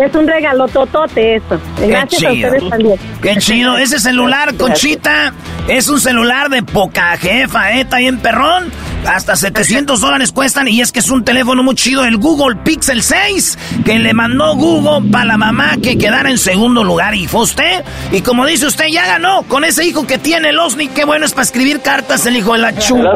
[0.00, 1.60] es un regalo totote eso.
[1.78, 2.48] Gracias a chido.
[2.48, 2.96] ustedes también.
[3.20, 3.76] ¡Qué chido!
[3.76, 5.32] Ese celular, Conchita,
[5.68, 7.80] es un celular de poca jefa, ¿eh?
[7.82, 8.70] Está bien perrón.
[9.06, 13.02] Hasta 700 dólares cuestan y es que es un teléfono muy chido, el Google Pixel
[13.02, 17.14] 6, que le mandó Google para la mamá que quedara en segundo lugar.
[17.14, 20.58] Y fue usted, y como dice usted, ya ganó con ese hijo que tiene el
[20.58, 20.88] Osni.
[20.88, 22.96] Qué bueno es para escribir cartas el hijo de la chu.
[23.02, 23.12] La,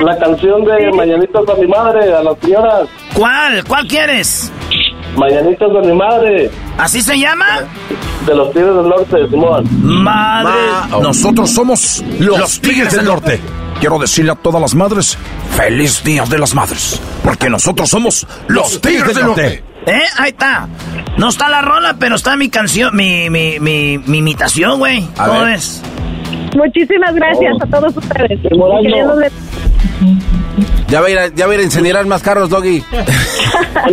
[0.00, 2.88] la canción de Mañanitas a mi madre, a las señoras.
[3.14, 3.64] ¿Cuál?
[3.64, 4.50] ¿Cuál quieres?
[5.16, 7.46] Mañanitas de mi madre, ¿Así se llama?
[8.26, 9.64] de los Tigres del Norte, Simón.
[10.02, 10.54] Madre.
[11.02, 13.40] Nosotros somos los Tigres del Norte.
[13.80, 15.16] Quiero decirle a todas las madres,
[15.56, 17.00] feliz Día de las Madres.
[17.22, 19.64] Porque nosotros somos los Tigres del Norte.
[19.86, 20.02] ¿Eh?
[20.18, 20.68] Ahí está.
[21.16, 25.06] No está la rola, pero está mi canción, mi, mi, mi, mi imitación, güey.
[25.16, 25.82] ¿Cómo ves?
[26.56, 28.40] Muchísimas gracias a todos ustedes.
[30.88, 32.82] Ya va a ir a, ya va a, ir a incinerar más carros, Doggy.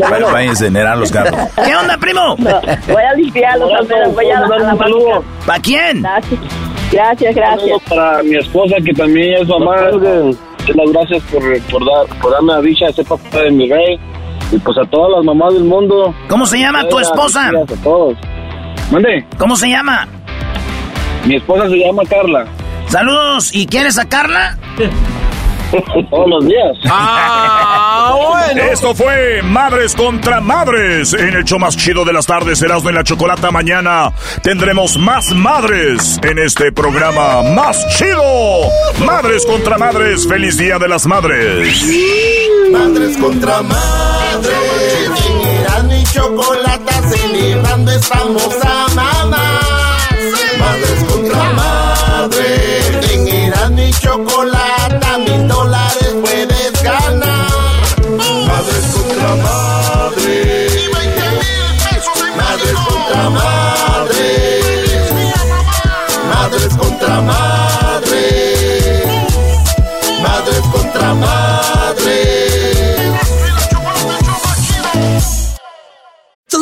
[0.01, 1.35] Va, va a incinerar los carros.
[1.63, 2.35] ¿Qué onda, primo?
[2.37, 3.69] Voy a limpiarlos,
[4.13, 5.23] voy a, a la saludo.
[5.45, 6.01] ¿Para quién?
[6.01, 6.39] Gracias,
[6.95, 7.35] gracias.
[7.35, 7.81] gracias.
[7.89, 9.75] para mi esposa, que también es mamá.
[9.91, 13.99] Muchas gracias por, por, dar, por darme la dicha de ser papá de mi rey.
[14.51, 16.13] Y pues a todas las mamás del mundo.
[16.27, 17.51] ¿Cómo se llama tu esposa?
[17.51, 18.17] Gracias a todos.
[18.91, 19.25] ¿Mande?
[19.37, 20.07] ¿Cómo se llama?
[21.25, 22.45] Mi esposa se llama Carla.
[22.87, 23.53] Saludos.
[23.53, 24.57] ¿Y quieres a Carla?
[26.09, 26.77] Todos los días.
[26.89, 28.61] Ah, bueno.
[28.71, 31.13] Esto fue Madres contra Madres.
[31.13, 33.51] En el show más chido de las tardes, Erasmo y la Chocolata.
[33.51, 34.11] Mañana
[34.41, 38.21] tendremos más madres en este programa más chido.
[39.05, 40.27] Madres contra Madres.
[40.27, 41.83] Feliz Día de las Madres.
[42.71, 44.55] Madres contra madres.
[45.29, 49.39] En Erasmo y Chocolata celebrando estamos a mamás.
[50.59, 53.11] Madres contra madres.
[53.13, 54.64] En Erasmo y Chocolata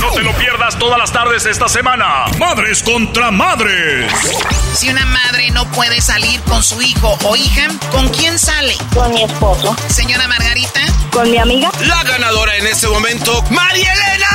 [0.00, 2.24] No te lo pierdas todas las tardes esta semana.
[2.38, 4.12] Madres contra Madres.
[4.74, 8.74] Si una madre no puede salir con su hijo o hija, ¿con quién sale?
[8.92, 9.76] Con mi esposo.
[9.88, 10.80] Señora Margarita.
[11.12, 11.70] Con mi amiga.
[11.86, 14.28] La ganadora en este momento, María Elena.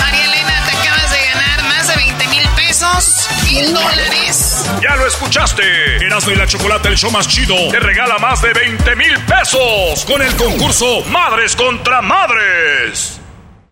[0.00, 4.64] María Elena, te acabas de ganar más de 20 mil pesos, mil dólares.
[4.82, 5.96] Ya lo escuchaste.
[6.04, 10.04] Erasmo y la Chocolate, el show más chido, te regala más de 20 mil pesos
[10.06, 13.21] con el concurso Madres contra Madres.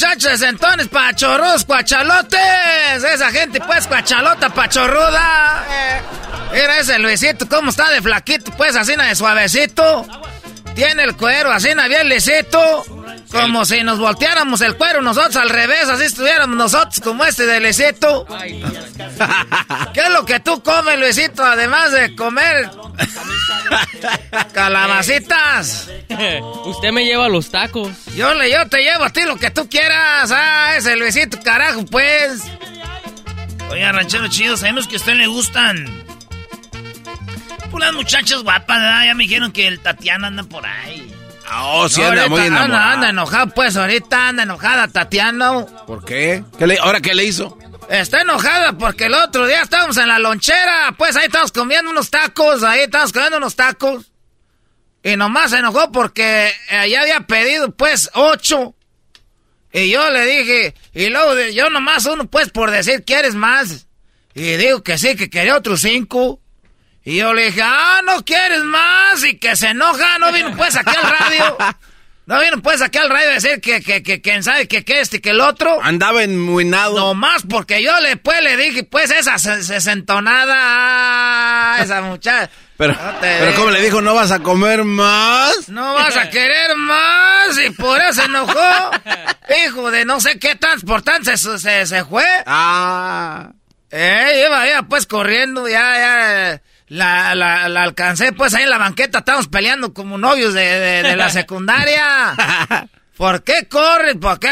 [0.00, 3.02] Muchachos, entonces, pachorros, cuachalotes.
[3.12, 5.64] Esa gente, pues, cuachalota, pachorruda.
[6.52, 10.06] Mira ese Luisito, cómo está de flaquito, pues, así de suavecito.
[10.76, 12.84] Tiene el cuero así bien lisito.
[13.32, 17.58] Como si nos volteáramos el cuero nosotros al revés, así estuviéramos nosotros como este de
[17.58, 18.24] Luisito.
[19.94, 22.70] ¿Qué es lo que tú comes, Luisito, además de comer
[24.52, 25.88] calabacitas?
[26.64, 27.90] Usted me lleva los tacos.
[28.14, 30.30] Yo, le, yo te llevo a ti lo que tú quieras.
[30.32, 32.42] Ah, ese Luisito, carajo, pues.
[33.70, 36.04] Oiga, ranchero chido, sabemos que a usted le gustan.
[37.70, 39.04] Pues las muchachas guapas, ¿verdad?
[39.04, 41.12] Ya me dijeron que el Tatiana anda por ahí.
[41.62, 42.64] Oh, sí, No, anda ahorita muy enamorada.
[42.84, 45.66] Anda, anda enojada, pues ahorita anda enojada Tatiana.
[45.86, 46.44] ¿Por qué?
[46.58, 47.58] ¿Qué le- ¿Ahora qué le hizo?
[47.88, 52.10] Está enojada porque el otro día estábamos en la lonchera, pues ahí estábamos comiendo unos
[52.10, 54.12] tacos, ahí estábamos comiendo unos tacos.
[55.02, 58.74] Y nomás se enojó porque eh, ya había pedido pues ocho.
[59.72, 63.86] Y yo le dije, y luego yo nomás uno pues por decir, ¿quieres más?
[64.34, 66.40] Y digo que sí, que quería otros cinco.
[67.04, 70.76] Y yo le dije, ah, no quieres más, y que se enoja, no vino pues
[70.76, 71.56] aquí al radio.
[72.28, 75.16] No vino pues aquí al radio decir que, que, que, quién sabe que, que este
[75.16, 75.78] y que el otro.
[75.82, 76.94] Andaba enmuinado.
[76.98, 79.62] No más porque yo le pues le dije, pues esa se-
[80.58, 82.50] sesentonada, esa muchacha.
[82.78, 83.54] Pero, No pero ve.
[83.56, 84.00] ¿cómo le dijo?
[84.02, 85.68] ¿No vas a comer más?
[85.68, 88.90] No vas a querer más y por eso se enojó.
[89.66, 92.24] Hijo de no sé qué tan importante se, se, se fue.
[92.46, 93.50] Ah.
[93.90, 96.62] Eh, iba, iba pues corriendo, ya, ya.
[96.88, 101.02] La, la, la alcancé pues ahí en la banqueta, estábamos peleando como novios de, de,
[101.02, 102.34] de la secundaria.
[103.16, 104.14] ¿Por qué corres?
[104.16, 104.48] ¿Por qué?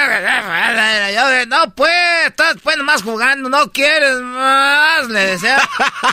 [1.15, 1.93] Yo no, pues,
[2.27, 5.57] estás pues nomás jugando, no quieres más, le decía.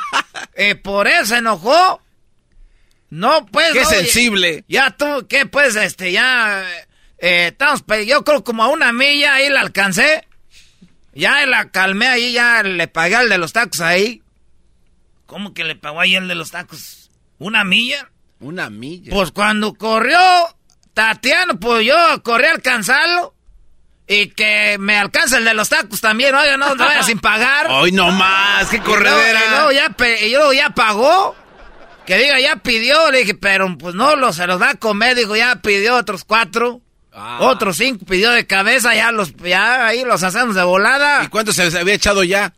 [0.58, 2.00] y por eso se enojó.
[3.10, 3.74] No, pues.
[3.74, 4.64] Qué no, sensible.
[4.68, 6.64] Ya, ya tú, ¿qué pues, este, ya.
[7.18, 10.28] Eh, estamos, pe- yo creo como a una milla ahí la alcancé.
[11.14, 14.23] Ya la calmé ahí, ya le pagué al de los tacos ahí.
[15.26, 17.10] ¿Cómo que le pagó ahí el de los tacos?
[17.40, 18.10] ¿Una milla?
[18.40, 19.12] Una milla.
[19.12, 20.20] Pues cuando corrió
[20.94, 23.34] Tatiano, pues yo corrí a alcanzarlo.
[24.06, 27.68] Y que me alcanza el de los tacos también, oiga, no, no vaya sin pagar.
[27.72, 29.40] Hoy no más, qué Y luego- corredera.
[29.46, 29.96] Y luego, ya,
[30.26, 31.36] y luego ya pagó.
[32.06, 33.10] Que diga, ya pidió.
[33.12, 35.16] Le dije, pero pues no, lo, se los va a comer.
[35.16, 36.82] Dijo, ya pidió otros cuatro.
[37.14, 37.38] Ah.
[37.42, 38.94] Otros cinco pidió de cabeza.
[38.94, 41.24] Ya los, ya ahí los hacemos de volada.
[41.24, 42.54] ¿Y cuánto se había echado ya?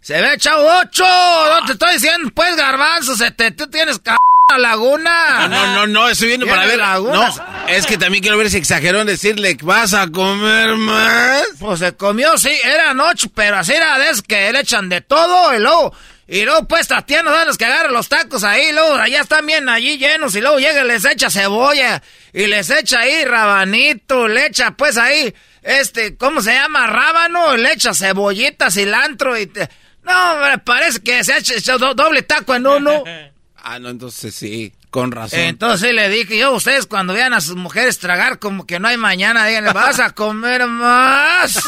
[0.00, 1.04] Se había echado ocho.
[1.04, 3.16] No te estoy diciendo, pues, garbanzo.
[3.16, 4.10] Se te, tú tienes c
[4.58, 5.46] laguna.
[5.46, 6.78] No, no, no, no, estoy viendo para ver.
[6.78, 7.36] lagunas.
[7.36, 11.44] No, es que también quiero ver si exageró en decirle, ¿vas a comer más?
[11.60, 15.54] Pues se comió, sí, eran ocho, pero así era de que le echan de todo
[15.54, 15.94] y luego,
[16.26, 19.68] y luego pues Tatiana son los que agarran los tacos ahí, luego allá están bien
[19.68, 22.02] allí llenos y luego llega y les echa cebolla
[22.32, 25.32] y les echa ahí rabanito, le echa pues ahí,
[25.62, 26.88] este, ¿cómo se llama?
[26.88, 29.46] Rábano, y le echa cebollita, cilantro y...
[29.46, 29.68] te-
[30.10, 33.04] No, me parece que se ha hecho, hecho do- doble taco en uno.
[33.62, 35.38] Ah, no, entonces sí, con razón.
[35.40, 38.96] Entonces le dije yo, ustedes cuando vean a sus mujeres tragar como que no hay
[38.96, 41.56] mañana, díganle, vas a comer más.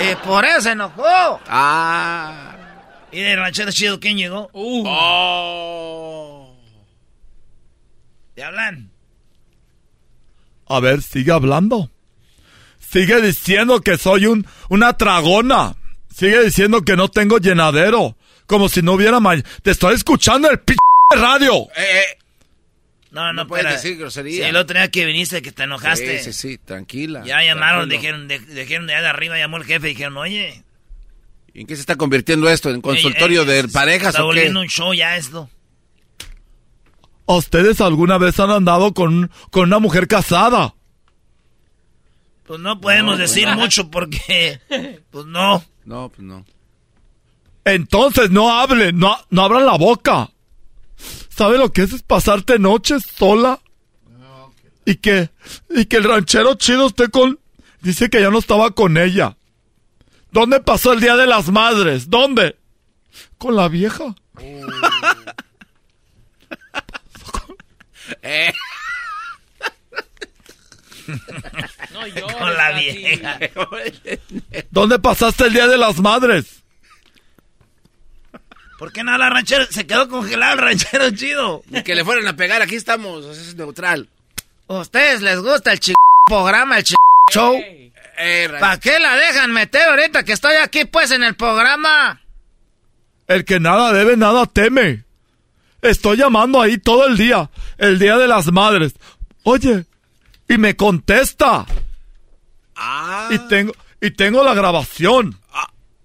[0.00, 1.40] y por eso se enojó.
[1.48, 2.54] Ah.
[3.10, 4.48] ¿Y de ranchero chido quién llegó?
[4.52, 6.56] Oh.
[8.36, 8.92] ¿Te hablan?
[10.68, 11.90] A ver, sigue hablando.
[12.78, 15.74] Sigue diciendo que soy un, una tragona.
[16.14, 18.16] Sigue diciendo que no tengo llenadero.
[18.46, 19.48] Como si no hubiera mañana.
[19.62, 20.76] Te estoy escuchando en el p
[21.16, 21.66] radio.
[23.10, 24.44] No, no, No puedes decir grosería.
[24.44, 26.18] Sí, el otro día que viniste que te enojaste.
[26.20, 27.22] Sí, sí, sí, tranquila.
[27.24, 28.00] Ya llamaron, tranquilo.
[28.18, 30.62] dijeron, de, dijeron de allá de arriba, llamó el jefe, dijeron, oye.
[31.52, 32.70] ¿Y ¿En qué se está convirtiendo esto?
[32.70, 34.36] ¿En consultorio ey, de parejas Está o qué?
[34.36, 35.48] volviendo un show ya esto.
[37.26, 40.74] ¿A ustedes alguna vez han andado con, con una mujer casada?
[42.46, 43.54] Pues no podemos No, decir no.
[43.56, 44.60] mucho porque,
[45.10, 45.64] pues no.
[45.84, 46.44] No, pues no.
[47.64, 50.30] Entonces no hablen, no, no abran la boca.
[51.28, 53.60] ¿Sabe lo que es, es pasarte noches sola?
[54.84, 55.30] Y que,
[55.70, 57.40] y que el ranchero chido esté con...
[57.80, 59.36] Dice que ya no estaba con ella.
[60.30, 62.10] ¿Dónde pasó el Día de las Madres?
[62.10, 62.56] ¿Dónde?
[63.38, 64.14] Con la vieja.
[68.20, 68.52] Eh.
[72.38, 73.38] Con la vieja.
[74.70, 76.62] ¿Dónde pasaste el Día de las Madres?
[78.78, 79.64] ¿Por qué no la ranchero?
[79.70, 81.62] Se quedó congelado el ranchero chido.
[81.68, 84.08] Ni que le fueran a pegar, aquí estamos, es neutral.
[84.68, 85.92] ¿A ustedes les gusta el ch
[86.26, 86.94] programa, el ch
[87.32, 87.54] show?
[88.18, 92.20] Eh, ¿Para qué la dejan meter ahorita que estoy aquí pues en el programa?
[93.26, 95.04] El que nada debe, nada teme.
[95.82, 98.94] Estoy llamando ahí todo el día, el Día de las Madres.
[99.42, 99.84] Oye,
[100.48, 101.66] y me contesta.
[102.76, 103.28] Ah.
[103.30, 105.38] Y tengo, y tengo la grabación.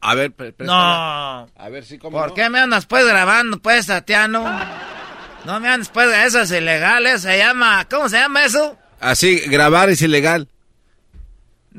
[0.02, 0.34] A ver.
[0.60, 0.74] No.
[0.74, 2.34] A ver, sí, cómo ¿Por no?
[2.34, 4.46] qué me andas pues grabando pues, Tatiano?
[5.46, 8.78] No me andas pues, eso es ilegal, eso se llama, ¿cómo se llama eso?
[9.00, 10.48] Así, grabar es ilegal.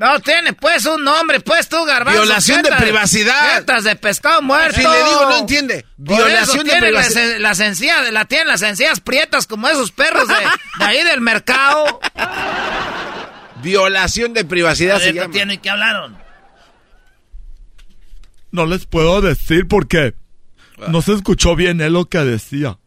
[0.01, 2.23] No tiene pues un nombre, pues tú, garbanzo.
[2.23, 3.59] Violación de privacidad.
[3.59, 4.75] jetas de pescado muerto.
[4.75, 5.85] Si le digo, no entiende.
[6.03, 7.29] Por Violación eso de tiene privacidad.
[7.33, 11.21] Las, las encías, la tienen las encías prietas como esos perros de, de ahí del
[11.21, 11.99] mercado.
[13.61, 15.31] Violación de privacidad se llama.
[15.31, 16.17] tiene que hablaron?
[18.49, 20.15] No les puedo decir porque
[20.87, 22.79] no se escuchó bien él lo que decía.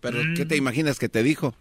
[0.00, 1.54] Pero, ¿qué te imaginas que te dijo?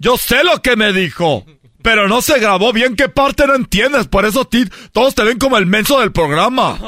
[0.00, 1.44] Yo sé lo que me dijo,
[1.82, 2.96] pero no se grabó bien.
[2.96, 4.06] ¿Qué parte no entiendes?
[4.08, 6.78] Por eso ti, todos te ven como el menso del programa.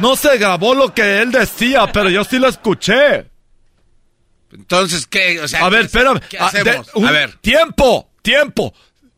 [0.00, 3.30] No se grabó lo que él decía, pero yo sí lo escuché.
[4.52, 5.40] Entonces, ¿qué?
[5.40, 6.20] O sea, A ver, ¿qué- espérame.
[6.28, 6.86] ¿Qué Ah, hacemos?
[6.86, 7.34] de- un- A ver.
[7.40, 8.72] Tiempo, tiempo.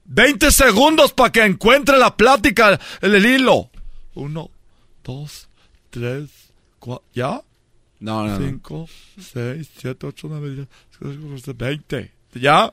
[0.07, 3.70] 20 segundos para que encuentre la plática, el, el hilo.
[4.15, 4.51] Uno,
[5.05, 5.48] dos,
[5.90, 6.28] tres,
[6.81, 7.05] cuatro.
[7.15, 7.40] ¿Ya?
[8.01, 8.47] No, no, no.
[8.47, 8.89] Cinco,
[9.32, 10.66] seis, siete, ocho, nueve,
[11.01, 12.12] diez, veinte.
[12.35, 12.73] ¿Ya?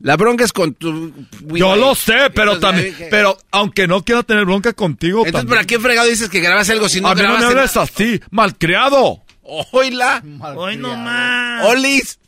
[0.00, 1.12] La bronca es con tu...
[1.42, 5.56] Yo lo sé, pero Entonces, también, pero aunque no quiera tener bronca contigo, Entonces, también.
[5.56, 9.22] ¿para qué fregado dices que grabas algo si no A mí no me así, malcriado.
[9.42, 10.22] Oíla.
[10.56, 11.64] Hoy nomás.
[11.66, 12.18] Olis.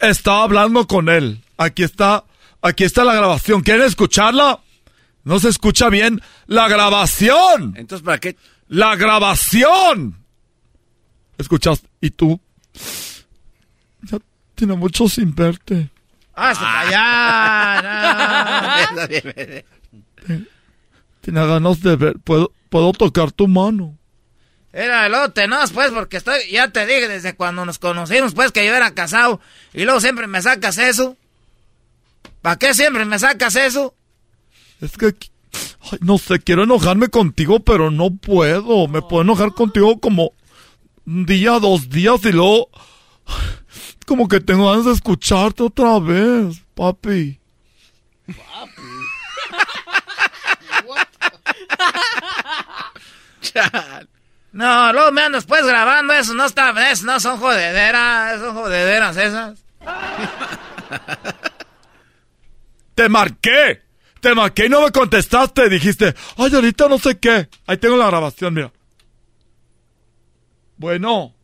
[0.00, 1.42] Estaba hablando con él.
[1.58, 2.24] Aquí está,
[2.62, 3.62] aquí está la grabación.
[3.62, 4.60] ¿Quieren escucharla?
[5.24, 6.22] No se escucha bien.
[6.46, 7.74] La grabación.
[7.76, 8.36] Entonces, ¿para qué?
[8.68, 10.16] La grabación.
[11.38, 11.82] ¿Escuchas?
[12.00, 12.40] ¿Y tú?
[14.02, 14.18] Ya
[14.54, 15.90] tiene mucho sin verte.
[16.42, 16.80] Hasta Ah.
[18.88, 19.02] allá.
[21.20, 22.18] Tiene ganas de ver.
[22.24, 23.96] ¿Puedo, puedo tocar tu mano?
[24.72, 28.52] Era el otro, no, pues, porque estoy, ya te dije desde cuando nos conocimos, pues,
[28.52, 29.38] que yo era casado,
[29.74, 31.16] y luego siempre me sacas eso.
[32.40, 33.94] ¿Para qué siempre me sacas eso?
[34.80, 35.14] Es que,
[35.92, 38.88] ay, no sé, quiero enojarme contigo, pero no puedo.
[38.88, 40.32] Me puedo enojar contigo como
[41.06, 42.68] un día, dos días y luego,
[44.04, 47.40] como que tengo ganas de escucharte otra vez, papi.
[54.52, 59.16] No, luego me andas pues grabando, eso no está, eso no son jodederas, son jodederas
[59.16, 59.58] esas.
[62.94, 63.80] Te marqué,
[64.20, 67.48] te marqué y no me contestaste, dijiste, ay, ahorita no sé qué.
[67.66, 68.70] Ahí tengo la grabación, mira.
[70.76, 71.34] Bueno.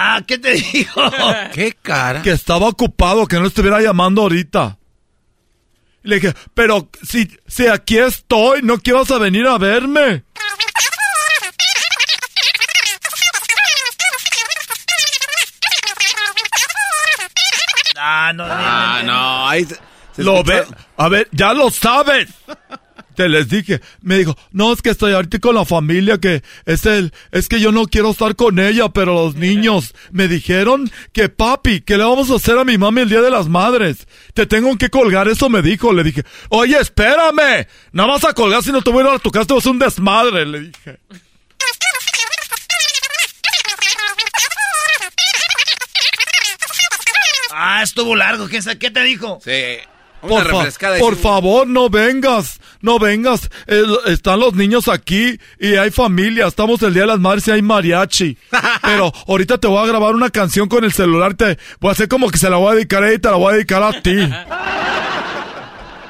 [0.00, 1.00] Ah, ¿qué te dijo?
[1.52, 2.22] ¿Qué cara?
[2.22, 4.78] Que estaba ocupado, que no estuviera llamando ahorita.
[6.02, 10.22] Le dije, pero si, si aquí estoy, ¿no quieras a venir a verme?
[18.00, 19.78] Ah, no, Ah, no, ahí se-
[20.14, 20.64] se Lo ve,
[20.96, 22.28] a ver, ya lo sabes.
[23.18, 26.86] Te les dije, me dijo, no, es que estoy ahorita con la familia, que es
[26.86, 31.28] el, es que yo no quiero estar con ella, pero los niños me dijeron que
[31.28, 34.06] papi, que le vamos a hacer a mi mami el día de las madres.
[34.34, 35.92] Te tengo que colgar, eso me dijo.
[35.92, 39.18] Le dije, oye, espérame, no vas a colgar si no te voy a ir a
[39.18, 41.00] tu casa, te vas a hacer un desmadre, le dije.
[47.50, 49.40] Ah, estuvo largo, ¿qué, qué te dijo?
[49.44, 49.78] Sí.
[50.20, 53.48] Una Por, refrescada favor, no vengas, no vengas.
[53.68, 56.46] Eh, están los niños aquí y hay familia.
[56.48, 58.36] Estamos el Día de las Madres y hay mariachi.
[58.82, 61.34] Pero ahorita te voy a grabar una canción con el celular.
[61.34, 63.30] Te voy a hacer como que se la voy a dedicar a ella y te
[63.30, 64.16] la voy a dedicar a ti.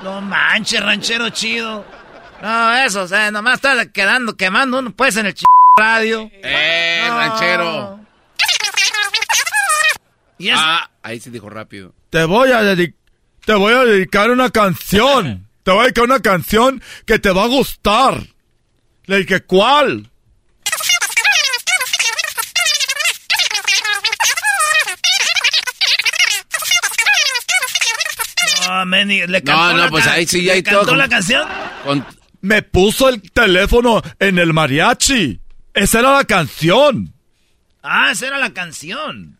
[0.02, 1.85] No manches, ranchero chido.
[2.40, 5.43] No, eso, o sea, nomás está quedando, quemando uno, pues, en el ch...
[5.76, 6.30] radio.
[6.32, 7.16] ¡Eh, No.
[7.18, 8.01] ranchero!
[10.39, 10.59] ¿Y eso?
[10.62, 11.93] Ah, ahí se dijo rápido.
[12.10, 12.98] Te voy a dedicar,
[13.49, 15.49] te voy a dedicar una canción.
[15.62, 18.23] Te voy a dedicar una canción que te va a gustar.
[19.07, 20.11] Le dije, ¿cuál?
[28.69, 31.05] No, Manny, le No, cantó no, la pues ahí sí, ¿le ahí cantó todo la
[31.05, 31.49] con- canción?
[31.85, 32.07] Con-
[32.41, 35.41] Me puso el teléfono en el mariachi.
[35.75, 37.12] Esa era la canción.
[37.83, 39.39] Ah, esa era la canción.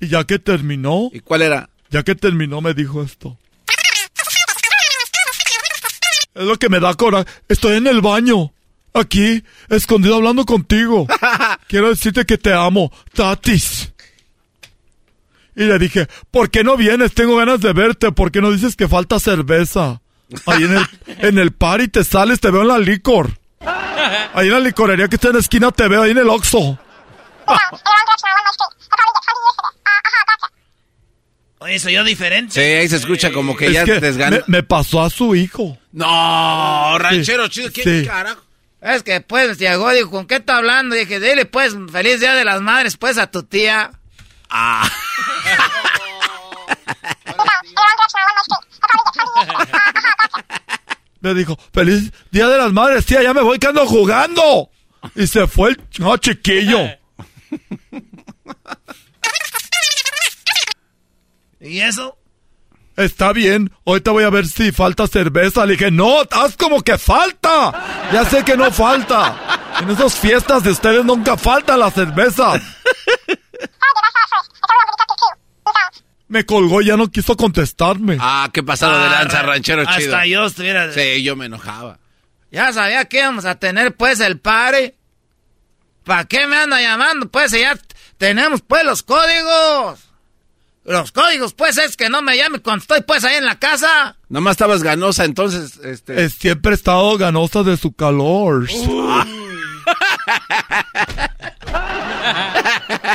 [0.00, 1.68] Y ya que terminó, ¿Y cuál era?
[1.96, 3.38] Ya que terminó me dijo esto.
[6.34, 7.24] Es lo que me da coraje.
[7.48, 8.52] Estoy en el baño.
[8.92, 11.06] Aquí, escondido hablando contigo.
[11.68, 12.92] Quiero decirte que te amo.
[13.14, 13.94] Tatis.
[15.54, 17.14] Y le dije, ¿por qué no vienes?
[17.14, 18.12] Tengo ganas de verte.
[18.12, 20.02] ¿Por qué no dices que falta cerveza?
[20.44, 23.38] Ahí en el, en el party te sales, te veo en la licor.
[24.34, 26.78] Ahí en la licorería que está en la esquina te veo, ahí en el Oxxo.
[31.66, 32.54] Oye, soy yo diferente.
[32.54, 34.36] Sí, ahí se escucha como que Es ya que te desgana.
[34.46, 35.76] me, me pasó a su hijo.
[35.90, 38.06] No, ranchero chido, ¿quién sí.
[38.06, 38.40] carajo?
[38.80, 40.94] Es que pues llegó, dijo, ¿con qué está hablando?
[40.94, 43.90] Y dije, dile pues, feliz día de las madres pues a tu tía.
[44.48, 44.88] Ah.
[51.20, 54.70] Le dijo, feliz día de las madres, tía, ya me voy que ando jugando.
[55.16, 56.78] Y se fue el ch- no, chiquillo.
[61.66, 62.16] ¿Y eso?
[62.96, 65.66] Está bien, ahorita voy a ver si falta cerveza.
[65.66, 68.08] Le dije, no, haz como que falta.
[68.12, 69.58] Ya sé que no falta.
[69.82, 72.58] En esas fiestas de ustedes nunca falta la cerveza.
[76.28, 78.16] Me colgó y ya no quiso contestarme.
[78.20, 80.14] Ah, qué pasado de Ah, lanza, ra- ranchero chido.
[80.16, 80.92] Hasta yo estuviera...
[80.92, 81.98] Sí, yo me enojaba.
[82.50, 84.96] Ya sabía que íbamos a tener pues el pare.
[86.04, 87.28] ¿Para qué me anda llamando?
[87.28, 87.78] Pues si ya
[88.18, 90.00] tenemos pues los códigos.
[90.86, 94.16] Los códigos pues es que no me llame cuando estoy pues ahí en la casa.
[94.28, 96.24] Nomás estabas ganosa, entonces, este...
[96.24, 98.68] Es siempre he estado ganosa de su calor.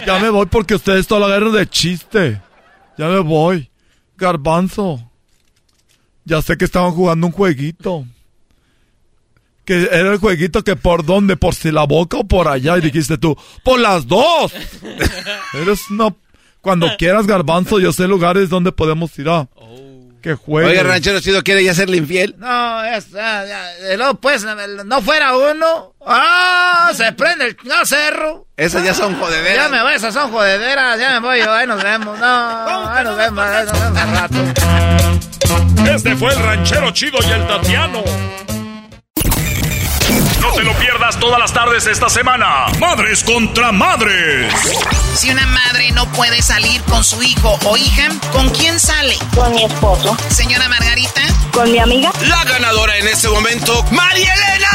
[0.05, 2.41] ya me voy porque ustedes toda la guerra de chiste.
[2.97, 3.71] Ya me voy.
[4.17, 5.09] Garbanzo.
[6.25, 8.05] Ya sé que estaban jugando un jueguito.
[9.63, 12.77] Que era el jueguito que por dónde, por si la boca o por allá.
[12.77, 14.51] Y dijiste tú, por las dos.
[15.53, 16.13] Eres una...
[16.61, 19.47] Cuando quieras, Garbanzo, yo sé lugares donde podemos ir a...
[20.21, 20.69] Que juegue.
[20.69, 22.35] Oye, ranchero chido, ¿quiere ya serle infiel?
[22.37, 25.95] No, es, ah, ya, y luego pues no fuera uno.
[26.05, 26.91] ¡Ah!
[26.93, 28.45] Se prende el no, cerro.
[28.55, 29.71] Esas ya son Ya jodederas.
[29.71, 30.99] me voy, esas son jodederas.
[30.99, 32.19] Ya me voy yo, ahí nos vemos.
[32.19, 35.91] No, ahí nos vemos, ahí nos vemos al rato.
[35.91, 38.03] Este fue el ranchero chido y el Tatiano.
[40.41, 42.65] No te lo pierdas todas las tardes esta semana.
[42.79, 44.51] Madres contra madres.
[45.15, 49.15] Si una madre no puede salir con su hijo o hija, ¿con quién sale?
[49.35, 50.17] Con mi esposo.
[50.29, 51.21] Señora Margarita.
[51.53, 52.11] Con mi amiga.
[52.21, 54.69] La ganadora en este momento, María Elena.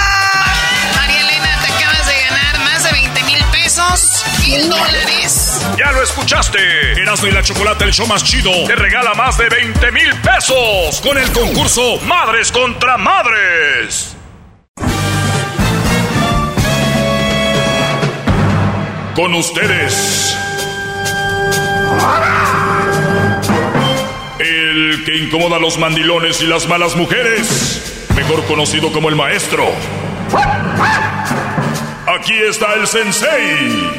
[0.94, 5.60] María Elena, te acabas de ganar más de 20 mil pesos, mil dólares.
[5.76, 6.92] Ya lo escuchaste.
[7.02, 11.00] Erasmo y la Chocolate, el show más chido, te regala más de 20 mil pesos
[11.02, 14.15] con el concurso Madres contra Madres.
[19.16, 20.36] Con ustedes.
[24.38, 29.64] El que incomoda a los mandilones y las malas mujeres, mejor conocido como el maestro.
[32.06, 33.90] Aquí está el sensei.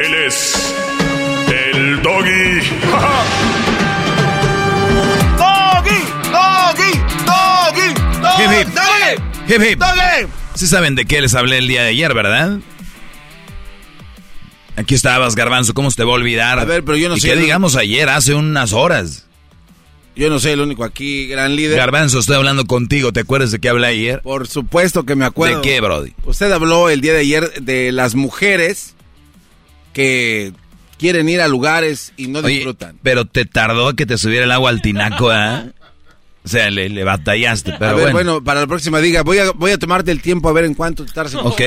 [0.00, 0.74] Él es
[1.48, 2.60] el doggy.
[5.36, 6.00] ¡Doggy!
[6.32, 6.98] ¡Doggy!
[7.26, 7.88] ¡Doggy!
[8.42, 8.68] Hip, hip.
[8.74, 9.20] ¡Doggy!
[9.52, 9.78] Hip, hip.
[9.78, 10.26] ¡Doggy!
[10.54, 12.58] Sí saben de qué les hablé el día de ayer, ¿verdad?
[14.76, 16.58] Aquí estabas, Garbanzo, ¿cómo se te va a olvidar?
[16.58, 19.24] A ver, pero yo no ¿Y sé qué el- digamos ayer, hace unas horas?
[20.14, 21.76] Yo no soy el único aquí, gran líder.
[21.76, 24.22] Garbanzo, estoy hablando contigo, ¿te acuerdas de qué hablé ayer?
[24.22, 25.56] Por supuesto que me acuerdo.
[25.60, 26.12] ¿De qué, Brody?
[26.24, 28.94] Usted habló el día de ayer de las mujeres
[29.92, 30.52] que
[30.98, 32.96] quieren ir a lugares y no Oye, disfrutan.
[33.02, 35.64] pero te tardó que te subiera el agua al tinaco, ¿ah?
[36.46, 38.12] O sea, le, le batallaste, pero a ver, bueno.
[38.34, 38.44] bueno.
[38.44, 41.04] para la próxima diga, voy a, voy a tomarte el tiempo a ver en cuánto
[41.04, 41.34] tardas.
[41.34, 41.60] Ok.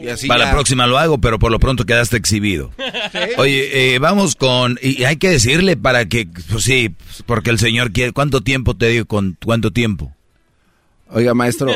[0.00, 0.46] Y así Para ya.
[0.46, 2.72] la próxima lo hago, pero por lo pronto quedaste exhibido.
[3.36, 4.78] Oye, eh, vamos con...
[4.82, 6.26] Y hay que decirle para que...
[6.50, 6.92] Pues sí,
[7.26, 8.12] porque el señor quiere...
[8.12, 9.04] ¿Cuánto tiempo te digo?
[9.06, 10.12] ¿Con cuánto tiempo?
[11.10, 11.70] Oiga, maestro.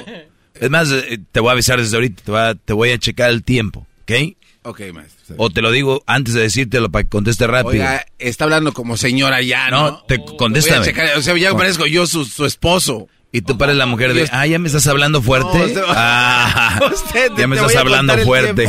[0.55, 2.23] Es más, eh, te voy a avisar desde ahorita.
[2.24, 4.35] Te, va- te voy a checar el tiempo, ¿ok?
[4.66, 5.36] Ok, maestro.
[5.38, 7.70] O te lo digo antes de decírtelo para que conteste rápido.
[7.70, 9.90] Oiga, está hablando como señora ya, ¿no?
[9.93, 10.80] no, te contéstame.
[10.80, 13.06] A checar, o sea, ya Con- parezco yo su, su esposo.
[13.30, 14.28] Y tú pares la mujer de...
[14.32, 15.56] Ah, ya me estás hablando fuerte.
[15.56, 18.66] No, usted- ah, Usted, ya me estás hablando fuerte.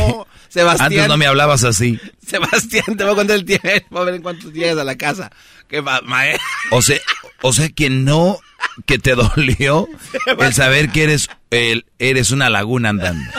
[0.49, 0.85] Sebastián.
[0.91, 1.99] Antes no me hablabas así.
[2.25, 5.31] Sebastián, te voy a contar el tiempo, a ver en cuántos llegas a la casa.
[5.67, 5.83] ¿Qué?
[6.71, 6.99] O sea,
[7.41, 8.37] o sea que no,
[8.85, 9.87] que te dolió
[10.37, 13.31] el saber que eres, el, eres una laguna andando.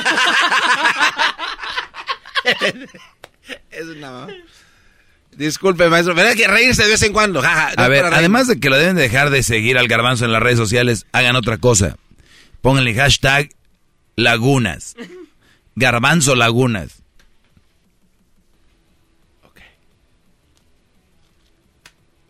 [3.71, 4.27] es una...
[5.37, 7.41] Disculpe, maestro, ¿verdad que reírse de vez en cuando?
[7.41, 10.43] no A ver, además de que lo deben dejar de seguir al garbanzo en las
[10.43, 11.97] redes sociales, hagan otra cosa.
[12.61, 13.51] Pónganle hashtag
[14.17, 14.97] lagunas.
[15.77, 17.03] Garbanzo lagunas.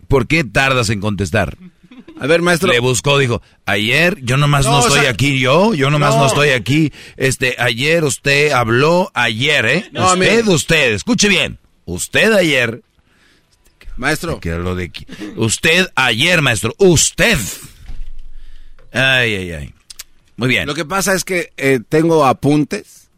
[0.09, 1.57] ¿Por qué tardas en contestar?
[2.21, 2.73] A ver, maestro.
[2.73, 6.15] Le buscó, dijo, ayer yo nomás no, No, o estoy sea, aquí yo, yo nomás
[6.15, 6.23] no.
[6.23, 6.27] no.
[6.27, 6.93] estoy aquí.
[7.17, 9.89] Este, ayer usted habló, ayer, ¿eh?
[9.93, 10.55] No, usted, mire.
[10.55, 11.59] usted, escuche bien.
[11.85, 12.83] Usted ayer.
[13.97, 14.41] Maestro.
[14.41, 15.07] Que lo de aquí.
[15.37, 16.75] Usted ayer, maestro.
[16.79, 17.39] Usted.
[18.93, 19.75] Ay, ay, ay.
[20.37, 20.67] Muy bien.
[20.67, 23.11] Lo que pasa es que eh, tengo apuntes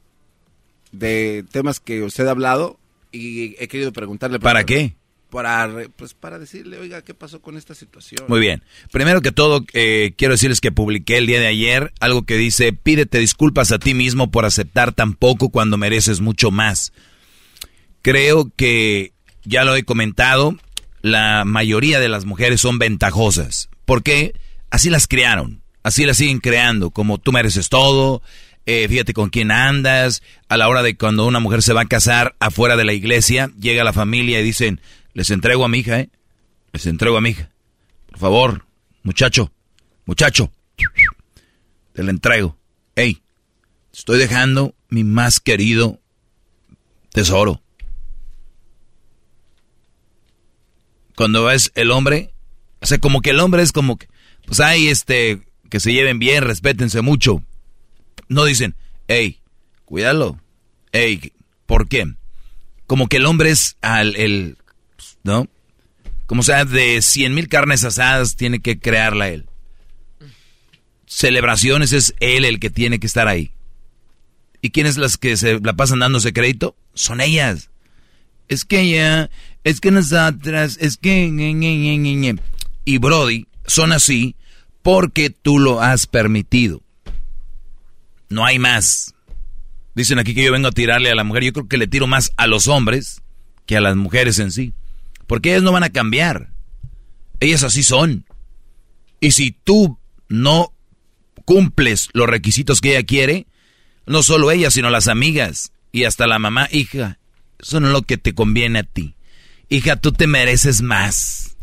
[0.92, 2.78] de temas que usted ha hablado
[3.12, 4.40] y he querido preguntarle.
[4.40, 4.94] ¿Para qué?
[5.30, 8.24] Para, pues, para decirle, oiga, ¿qué pasó con esta situación?
[8.28, 8.62] Muy bien.
[8.90, 12.72] Primero que todo, eh, quiero decirles que publiqué el día de ayer algo que dice,
[12.72, 16.92] pídete disculpas a ti mismo por aceptar tan poco cuando mereces mucho más.
[18.02, 19.12] Creo que,
[19.44, 20.56] ya lo he comentado,
[21.02, 23.68] la mayoría de las mujeres son ventajosas.
[23.84, 24.34] ¿Por qué?
[24.70, 28.22] Así las crearon, así las siguen creando, como tú mereces todo,
[28.66, 31.86] eh, fíjate con quién andas, a la hora de cuando una mujer se va a
[31.86, 34.80] casar afuera de la iglesia, llega la familia y dicen,
[35.14, 36.10] les entrego a mi hija, ¿eh?
[36.72, 37.50] Les entrego a mi hija.
[38.06, 38.64] Por favor,
[39.02, 39.52] muchacho,
[40.04, 40.50] muchacho,
[41.92, 42.56] te la entrego.
[42.96, 43.22] Ey,
[43.92, 46.00] estoy dejando mi más querido
[47.12, 47.62] tesoro.
[51.16, 52.32] Cuando ves el hombre,
[52.80, 54.08] o sea, como que el hombre es como que,
[54.46, 57.42] pues hay este, que se lleven bien, respétense mucho.
[58.28, 58.74] No dicen,
[59.06, 59.40] hey,
[59.84, 60.40] cuídalo.
[60.92, 61.32] Hey,
[61.66, 62.14] ¿por qué?
[62.86, 64.56] Como que el hombre es al, el,
[65.22, 65.48] ¿no?
[66.26, 69.46] Como sea, de cien mil carnes asadas tiene que crearla él.
[71.06, 73.52] Celebraciones es él el que tiene que estar ahí.
[74.62, 76.76] ¿Y quiénes las que se la pasan dándose crédito?
[76.94, 77.70] Son ellas.
[78.48, 79.30] Es que ella,
[79.64, 81.26] es que nosotras, es que...
[82.84, 84.36] Y Brody, son así
[84.82, 86.82] porque tú lo has permitido.
[88.28, 89.14] No hay más.
[89.94, 91.44] Dicen aquí que yo vengo a tirarle a la mujer.
[91.44, 93.22] Yo creo que le tiro más a los hombres
[93.66, 94.72] que a las mujeres en sí.
[95.30, 96.50] Porque ellas no van a cambiar.
[97.38, 98.26] Ellas así son.
[99.20, 99.96] Y si tú
[100.28, 100.74] no
[101.44, 103.46] cumples los requisitos que ella quiere,
[104.06, 107.20] no solo ella, sino las amigas y hasta la mamá, hija,
[107.60, 109.14] eso no es lo que te conviene a ti.
[109.68, 111.56] Hija, tú te mereces más.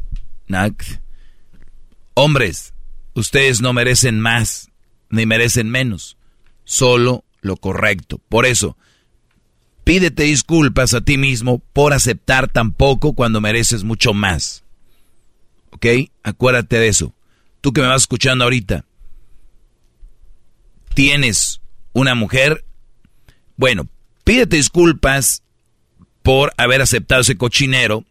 [2.13, 2.73] Hombres,
[3.15, 4.71] ustedes no merecen más,
[5.09, 6.15] ni merecen menos.
[6.63, 8.21] Solo lo correcto.
[8.29, 8.77] Por eso,
[9.87, 14.65] pídete disculpas a ti mismo por aceptar tan poco cuando mereces mucho más.
[15.71, 15.85] ¿Ok?
[16.23, 17.13] Acuérdate de eso.
[17.61, 18.83] Tú que me vas escuchando ahorita,
[20.93, 21.61] tienes
[21.93, 22.65] una mujer,
[23.55, 23.87] bueno,
[24.25, 25.41] pídete disculpas
[26.21, 28.03] por haber aceptado ese cochinero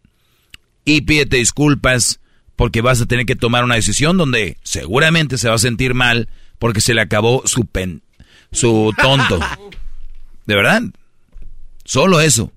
[0.83, 2.19] y pídete disculpas
[2.55, 6.27] porque vas a tener que tomar una decisión donde seguramente se va a sentir mal
[6.57, 8.01] porque se le acabó su pen,
[8.51, 9.39] su tonto.
[10.47, 10.81] ¿De verdad?
[11.87, 12.51] Solo eso.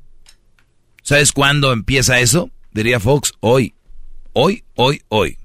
[1.05, 2.51] ¿Sabes cuándo empieza eso?
[2.73, 3.74] Diría Fox, hoy.
[4.32, 5.39] Hoy, hoy, hoy.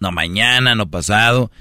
[0.00, 1.52] No mañana, no pasado.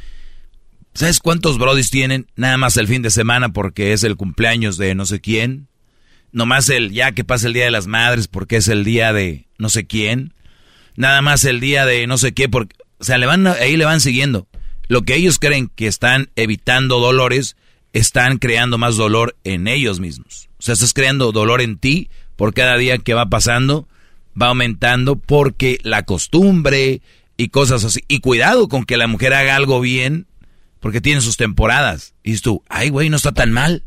[0.95, 2.25] ¿Sabes cuántos brodis tienen?
[2.35, 5.67] Nada más el fin de semana porque es el cumpleaños de no sé quién.
[6.31, 9.45] Nomás el ya que pasa el Día de las Madres porque es el día de
[9.59, 10.33] no sé quién.
[10.95, 12.75] Nada más el día de no sé qué porque...
[12.97, 14.47] O sea, le van, ahí le van siguiendo.
[14.87, 17.55] Lo que ellos creen que están evitando dolores,
[17.93, 20.49] están creando más dolor en ellos mismos.
[20.59, 23.87] O sea, estás creando dolor en ti por cada día que va pasando,
[24.39, 27.01] va aumentando porque la costumbre
[27.37, 28.03] y cosas así.
[28.07, 30.27] Y cuidado con que la mujer haga algo bien
[30.79, 32.13] porque tiene sus temporadas.
[32.23, 33.83] Y tú, ay, güey, no está tan mal.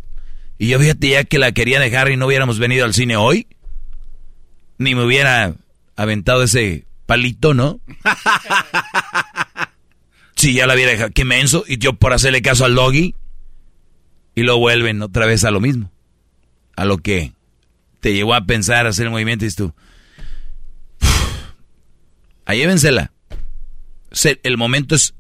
[0.59, 3.47] Y yo fíjate ya que la quería dejar y no hubiéramos venido al cine hoy.
[4.79, 5.55] Ni me hubiera
[5.97, 7.81] aventado ese palito, ¿no?
[10.35, 11.63] Si ya la hubiera dejado, qué menso.
[11.69, 13.15] Y yo por hacerle caso al doggy.
[14.35, 15.91] Y lo vuelven otra vez a lo mismo.
[16.77, 17.33] A lo que
[18.01, 19.75] te llevó a pensar, a hacer el movimiento y tú.
[22.45, 23.13] Ahí llévensela.
[24.43, 25.15] El momento es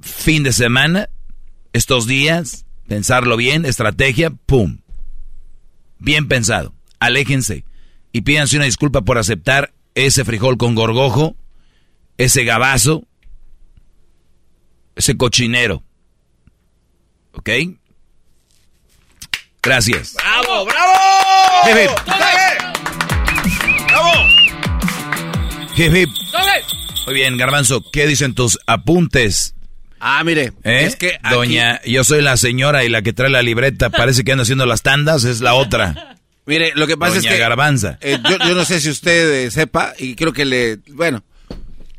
[0.00, 1.08] fin de semana,
[1.72, 4.78] estos días, pensarlo bien, estrategia, pum.
[5.98, 6.74] Bien pensado.
[6.98, 7.64] Aléjense
[8.12, 11.36] y pídanse una disculpa por aceptar ese frijol con gorgojo,
[12.18, 13.06] ese gabazo,
[14.94, 15.82] ese cochinero.
[17.32, 17.50] ¿Ok?
[19.66, 20.14] Gracias.
[20.14, 20.92] ¡Bravo, bravo!
[21.68, 21.90] Hip,
[23.88, 24.10] ¡Bravo!
[25.76, 26.08] Hip, hip.
[27.06, 29.54] Muy bien, Garbanzo, ¿qué dicen tus apuntes?
[29.98, 30.84] Ah, mire, ¿Eh?
[30.84, 34.22] es que aquí- Doña, yo soy la señora y la que trae la libreta, parece
[34.22, 36.16] que anda haciendo las tandas, es la otra.
[36.46, 37.40] Mire, lo que pasa Doña es que...
[37.40, 37.98] Garbanza.
[38.02, 40.76] eh, yo, yo no sé si usted eh, sepa, y creo que le...
[40.92, 41.24] Bueno,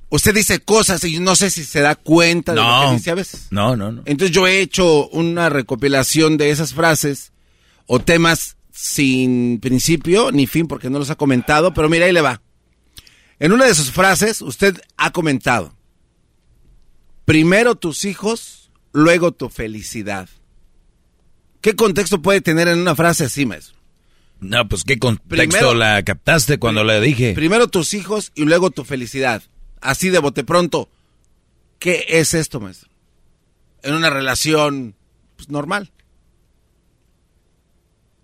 [0.07, 3.15] usted dice cosas y no sé si se da cuenta de lo que dice a
[3.15, 3.47] veces.
[3.51, 4.03] No, no, no.
[4.05, 7.33] Entonces yo he hecho una recopilación de esas frases
[7.87, 12.21] o temas sin principio ni fin porque no los ha comentado, pero mira, ahí le
[12.21, 12.41] va.
[13.39, 15.75] En una de sus frases usted ha comentado,
[17.25, 20.29] primero tus hijos, luego tu felicidad.
[21.61, 23.75] ¿Qué contexto puede tener en una frase así, maestro?
[24.39, 27.33] No, pues qué contexto Primero- la captaste cuando le dije.
[27.33, 29.41] Primero tus hijos y luego tu felicidad.
[29.81, 30.89] Así de bote pronto.
[31.79, 32.89] ¿Qué es esto, maestro?
[33.81, 34.95] En una relación
[35.35, 35.91] pues, normal.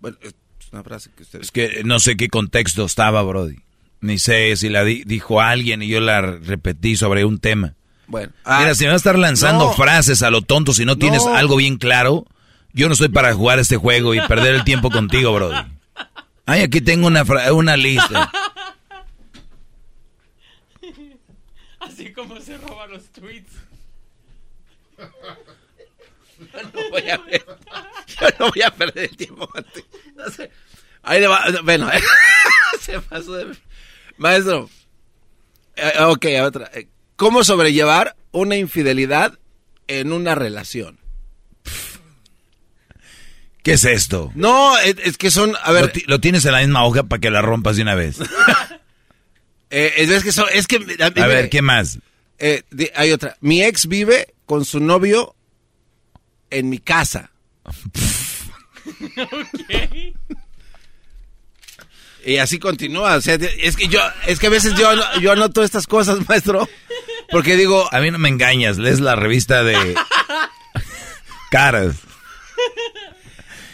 [0.04, 0.34] Bueno, es
[0.70, 1.40] una frase que usted...
[1.40, 3.56] Es que no sé qué contexto estaba, Brody.
[4.02, 7.72] Ni sé si la di- dijo alguien y yo la repetí sobre un tema.
[8.06, 8.34] Bueno.
[8.44, 9.72] Mira, Ah, si me vas a estar lanzando no.
[9.72, 11.34] frases a lo tonto si no tienes No.
[11.34, 12.26] algo bien claro,
[12.74, 15.56] yo no estoy para jugar este juego y perder el tiempo contigo, Brody.
[16.44, 18.30] Ay, aquí tengo una, fra- una lista.
[21.80, 23.52] Así como se roban los tweets.
[26.62, 27.44] No voy a ver.
[28.06, 29.86] Yo no voy a perder el tiempo contigo.
[30.16, 30.50] No sé.
[31.02, 31.44] Ahí le va.
[31.62, 31.90] Bueno,
[32.80, 33.56] se pasó de...
[34.16, 34.70] Maestro.
[35.76, 36.70] eh, ok, otra.
[36.74, 39.38] Eh, ¿Cómo sobrellevar una infidelidad
[39.88, 40.98] en una relación?
[43.62, 44.30] ¿Qué es esto?
[44.34, 45.54] No, es, es que son...
[45.62, 47.82] A ver, Lo, ti- lo tienes en la misma hoja para que la rompas de
[47.82, 48.18] una vez.
[49.70, 50.46] eh, es que son...
[50.52, 50.76] Es que...
[51.00, 51.98] A, A ver, ¿qué más?
[52.38, 52.62] Eh,
[52.94, 53.36] hay otra.
[53.40, 55.34] Mi ex vive con su novio
[56.54, 57.30] en mi casa.
[62.24, 63.16] Y así continúa.
[63.16, 64.88] O sea, es que yo, es que a veces yo,
[65.20, 66.68] yo anoto estas cosas, maestro.
[67.30, 69.94] Porque digo, A mí no me engañas, lees la revista de
[71.50, 71.96] caras.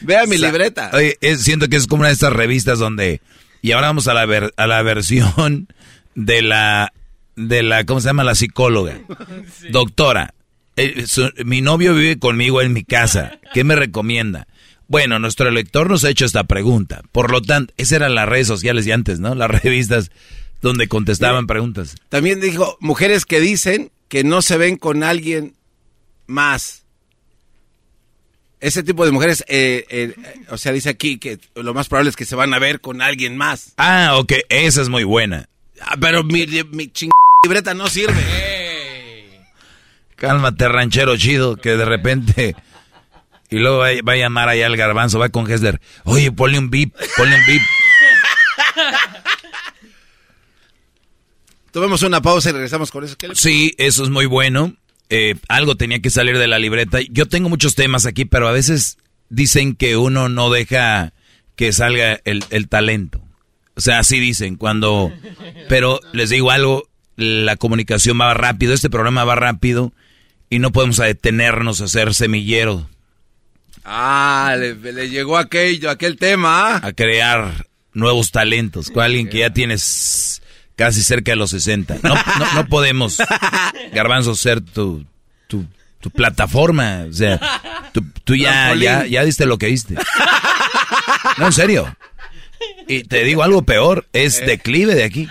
[0.01, 0.91] vea mi O sea, libreta.
[0.95, 3.21] Oye, es- siento que es como una de estas revistas donde...
[3.63, 5.69] Y ahora vamos a la, ver- a la versión
[6.15, 6.93] de la...
[7.37, 8.25] De la, ¿cómo se llama?
[8.25, 8.99] La psicóloga.
[9.71, 10.35] Doctora,
[10.81, 13.39] eh, su- mi novio vive conmigo en mi casa.
[13.55, 14.47] ¿Qué me recomienda?
[14.89, 17.03] Bueno, nuestro lector nos ha hecho esta pregunta.
[17.13, 19.35] Por lo tanto, esas eran las redes sociales de antes, ¿no?
[19.35, 20.11] Las revistas
[20.61, 21.95] donde contestaban preguntas.
[22.09, 25.55] También dijo, mujeres que dicen que no se ven con alguien
[26.27, 26.83] más.
[28.61, 32.11] Ese tipo de mujeres, eh, eh, eh, o sea, dice aquí que lo más probable
[32.11, 33.73] es que se van a ver con alguien más.
[33.79, 35.49] Ah, ok, esa es muy buena.
[35.81, 37.11] Ah, pero mi, mi ching
[37.43, 38.21] libreta no sirve.
[40.21, 42.55] Cálmate, ranchero chido, que de repente
[43.51, 45.81] Y luego va, va a llamar allá al garbanzo, va con Hessler.
[46.05, 47.63] Oye, ponle un bip, ponle un bip.
[51.73, 53.17] Tomemos una pausa y regresamos con eso.
[53.17, 54.75] ¿Qué le- Sí, eso es muy bueno.
[55.09, 56.99] Eh, algo tenía que salir de la libreta.
[57.11, 61.13] Yo tengo muchos temas aquí, pero a veces dicen que uno no deja
[61.57, 63.23] que salga el, el talento.
[63.75, 65.13] O sea, así dicen cuando...
[65.69, 69.93] Pero les digo algo, la comunicación va rápido, este programa va rápido
[70.51, 72.89] y no podemos detenernos a hacer semillero,
[73.85, 76.77] Ah, le, le llegó aquello, aquel tema.
[76.77, 76.81] ¿ah?
[76.87, 80.43] a crear nuevos talentos, con alguien que ya tienes
[80.77, 81.99] casi cerca de los 60.
[82.03, 83.19] No, no, no podemos,
[83.95, 85.05] Garbanzo, ser tu,
[85.49, 85.65] tu,
[86.01, 87.07] tu plataforma.
[87.09, 87.41] O sea,
[87.93, 89.95] tú, tú ya, ya, ya diste lo que diste.
[91.39, 91.97] No, en serio.
[92.87, 95.27] Y te digo algo peor, es declive de aquí.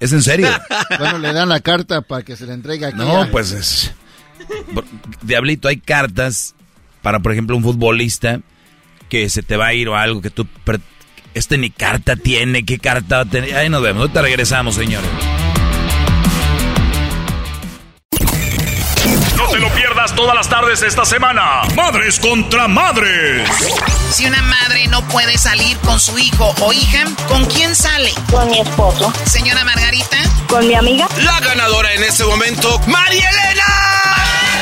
[0.00, 0.48] Es en serio.
[0.98, 2.96] Bueno, le dan la carta para que se le entregue aquí.
[2.98, 3.92] No, a- pues es...
[5.22, 6.54] Diablito, hay cartas
[7.02, 8.40] para, por ejemplo, un futbolista
[9.08, 10.46] que se te va a ir o algo que tú...
[10.64, 10.80] per-
[11.34, 13.54] Este ni carta tiene, ¿qué carta va a tener?
[13.56, 15.08] Ahí nos vemos, ahorita regresamos, señores.
[19.50, 21.62] Te lo pierdas todas las tardes esta semana.
[21.74, 23.48] Madres contra madres.
[24.10, 28.12] Si una madre no puede salir con su hijo o hija, ¿con quién sale?
[28.30, 29.12] Con mi esposo.
[29.24, 30.16] Señora Margarita.
[30.48, 31.08] Con mi amiga.
[31.18, 33.64] La ganadora en este momento, María Elena.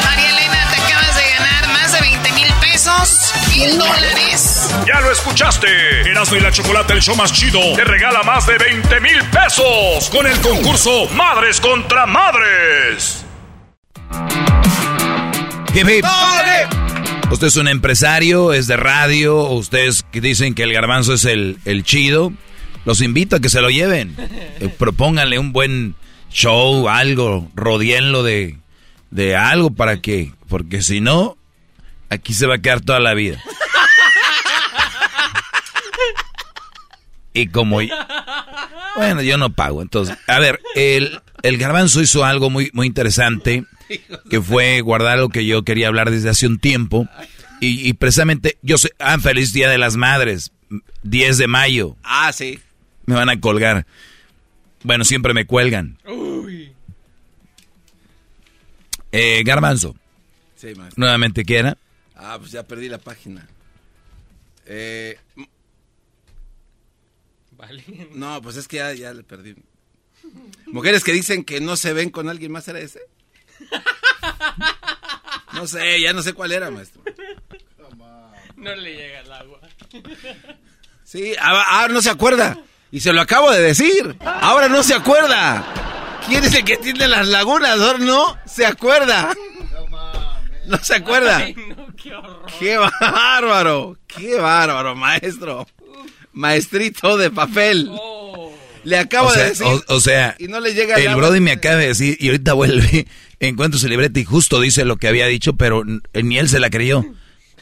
[0.04, 4.70] María Elena, te acabas de ganar más de 20 mil pesos, mil dólares.
[4.86, 6.10] Ya lo escuchaste.
[6.10, 10.08] Erasmo y la Chocolate, el show más chido, te regala más de 20 mil pesos
[10.10, 13.25] con el concurso Madres contra Madres.
[15.74, 16.04] Hip, hip.
[17.30, 21.82] Usted es un empresario, es de radio, ustedes dicen que el garbanzo es el, el
[21.84, 22.32] chido.
[22.84, 24.16] Los invito a que se lo lleven.
[24.58, 25.96] Eh, propónganle un buen
[26.30, 28.56] show, algo, rodeenlo de,
[29.10, 31.36] de algo para que, porque si no,
[32.08, 33.42] aquí se va a quedar toda la vida.
[37.34, 37.80] Y como...
[38.96, 40.16] Bueno, yo no pago, entonces...
[40.26, 43.64] A ver, el, el garbanzo hizo algo muy, muy interesante,
[44.30, 47.08] que fue guardar lo que yo quería hablar desde hace un tiempo.
[47.60, 48.90] Y, y precisamente, yo sé...
[48.98, 50.52] Ah, feliz Día de las Madres,
[51.02, 51.96] 10 de mayo.
[52.02, 52.58] Ah, sí.
[53.06, 53.86] Me van a colgar.
[54.82, 55.98] Bueno, siempre me cuelgan.
[59.12, 59.94] Eh, garbanzo,
[60.56, 60.94] Sí, maestro.
[61.00, 61.78] nuevamente, ¿qué era?
[62.14, 63.46] Ah, pues ya perdí la página.
[64.66, 65.16] Eh,
[68.14, 69.54] no, pues es que ya, ya le perdí.
[70.66, 73.00] Mujeres que dicen que no se ven con alguien más, ¿era ese?
[75.52, 77.02] No sé, ya no sé cuál era, maestro.
[78.56, 79.60] No le llega el agua.
[81.04, 82.58] Sí, ahora no se acuerda.
[82.90, 84.16] Y se lo acabo de decir.
[84.24, 85.64] Ahora no se acuerda.
[86.26, 87.80] ¿Quién es el que tiene las lagunas?
[87.80, 89.32] Ahora no se acuerda.
[90.66, 91.36] No se acuerda.
[91.36, 92.12] Ay, no, qué.
[92.58, 93.96] ¡Qué bárbaro!
[94.08, 95.66] ¡Qué bárbaro, maestro!
[96.32, 97.90] Maestrito de papel.
[98.86, 99.66] Le acabo o sea, de decir.
[99.66, 101.14] o- o sea, y no le llega el.
[101.16, 103.06] Brody me acaba de decir y ahorita vuelve,
[103.40, 106.60] encuentro su libreta y justo dice lo que había dicho, pero n- ni él se
[106.60, 107.04] la creyó.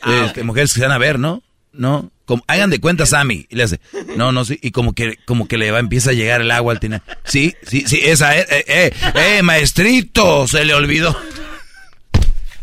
[0.03, 1.43] Ah, Este, Mujeres que se van a ver, ¿no?
[1.73, 3.47] No, como, hagan de cuenta Sammy.
[3.49, 3.81] Y le hace,
[4.17, 6.73] no, no, sí, y como que, como que le va, empieza a llegar el agua
[6.75, 7.03] al tina.
[7.25, 8.93] Sí, sí, sí, esa, eh, eh, eh,
[9.39, 11.17] eh, maestrito, se le olvidó.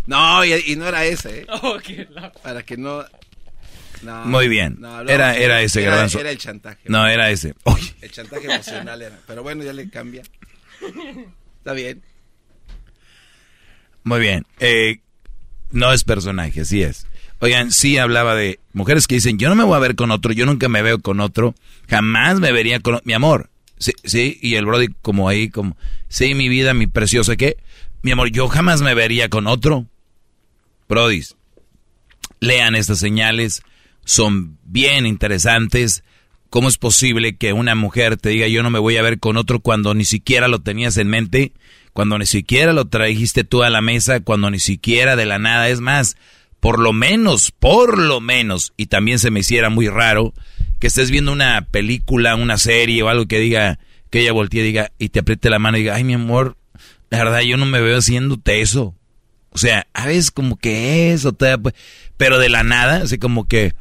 [0.08, 1.46] No, y, y no era ese, ¿eh?
[1.62, 3.04] Oh, qué la- Para que no.
[4.04, 4.78] No, Muy bien.
[4.80, 6.20] no, Era, era ese, era, garbanzo.
[6.20, 6.82] Era el chantaje.
[6.86, 7.54] No, era ese.
[7.66, 9.20] Uy, El chantaje emocional era.
[9.28, 10.24] Pero bueno, ya le cambia.
[11.60, 12.02] Está bien.
[14.04, 14.46] Muy bien.
[14.60, 15.00] Eh,
[15.72, 17.08] no es personaje, así es.
[17.40, 20.32] Oigan, sí hablaba de mujeres que dicen, yo no me voy a ver con otro,
[20.32, 21.56] yo nunca me veo con otro,
[21.90, 23.50] jamás me vería con mi amor.
[23.80, 25.76] Sí, sí, y el Brody como ahí, como,
[26.08, 27.58] sí, mi vida, mi preciosa, ¿qué?
[28.04, 29.88] Mi amor, yo jamás me vería con otro.
[30.88, 31.36] Brodis,
[32.40, 33.64] lean estas señales,
[34.12, 36.04] son bien interesantes.
[36.50, 39.38] ¿Cómo es posible que una mujer te diga yo no me voy a ver con
[39.38, 41.54] otro cuando ni siquiera lo tenías en mente,
[41.94, 45.70] cuando ni siquiera lo trajiste tú a la mesa, cuando ni siquiera de la nada?
[45.70, 46.18] Es más,
[46.60, 50.34] por lo menos, por lo menos, y también se me hiciera muy raro
[50.80, 54.64] que estés viendo una película, una serie o algo que diga, que ella voltee y
[54.66, 56.58] diga, y te apriete la mano y diga, ay mi amor,
[57.10, 58.94] la verdad yo no me veo haciéndote eso.
[59.52, 61.56] O sea, a veces como que eso, te-
[62.18, 63.74] pero de la nada, así como que,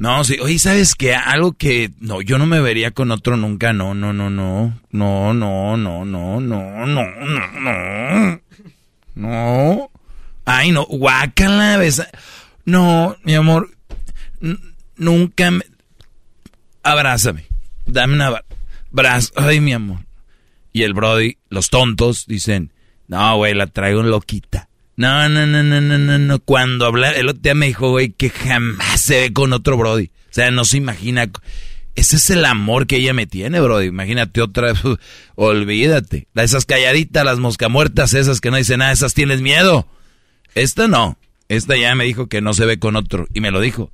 [0.00, 1.14] no, sí, oye, ¿sabes qué?
[1.14, 5.34] Algo que, no, yo no me vería con otro nunca, no, no, no, no, no,
[5.34, 8.40] no, no, no, no, no, no, no,
[9.14, 9.90] no,
[10.46, 12.08] ay, no, guácala, besa,
[12.64, 13.72] no, mi amor,
[14.96, 15.66] nunca me,
[16.82, 17.44] abrázame,
[17.84, 19.98] dame un abrazo, ay, mi amor.
[20.72, 22.72] Y el Brody, los tontos, dicen,
[23.06, 24.69] no, güey, la traigo loquita.
[25.00, 26.38] No, no, no, no, no, no, no.
[26.40, 30.08] Cuando habla, el otro día me dijo, güey, que jamás se ve con otro Brody.
[30.08, 31.30] O sea, no se imagina.
[31.94, 33.86] Ese es el amor que ella me tiene, Brody.
[33.86, 34.74] Imagínate otra.
[35.36, 36.28] olvídate.
[36.34, 39.88] Esas calladitas, las moscamuertas, esas que no dicen nada, esas tienes miedo.
[40.54, 41.16] Esta no.
[41.48, 43.26] Esta ya me dijo que no se ve con otro.
[43.32, 43.90] Y me lo dijo.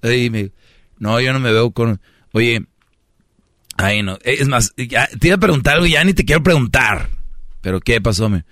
[0.00, 0.50] Me,
[0.98, 2.00] no, yo no me veo con.
[2.32, 2.64] Oye.
[3.76, 4.18] Ay, no.
[4.24, 7.10] Es más, ya, te iba a preguntar algo y ya ni te quiero preguntar.
[7.60, 8.30] Pero ¿qué pasó?
[8.30, 8.46] Me?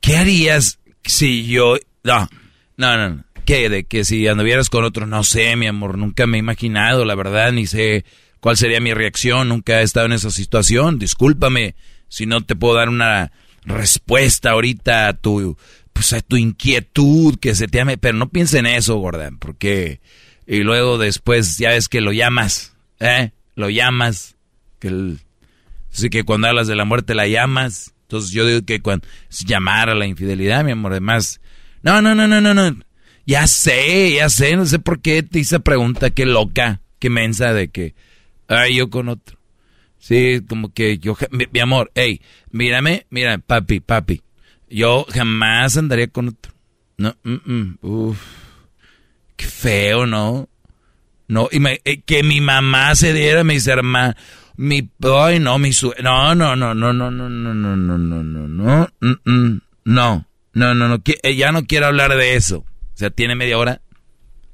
[0.00, 1.76] ¿Qué harías si yo...
[2.04, 2.28] No,
[2.76, 3.24] no, no.
[3.44, 3.68] ¿Qué?
[3.68, 7.14] De que si anduvieras con otro, no sé, mi amor, nunca me he imaginado, la
[7.14, 8.04] verdad, ni sé
[8.40, 11.74] cuál sería mi reacción, nunca he estado en esa situación, discúlpame
[12.08, 13.32] si no te puedo dar una
[13.64, 15.56] respuesta ahorita a tu,
[15.92, 20.00] pues a tu inquietud, que se te ame, pero no piense en eso, Gordon, porque,
[20.46, 23.32] y luego después ya ves que lo llamas, ¿eh?
[23.54, 24.36] Lo llamas,
[24.78, 25.20] que el,
[25.92, 29.06] así que cuando hablas de la muerte la llamas, entonces yo digo que cuando
[29.44, 31.40] llamar a la infidelidad, mi amor, además,
[31.82, 32.76] no, no, no, no, no, no.
[33.26, 37.52] Ya sé, ya sé, no sé por qué te hice pregunta, qué loca, qué mensa
[37.52, 37.96] de que,
[38.46, 39.38] ay, yo con otro.
[39.98, 42.20] Sí, como que yo, mi, amor, hey,
[42.52, 44.22] mírame, mira, papi, papi,
[44.70, 46.52] yo jamás andaría con otro.
[46.98, 48.22] No, mm, mm, uff,
[49.34, 50.48] qué feo, ¿no?
[51.26, 54.14] No, y me, eh, que mi mamá se diera, mis hermanos,
[54.56, 57.98] mi, ay, no, mi su, no, no, no, no, no, no, no, no, no, no,
[57.98, 58.88] no, no, no,
[59.84, 61.02] no, no, no, no,
[61.36, 62.58] ya no quiero hablar de eso.
[62.58, 63.82] O sea, tiene media hora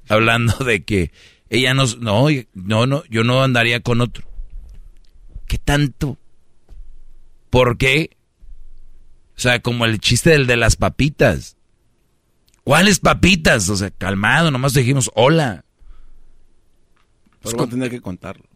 [0.09, 1.13] hablando de que
[1.49, 4.27] ella no, no, no, no, yo no andaría con otro.
[5.47, 6.19] ¿Qué tanto?
[7.51, 8.17] ¿Por qué?
[9.37, 11.57] O sea, como el chiste del de las papitas.
[12.65, 13.69] ¿Cuáles papitas?
[13.69, 15.65] O sea, calmado, nomás dijimos hola.
[17.43, 18.52] Pero pues tener que contarlo.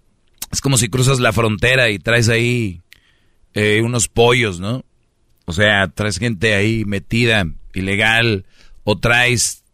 [0.57, 2.81] Es como si cruzas la frontera y traes ahí
[3.53, 4.87] eh, unos pollos, ¿no?
[5.45, 7.45] O sea, traes gente ahí metida,
[7.75, 8.47] ilegal,
[8.83, 9.65] o traes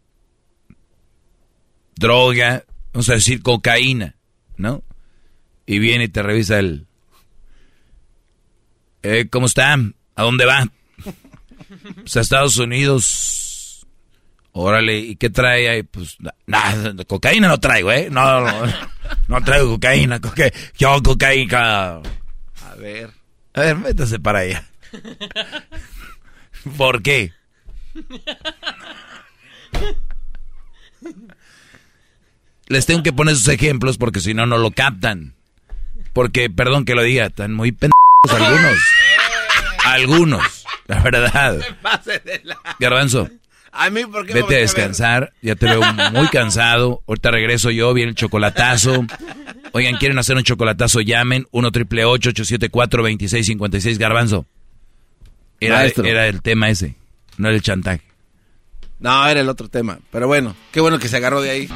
[1.95, 4.17] droga, vamos a decir cocaína,
[4.57, 4.83] ¿no?
[5.65, 6.85] Y viene y te revisa el...
[9.03, 9.75] Eh, ¿Cómo está?
[10.15, 10.67] ¿A dónde va?
[11.95, 13.87] Pues a Estados Unidos.
[14.51, 15.83] Órale, ¿y qué trae ahí?
[15.83, 18.09] Pues nada, cocaína no traigo, ¿eh?
[18.11, 18.65] No, no,
[19.27, 21.97] no traigo cocaína, coca yo cocaína.
[21.97, 23.11] A ver.
[23.53, 24.65] A ver, métase para allá.
[26.77, 27.33] ¿Por qué?
[32.67, 35.33] Les tengo que poner sus ejemplos porque si no, no lo captan.
[36.13, 37.93] Porque, perdón que lo diga, están muy pendejos
[38.29, 38.79] algunos.
[39.85, 41.59] Algunos, la verdad.
[42.79, 43.29] Garbanzo.
[43.75, 47.01] A mí, ¿por qué Vete a descansar, ya te veo muy cansado.
[47.07, 49.05] Ahorita regreso yo, viene el chocolatazo.
[49.71, 51.01] Oigan, ¿quieren hacer un chocolatazo?
[51.01, 54.45] Llamen 1 triple 874 2656 Garbanzo.
[55.59, 56.95] Era, era el tema ese,
[57.37, 58.01] no era el chantaje.
[58.99, 59.99] No, era el otro tema.
[60.11, 61.69] Pero bueno, qué bueno que se agarró de ahí.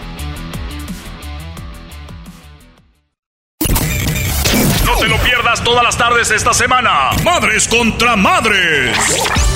[5.08, 7.12] Te lo pierdas todas las tardes esta semana.
[7.24, 8.98] Madres contra madres.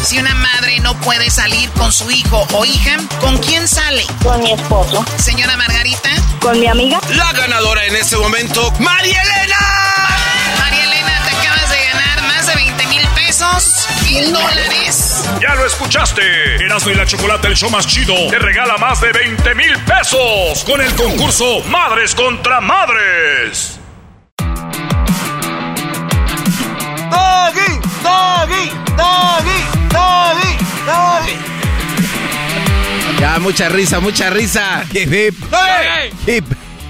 [0.02, 4.06] Si una madre no puede salir con su hijo o hija, ¿con quién sale?
[4.24, 5.04] Con mi esposo.
[5.18, 6.10] Señora Margarita.
[6.40, 7.02] Con mi amiga.
[7.16, 9.58] La ganadora en este momento, María Elena.
[10.60, 15.26] María Elena, te acabas de ganar más de 20 mil pesos, mil dólares.
[15.42, 16.64] Ya lo escuchaste.
[16.64, 20.64] Erasmo y la Chocolate, el show más chido, te regala más de 20 mil pesos
[20.64, 23.81] con el concurso Madres contra Madres.
[27.12, 27.72] Doggy,
[28.04, 28.66] doggy,
[28.98, 29.60] doggy,
[29.92, 30.54] doggy,
[30.86, 31.36] doggy.
[33.20, 34.84] Ya, mucha risa, mucha risa.
[34.94, 35.36] Hip, hip.
[36.28, 36.46] Hip,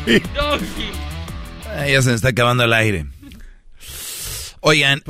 [0.08, 0.26] hip.
[1.78, 3.06] Ay, ya se me está acabando el aire.
[4.62, 5.02] Oigan,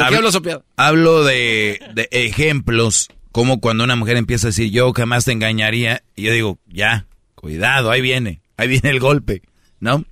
[0.77, 6.03] hablo de, de ejemplos, como cuando una mujer empieza a decir, yo jamás te engañaría,
[6.15, 9.41] y yo digo, ya, cuidado, ahí viene, ahí viene el golpe,
[9.81, 10.05] ¿no?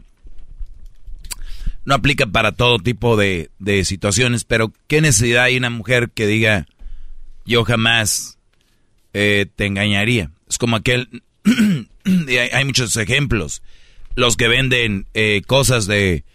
[1.90, 6.27] No aplica para todo tipo de, de situaciones, pero ¿qué necesidad hay una mujer que
[6.27, 6.68] diga,
[7.45, 8.38] yo jamás
[9.14, 10.30] eh, te engañaría?
[10.48, 11.24] Es como aquel,
[12.06, 13.64] hay, hay muchos ejemplos,
[14.14, 16.26] los que venden eh, cosas de,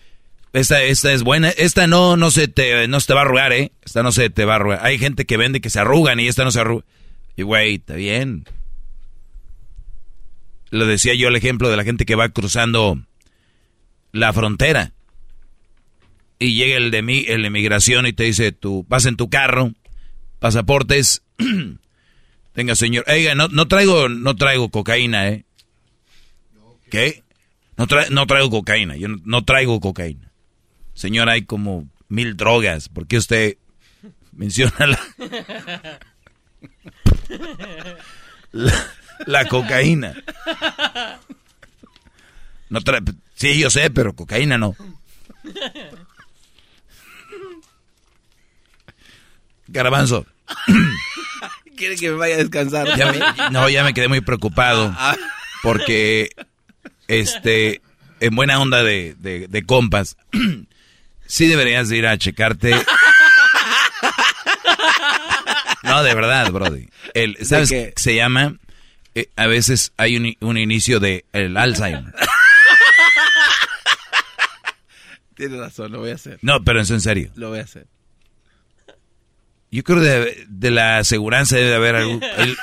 [0.52, 3.52] esta, esta es buena, esta no, no se te, no se te va a arrugar,
[3.52, 4.81] eh, esta no se te va a arrugar.
[4.84, 6.84] Hay gente que vende que se arrugan y esta no se arruga.
[7.36, 8.44] Y güey, está bien.
[10.70, 12.99] Lo decía yo el ejemplo de la gente que va cruzando
[14.10, 14.91] la frontera
[16.44, 19.28] y llega el de mí, el de migración y te dice, tú vas en tu
[19.31, 19.73] carro,
[20.39, 21.23] pasaportes,
[22.52, 25.44] tenga señor, oiga, no, no traigo, no traigo cocaína, eh.
[26.90, 27.23] ¿Qué?
[27.76, 30.31] No, tra- no traigo cocaína, yo no, no traigo cocaína.
[30.94, 33.56] Señor, hay como mil drogas, ¿por qué usted
[34.32, 35.00] menciona la...
[38.52, 38.74] la,
[39.26, 40.14] la cocaína.
[42.68, 43.00] No trae,
[43.34, 44.76] sí, yo sé, pero cocaína no.
[49.75, 50.25] Garbanzo.
[51.77, 52.97] Quiere que me vaya a descansar.
[52.97, 54.94] Ya me- no, ya me quedé muy preocupado.
[54.97, 55.17] Ah.
[55.62, 56.31] Porque,
[57.09, 57.83] este,
[58.20, 60.17] en buena onda de, de- de compas,
[61.27, 62.75] sí deberías de ir a checarte.
[65.83, 66.89] No, de verdad, Brody.
[67.12, 68.57] El, ¿Sabes qué se llama?
[69.15, 72.15] Eh, a veces hay un, un inicio de el Alzheimer.
[75.36, 76.39] Tienes razón, lo voy a hacer.
[76.41, 77.31] No, pero eso en serio.
[77.36, 77.86] Lo voy a hacer.
[79.75, 82.23] Yo creo de, de la aseguranza debe haber algún...
[82.39, 82.57] El,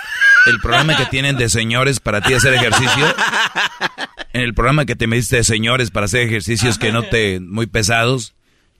[0.47, 3.05] el programa que tienen de señores para ti hacer ejercicio.
[4.31, 7.41] En el programa que te metiste de señores para hacer ejercicios que no te...
[7.41, 8.33] muy pesados.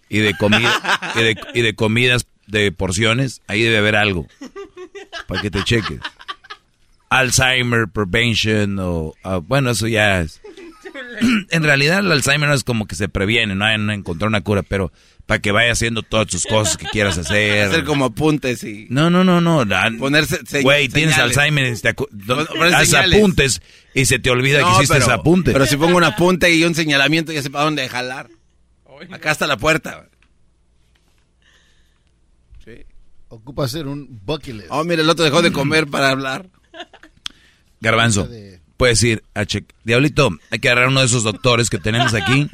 [0.07, 0.71] Y de comida...
[1.15, 3.41] Y de, y de comidas de porciones.
[3.47, 4.27] Ahí debe haber algo.
[5.27, 5.99] Para que te cheques.
[7.09, 9.13] Alzheimer Prevention o...
[9.25, 10.39] ah, bueno, eso ya es...
[11.49, 14.41] en realidad el Alzheimer no es como que se previene, no hay no encontrar una
[14.41, 14.91] cura, pero
[15.25, 17.67] para que vaya haciendo todas tus cosas que quieras hacer.
[17.67, 18.87] Hacer como apuntes y...
[18.89, 19.65] No, no, no, no.
[19.99, 21.17] Ponerse se- Güey, tienes.
[21.17, 21.93] Alzheimer y te
[22.85, 22.93] señales.
[23.19, 23.61] apuntes
[23.93, 25.51] y se te olvida que hiciste pero- ese apunte.
[25.53, 28.29] Pero si pongo un apunte y un señalamiento, ya sé para dónde jalar.
[29.11, 30.07] Acá está la puerta.
[33.29, 34.67] Ocupa hacer un bucket list.
[34.71, 36.49] Oh, mira, el otro dejó de comer para hablar.
[37.79, 38.27] Garbanzo,
[38.81, 39.75] puedes ir a checar.
[39.83, 42.49] Diablito, hay que agarrar uno de esos doctores que tenemos aquí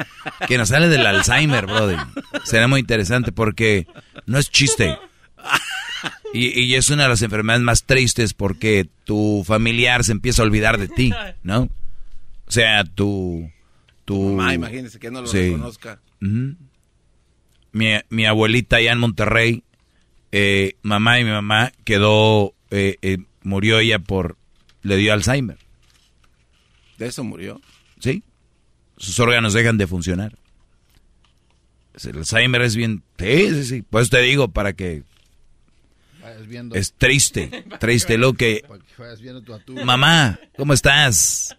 [0.46, 2.00] que nos sale del Alzheimer, brother.
[2.44, 3.88] Será muy interesante porque
[4.26, 4.98] no es chiste.
[6.34, 10.46] Y, y es una de las enfermedades más tristes porque tu familiar se empieza a
[10.46, 11.70] olvidar de ti, ¿no?
[12.46, 13.50] O sea, tu...
[14.04, 15.38] tu Mamá, imagínese que no lo Sí.
[15.52, 16.02] reconozca.
[16.20, 19.64] Mi, mi abuelita allá en Monterrey,
[20.34, 24.36] eh, mamá y mi mamá quedó, eh, eh, murió ella por,
[24.82, 25.58] le dio Alzheimer.
[26.98, 27.62] ¿De eso murió?
[28.00, 28.24] Sí.
[28.98, 30.38] Sus órganos dejan de funcionar.
[32.04, 33.82] El Alzheimer es bien, sí, sí, sí.
[33.82, 35.04] Pues te digo para que
[36.22, 36.76] Vayas viendo.
[36.76, 38.64] es triste, triste lo que
[39.84, 41.56] mamá, ¿cómo estás?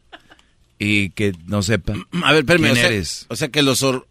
[0.78, 1.94] Y que no sepa.
[2.22, 3.26] A ver, espérame, quién o sea, eres.
[3.28, 3.82] o sea que los...
[3.82, 4.06] or-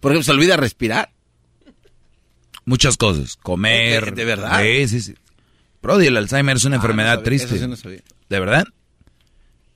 [0.00, 1.10] Por ejemplo, ¿se olvida respirar?
[2.64, 3.36] Muchas cosas.
[3.36, 4.06] Comer.
[4.06, 4.60] ¿De- de verdad?
[4.62, 5.14] Sí, sí, sí.
[5.84, 7.54] Brody, el Alzheimer es una Ah, enfermedad no sabía, triste.
[7.54, 8.00] eso sí no sabía.
[8.28, 8.64] ¿De verdad?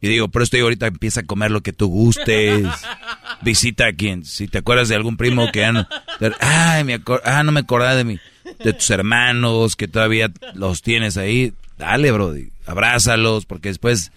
[0.01, 2.67] Y digo, pero estoy ahorita empieza a comer lo que tú gustes.
[3.43, 5.87] Visita a quien, si te acuerdas de algún primo que ya no,
[6.41, 8.19] ay, me ah, no me acordaba de mi,
[8.65, 11.53] de tus hermanos que todavía los tienes ahí.
[11.79, 14.11] Dale, Brody, abrázalos porque después,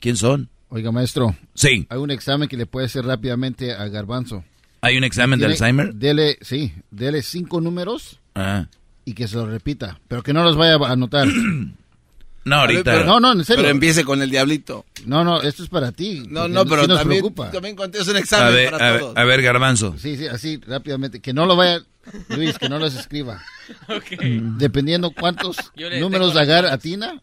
[0.00, 0.48] ¿quién son?
[0.70, 1.36] Oiga, maestro.
[1.54, 1.86] Sí.
[1.88, 4.44] Hay un examen que le puede hacer rápidamente a Garbanzo.
[4.80, 5.94] ¿Hay un examen de Alzheimer?
[5.94, 8.66] Dele, sí, dele cinco números Ah.
[9.04, 11.28] Y que se los repita, pero que no los vaya a anotar.
[12.46, 12.82] No, ahorita.
[12.92, 13.62] Pero- no, no, en serio.
[13.62, 14.84] Pero empiece con el diablito.
[15.06, 16.24] No, no, esto es para ti.
[16.28, 17.50] No, no, pero sí nos también, preocupa.
[17.50, 19.16] también conté, es un A examen ver, para a ver, todos.
[19.16, 19.94] a ver, Garbanzo.
[19.96, 21.20] Sí, sí, así rápidamente.
[21.20, 21.80] Que no lo vaya,
[22.28, 23.42] Luis, que no los escriba.
[24.58, 27.18] Dependiendo cuántos Yo le números agar atina,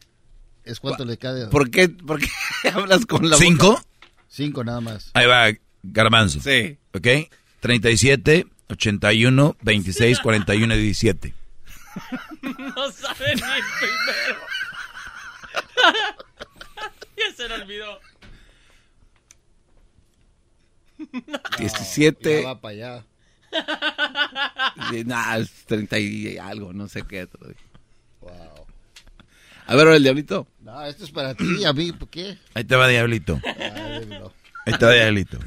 [0.63, 1.45] es cuánto le cae.
[1.47, 2.27] ¿Por qué, por qué
[2.73, 3.73] hablas con la ¿Cinco?
[3.73, 3.83] boca?
[4.27, 5.11] Cinco nada más.
[5.13, 5.51] Ahí va,
[5.83, 6.39] Garbanzo.
[6.41, 6.77] Sí.
[6.93, 7.07] ¿Ok?
[7.59, 11.33] 37, 81, 26, 41 y 17.
[12.41, 14.39] No sabe ni el primero.
[17.17, 17.99] ya se le olvidó.
[21.57, 22.41] 17.
[22.41, 23.05] Ya va para allá.
[25.05, 27.27] Nah, es 30 y algo, no sé qué.
[29.67, 30.47] A ver, ahora el diablito.
[30.59, 32.37] No, esto es para ti, a mí, ¿por qué?
[32.53, 33.39] Ahí te va, Diablito.
[33.45, 34.01] Ah.
[34.65, 35.39] Ahí te va, Diablito.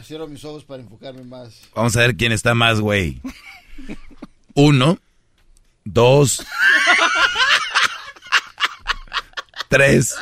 [0.00, 1.68] Cierro mis ojos para enfocarme más.
[1.74, 3.20] Vamos a ver quién está más, güey.
[4.54, 4.98] Uno,
[5.84, 6.44] dos,
[9.68, 10.16] tres,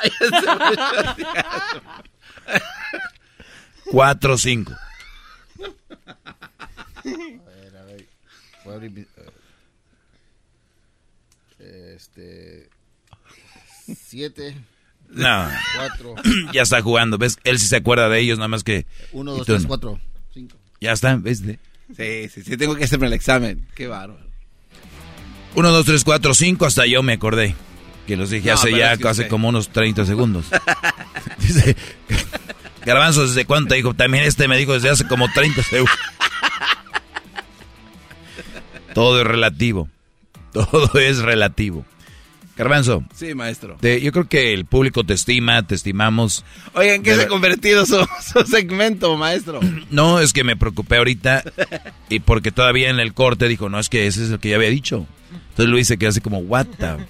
[3.91, 4.73] cuatro, cinco.
[4.73, 4.79] A
[7.05, 8.09] ver, a ver.
[8.65, 9.09] Voy a abrir
[11.59, 12.71] Este.
[13.97, 14.57] Siete.
[15.13, 15.49] No.
[15.77, 16.15] Cuatro.
[16.53, 17.39] ya está jugando, ¿ves?
[17.45, 18.87] Él sí se acuerda de ellos, nada más que...
[19.13, 19.69] Uno, dos, tres, no.
[19.69, 20.01] cuatro.
[20.33, 20.57] Cinco.
[20.81, 21.39] Ya está, ¿ves?
[21.41, 23.67] Sí, sí, sí, tengo que hacerme el examen.
[23.75, 24.21] Qué bárbaro.
[25.57, 27.55] Uno, dos, tres, cuatro, cinco, hasta yo me acordé.
[28.07, 30.47] Que los dije No, hace ya es que hace usted- como unos 30 segundos.
[31.39, 31.77] Dice,
[32.85, 33.95] Garbanzo, ¿desde cuánto te dijo?
[33.95, 35.95] También este me dijo desde hace como 30 segundos.
[38.95, 39.89] Todo es relativo.
[40.53, 41.85] Todo es relativo.
[42.61, 43.03] Garbanzo.
[43.15, 43.77] Sí, maestro.
[43.81, 46.45] te- yo creo que el público te estima, te estimamos.
[46.75, 49.61] Oigan, ¿qué De se ha ver- convertido su, su segmento, maestro?
[49.91, 51.43] No, es que me preocupé ahorita
[52.09, 54.57] y porque todavía en el corte dijo, no, es que ese es el que ya
[54.57, 55.07] había dicho.
[55.51, 56.97] Entonces Luis se quedó así como, what the...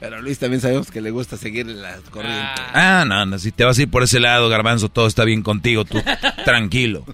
[0.00, 2.62] Pero Luis también sabemos que le gusta seguir la corriente.
[2.72, 5.42] Ah, no, no, si te vas a ir por ese lado, Garbanzo, todo está bien
[5.42, 6.02] contigo, tú
[6.46, 7.04] tranquilo.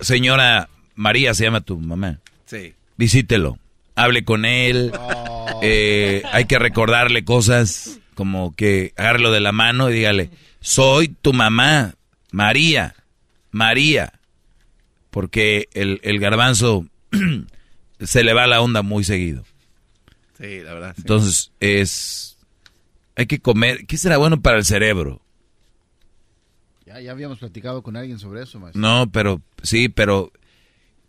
[0.00, 2.18] Señora María se llama tu mamá.
[2.46, 2.74] Sí.
[2.96, 3.58] Visítelo,
[3.94, 4.92] hable con él.
[5.62, 11.32] eh, hay que recordarle cosas como que agárrelo de la mano y dígale, soy tu
[11.32, 11.94] mamá,
[12.30, 12.94] María,
[13.50, 14.12] María.
[15.10, 16.86] Porque el, el garbanzo
[18.00, 19.44] se le va la onda muy seguido.
[20.38, 20.92] Sí, la verdad.
[20.96, 21.02] sí.
[21.02, 22.36] Entonces es...
[23.16, 23.86] Hay que comer...
[23.86, 25.22] ¿Qué será bueno para el cerebro?
[26.84, 28.80] Ya, ya habíamos platicado con alguien sobre eso, maestro.
[28.80, 30.32] No, pero sí, pero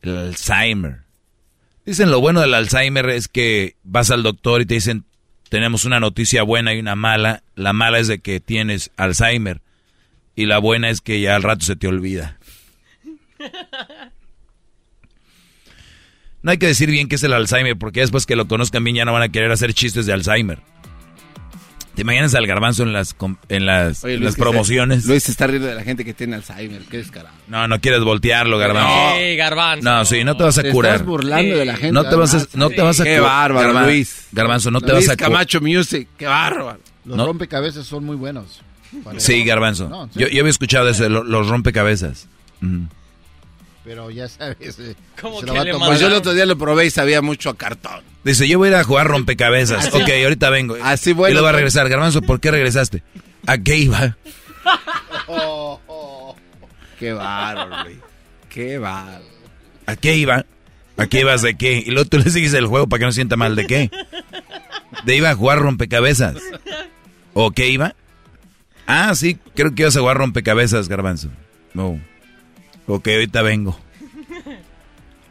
[0.02, 1.05] el Alzheimer.
[1.86, 5.06] Dicen lo bueno del Alzheimer es que vas al doctor y te dicen
[5.50, 7.44] tenemos una noticia buena y una mala.
[7.56, 9.62] La mala es de que tienes Alzheimer
[10.36, 12.38] y la buena es que ya al rato se te olvida.
[16.42, 18.98] No hay que decir bien qué es el Alzheimer porque después que lo conozcan bien
[18.98, 20.60] ya no van a querer hacer chistes de Alzheimer.
[21.96, 23.16] ¿Te imaginas al garbanzo en las,
[23.50, 25.06] en las, Oye, en Luis, las que se- promociones?
[25.06, 26.82] Luis se está riendo de la gente que tiene Alzheimer.
[26.84, 27.36] Qué descarado.
[27.48, 29.16] No, no quieres voltearlo, garbanzo.
[29.16, 29.90] Ey, garbanzo.
[29.90, 30.92] No, sí, no te vas a Te curar.
[30.96, 31.92] estás burlando de la gente.
[31.94, 34.28] No te vas a, no te vas a Qué bárbaro, Garba- Luis.
[34.32, 36.08] Garbanzo, no te Luis vas a cu- Camacho Music.
[36.18, 36.80] Qué bárbaro.
[37.06, 37.26] Los No.
[37.26, 38.62] rompecabezas son muy buenos.
[39.18, 39.90] Sí, garbanzo.
[39.90, 40.20] No, sí.
[40.20, 42.28] yo, yo había escuchado eso, de lo- los rompecabezas.
[43.84, 44.80] Pero ya sabes.
[44.80, 45.74] eh, ¿Cómo se que le.
[45.76, 48.02] Pues yo el otro día lo probé y sabía mucho a cartón.
[48.26, 49.94] Dice, yo voy a ir a jugar rompecabezas.
[49.94, 50.76] Ok, ahorita vengo.
[50.84, 51.60] Así bueno, Y luego va a pues.
[51.62, 51.88] regresar.
[51.88, 53.04] Garbanzo, ¿por qué regresaste?
[53.45, 54.18] ¿A qué iba?
[55.28, 56.36] Oh, oh.
[57.00, 57.92] Qué bárbaro.
[58.50, 59.24] Qué bárbaro.
[59.86, 60.44] ¿A qué iba?
[60.98, 61.84] ¿A qué ibas de qué?
[61.86, 63.92] Y luego tú le sigues el juego para que no sienta mal de qué.
[65.04, 66.38] De iba a jugar rompecabezas.
[67.34, 67.94] ¿O qué iba?
[68.88, 71.30] Ah, sí, creo que ibas a jugar rompecabezas, garbanzo.
[71.74, 72.00] No.
[72.88, 73.80] Ok, ahorita vengo.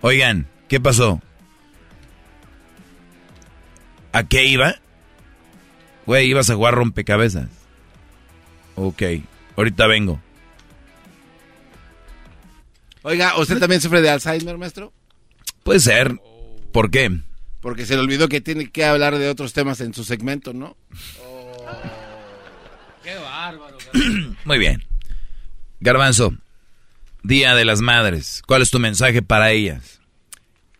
[0.03, 1.21] Oigan, ¿qué pasó?
[4.15, 4.77] ¿A qué iba?
[6.07, 7.49] Güey, ibas a jugar rompecabezas.
[8.77, 9.03] Ok,
[9.57, 10.21] ahorita vengo.
[13.03, 14.93] Oiga, ¿usted también sufre de Alzheimer, maestro?
[15.65, 16.17] Puede ser.
[16.71, 17.11] ¿Por qué?
[17.61, 20.77] Porque se le olvidó que tiene que hablar de otros temas en su segmento, ¿no?
[23.03, 23.79] Qué bárbaro.
[24.45, 24.85] Muy bien.
[25.81, 26.37] Garbanzo,
[27.25, 28.43] Día de las Madres.
[28.47, 30.01] ¿Cuál es tu mensaje para ellas?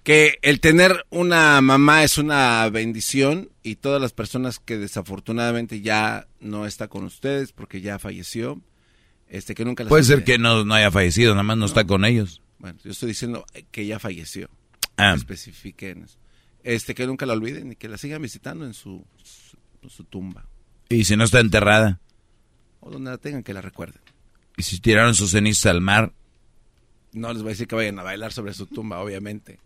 [0.05, 6.29] Que el tener una mamá es una bendición y todas las personas que desafortunadamente ya
[6.41, 8.61] no está con ustedes porque ya falleció,
[9.29, 11.85] este que nunca las Puede ser que no, no haya fallecido, nada más no, está
[11.87, 12.43] con ellos.
[12.59, 14.51] Bueno, yo estoy diciendo que ya falleció.
[14.99, 15.15] Ah.
[15.15, 16.19] Especifiquen eso.
[16.63, 19.57] Este que nunca la olviden y que la sigan visitando en su, su,
[19.89, 20.47] su tumba
[20.89, 22.01] Y si no está enterrada,
[22.81, 24.01] o donde la tengan que la recuerden.
[24.57, 26.13] y si tiraron sus cenizas al mar,
[27.13, 29.59] No les voy a decir que vayan a bailar sobre su tumba, obviamente.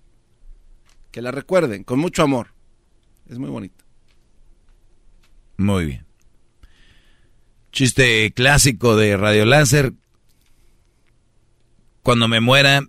[1.11, 2.49] Que la recuerden con mucho amor.
[3.29, 3.85] Es muy bonito.
[5.57, 6.05] muy bien.
[7.73, 9.93] Chiste clásico de Radio Láser.
[12.03, 12.83] Cuando me muera,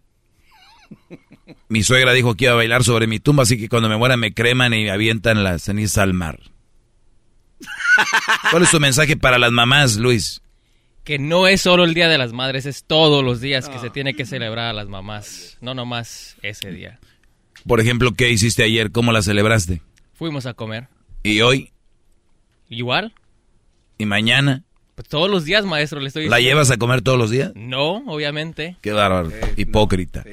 [1.68, 4.16] mi suegra dijo que iba a bailar sobre mi tumba, así que cuando me muera
[4.18, 6.40] me creman y me avientan las cenizas al mar.
[8.52, 10.42] ¿Cuál es tu mensaje para las mamás, Luis?
[11.04, 13.90] Que no es solo el Día de las Madres, es todos los días que se
[13.90, 15.58] tiene que celebrar a las mamás.
[15.60, 17.00] No nomás ese día.
[17.70, 18.92] Por ejemplo, ¿qué hiciste ayer?
[18.92, 19.84] ¿Cómo la celebraste?
[20.16, 20.88] Fuimos a comer.
[21.22, 21.72] ¿Y hoy?
[22.68, 23.14] Igual.
[24.00, 24.64] ¿Y mañana?
[24.96, 26.50] Pues todos los días, maestro, le estoy ¿La diciendo.
[26.56, 27.52] llevas a comer todos los días?
[27.54, 28.78] No, obviamente.
[28.82, 29.32] Qué bárbaro.
[29.56, 30.26] Hipócrita.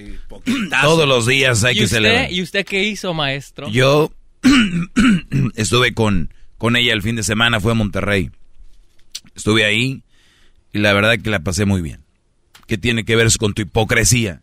[0.80, 2.32] Todos los días hay ¿Y que usted, celebrar.
[2.32, 3.68] ¿Y usted qué hizo, maestro?
[3.68, 4.10] Yo
[5.56, 8.30] estuve con, con ella el fin de semana, fue a Monterrey.
[9.34, 10.04] Estuve ahí
[10.72, 12.00] y la verdad que la pasé muy bien.
[12.66, 14.40] ¿Qué tiene que ver eso con tu hipocresía?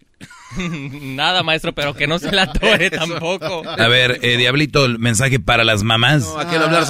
[1.15, 3.63] Nada, maestro, pero que no se la tore tampoco.
[3.67, 6.25] A ver, eh, Diablito, el mensaje para las mamás.
[6.37, 6.45] Ah,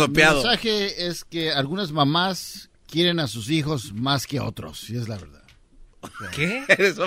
[0.07, 5.07] Mi mensaje es que algunas mamás quieren a sus hijos más que otros, y es
[5.07, 5.43] la verdad.
[6.35, 6.63] ¿Qué?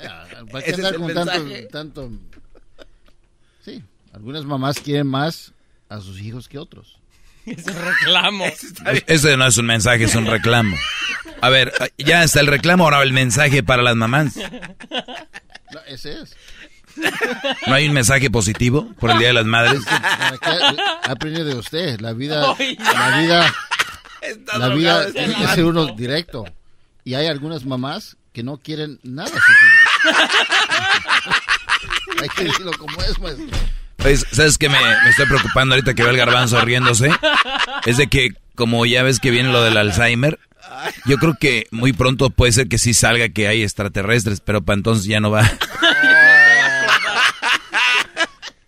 [0.00, 1.62] Ya, ¿Para qué ¿Ese andar es el con tanto, mensaje?
[1.72, 2.10] tanto?
[3.64, 5.52] Sí, algunas mamás quieren más
[5.88, 7.00] a sus hijos que otros.
[7.44, 8.44] Es un reclamo.
[9.08, 10.76] Ese no es un mensaje, es un reclamo.
[11.40, 14.34] A ver, ya está el reclamo, ahora el mensaje para las mamás.
[15.72, 16.36] No, ese es.
[17.66, 19.82] ¿No hay un mensaje positivo por el Día de las Madres?
[21.04, 22.00] Aprende de usted.
[22.00, 23.54] La vida, la vida,
[24.20, 25.54] Está la vida este tiene que vato.
[25.54, 26.44] ser uno directo.
[27.04, 30.28] Y hay algunas mamás que no quieren nada a sus hijos.
[32.22, 33.46] hay que decirlo como es, maestro.
[33.96, 37.10] Pues, ¿Sabes qué me, me, estoy preocupando ahorita que veo el garbanzo riéndose?
[37.84, 40.38] Es de que, como ya ves que viene lo del Alzheimer,
[41.06, 44.76] yo creo que muy pronto puede ser que sí salga que hay extraterrestres, pero para
[44.76, 45.42] entonces ya no va.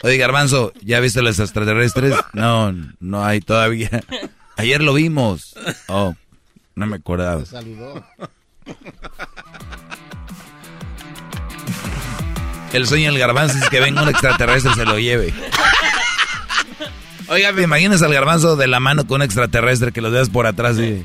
[0.03, 2.15] Oye, Garbanzo, ¿ya viste los extraterrestres?
[2.33, 4.03] No, no hay todavía.
[4.57, 5.55] Ayer lo vimos.
[5.89, 6.15] Oh,
[6.75, 7.45] no me acordaba.
[7.45, 8.03] Saludó.
[12.73, 15.35] El sueño del garbanzo es que venga un extraterrestre y se lo lleve.
[17.29, 20.47] Oiga, ¿me imaginas al garbanzo de la mano con un extraterrestre que lo veas por
[20.47, 21.05] atrás y...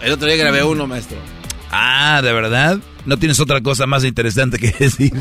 [0.00, 1.18] El otro día grabé uno, maestro.
[1.70, 2.78] Ah, ¿de verdad?
[3.06, 5.12] ¿No tienes otra cosa más interesante que decir?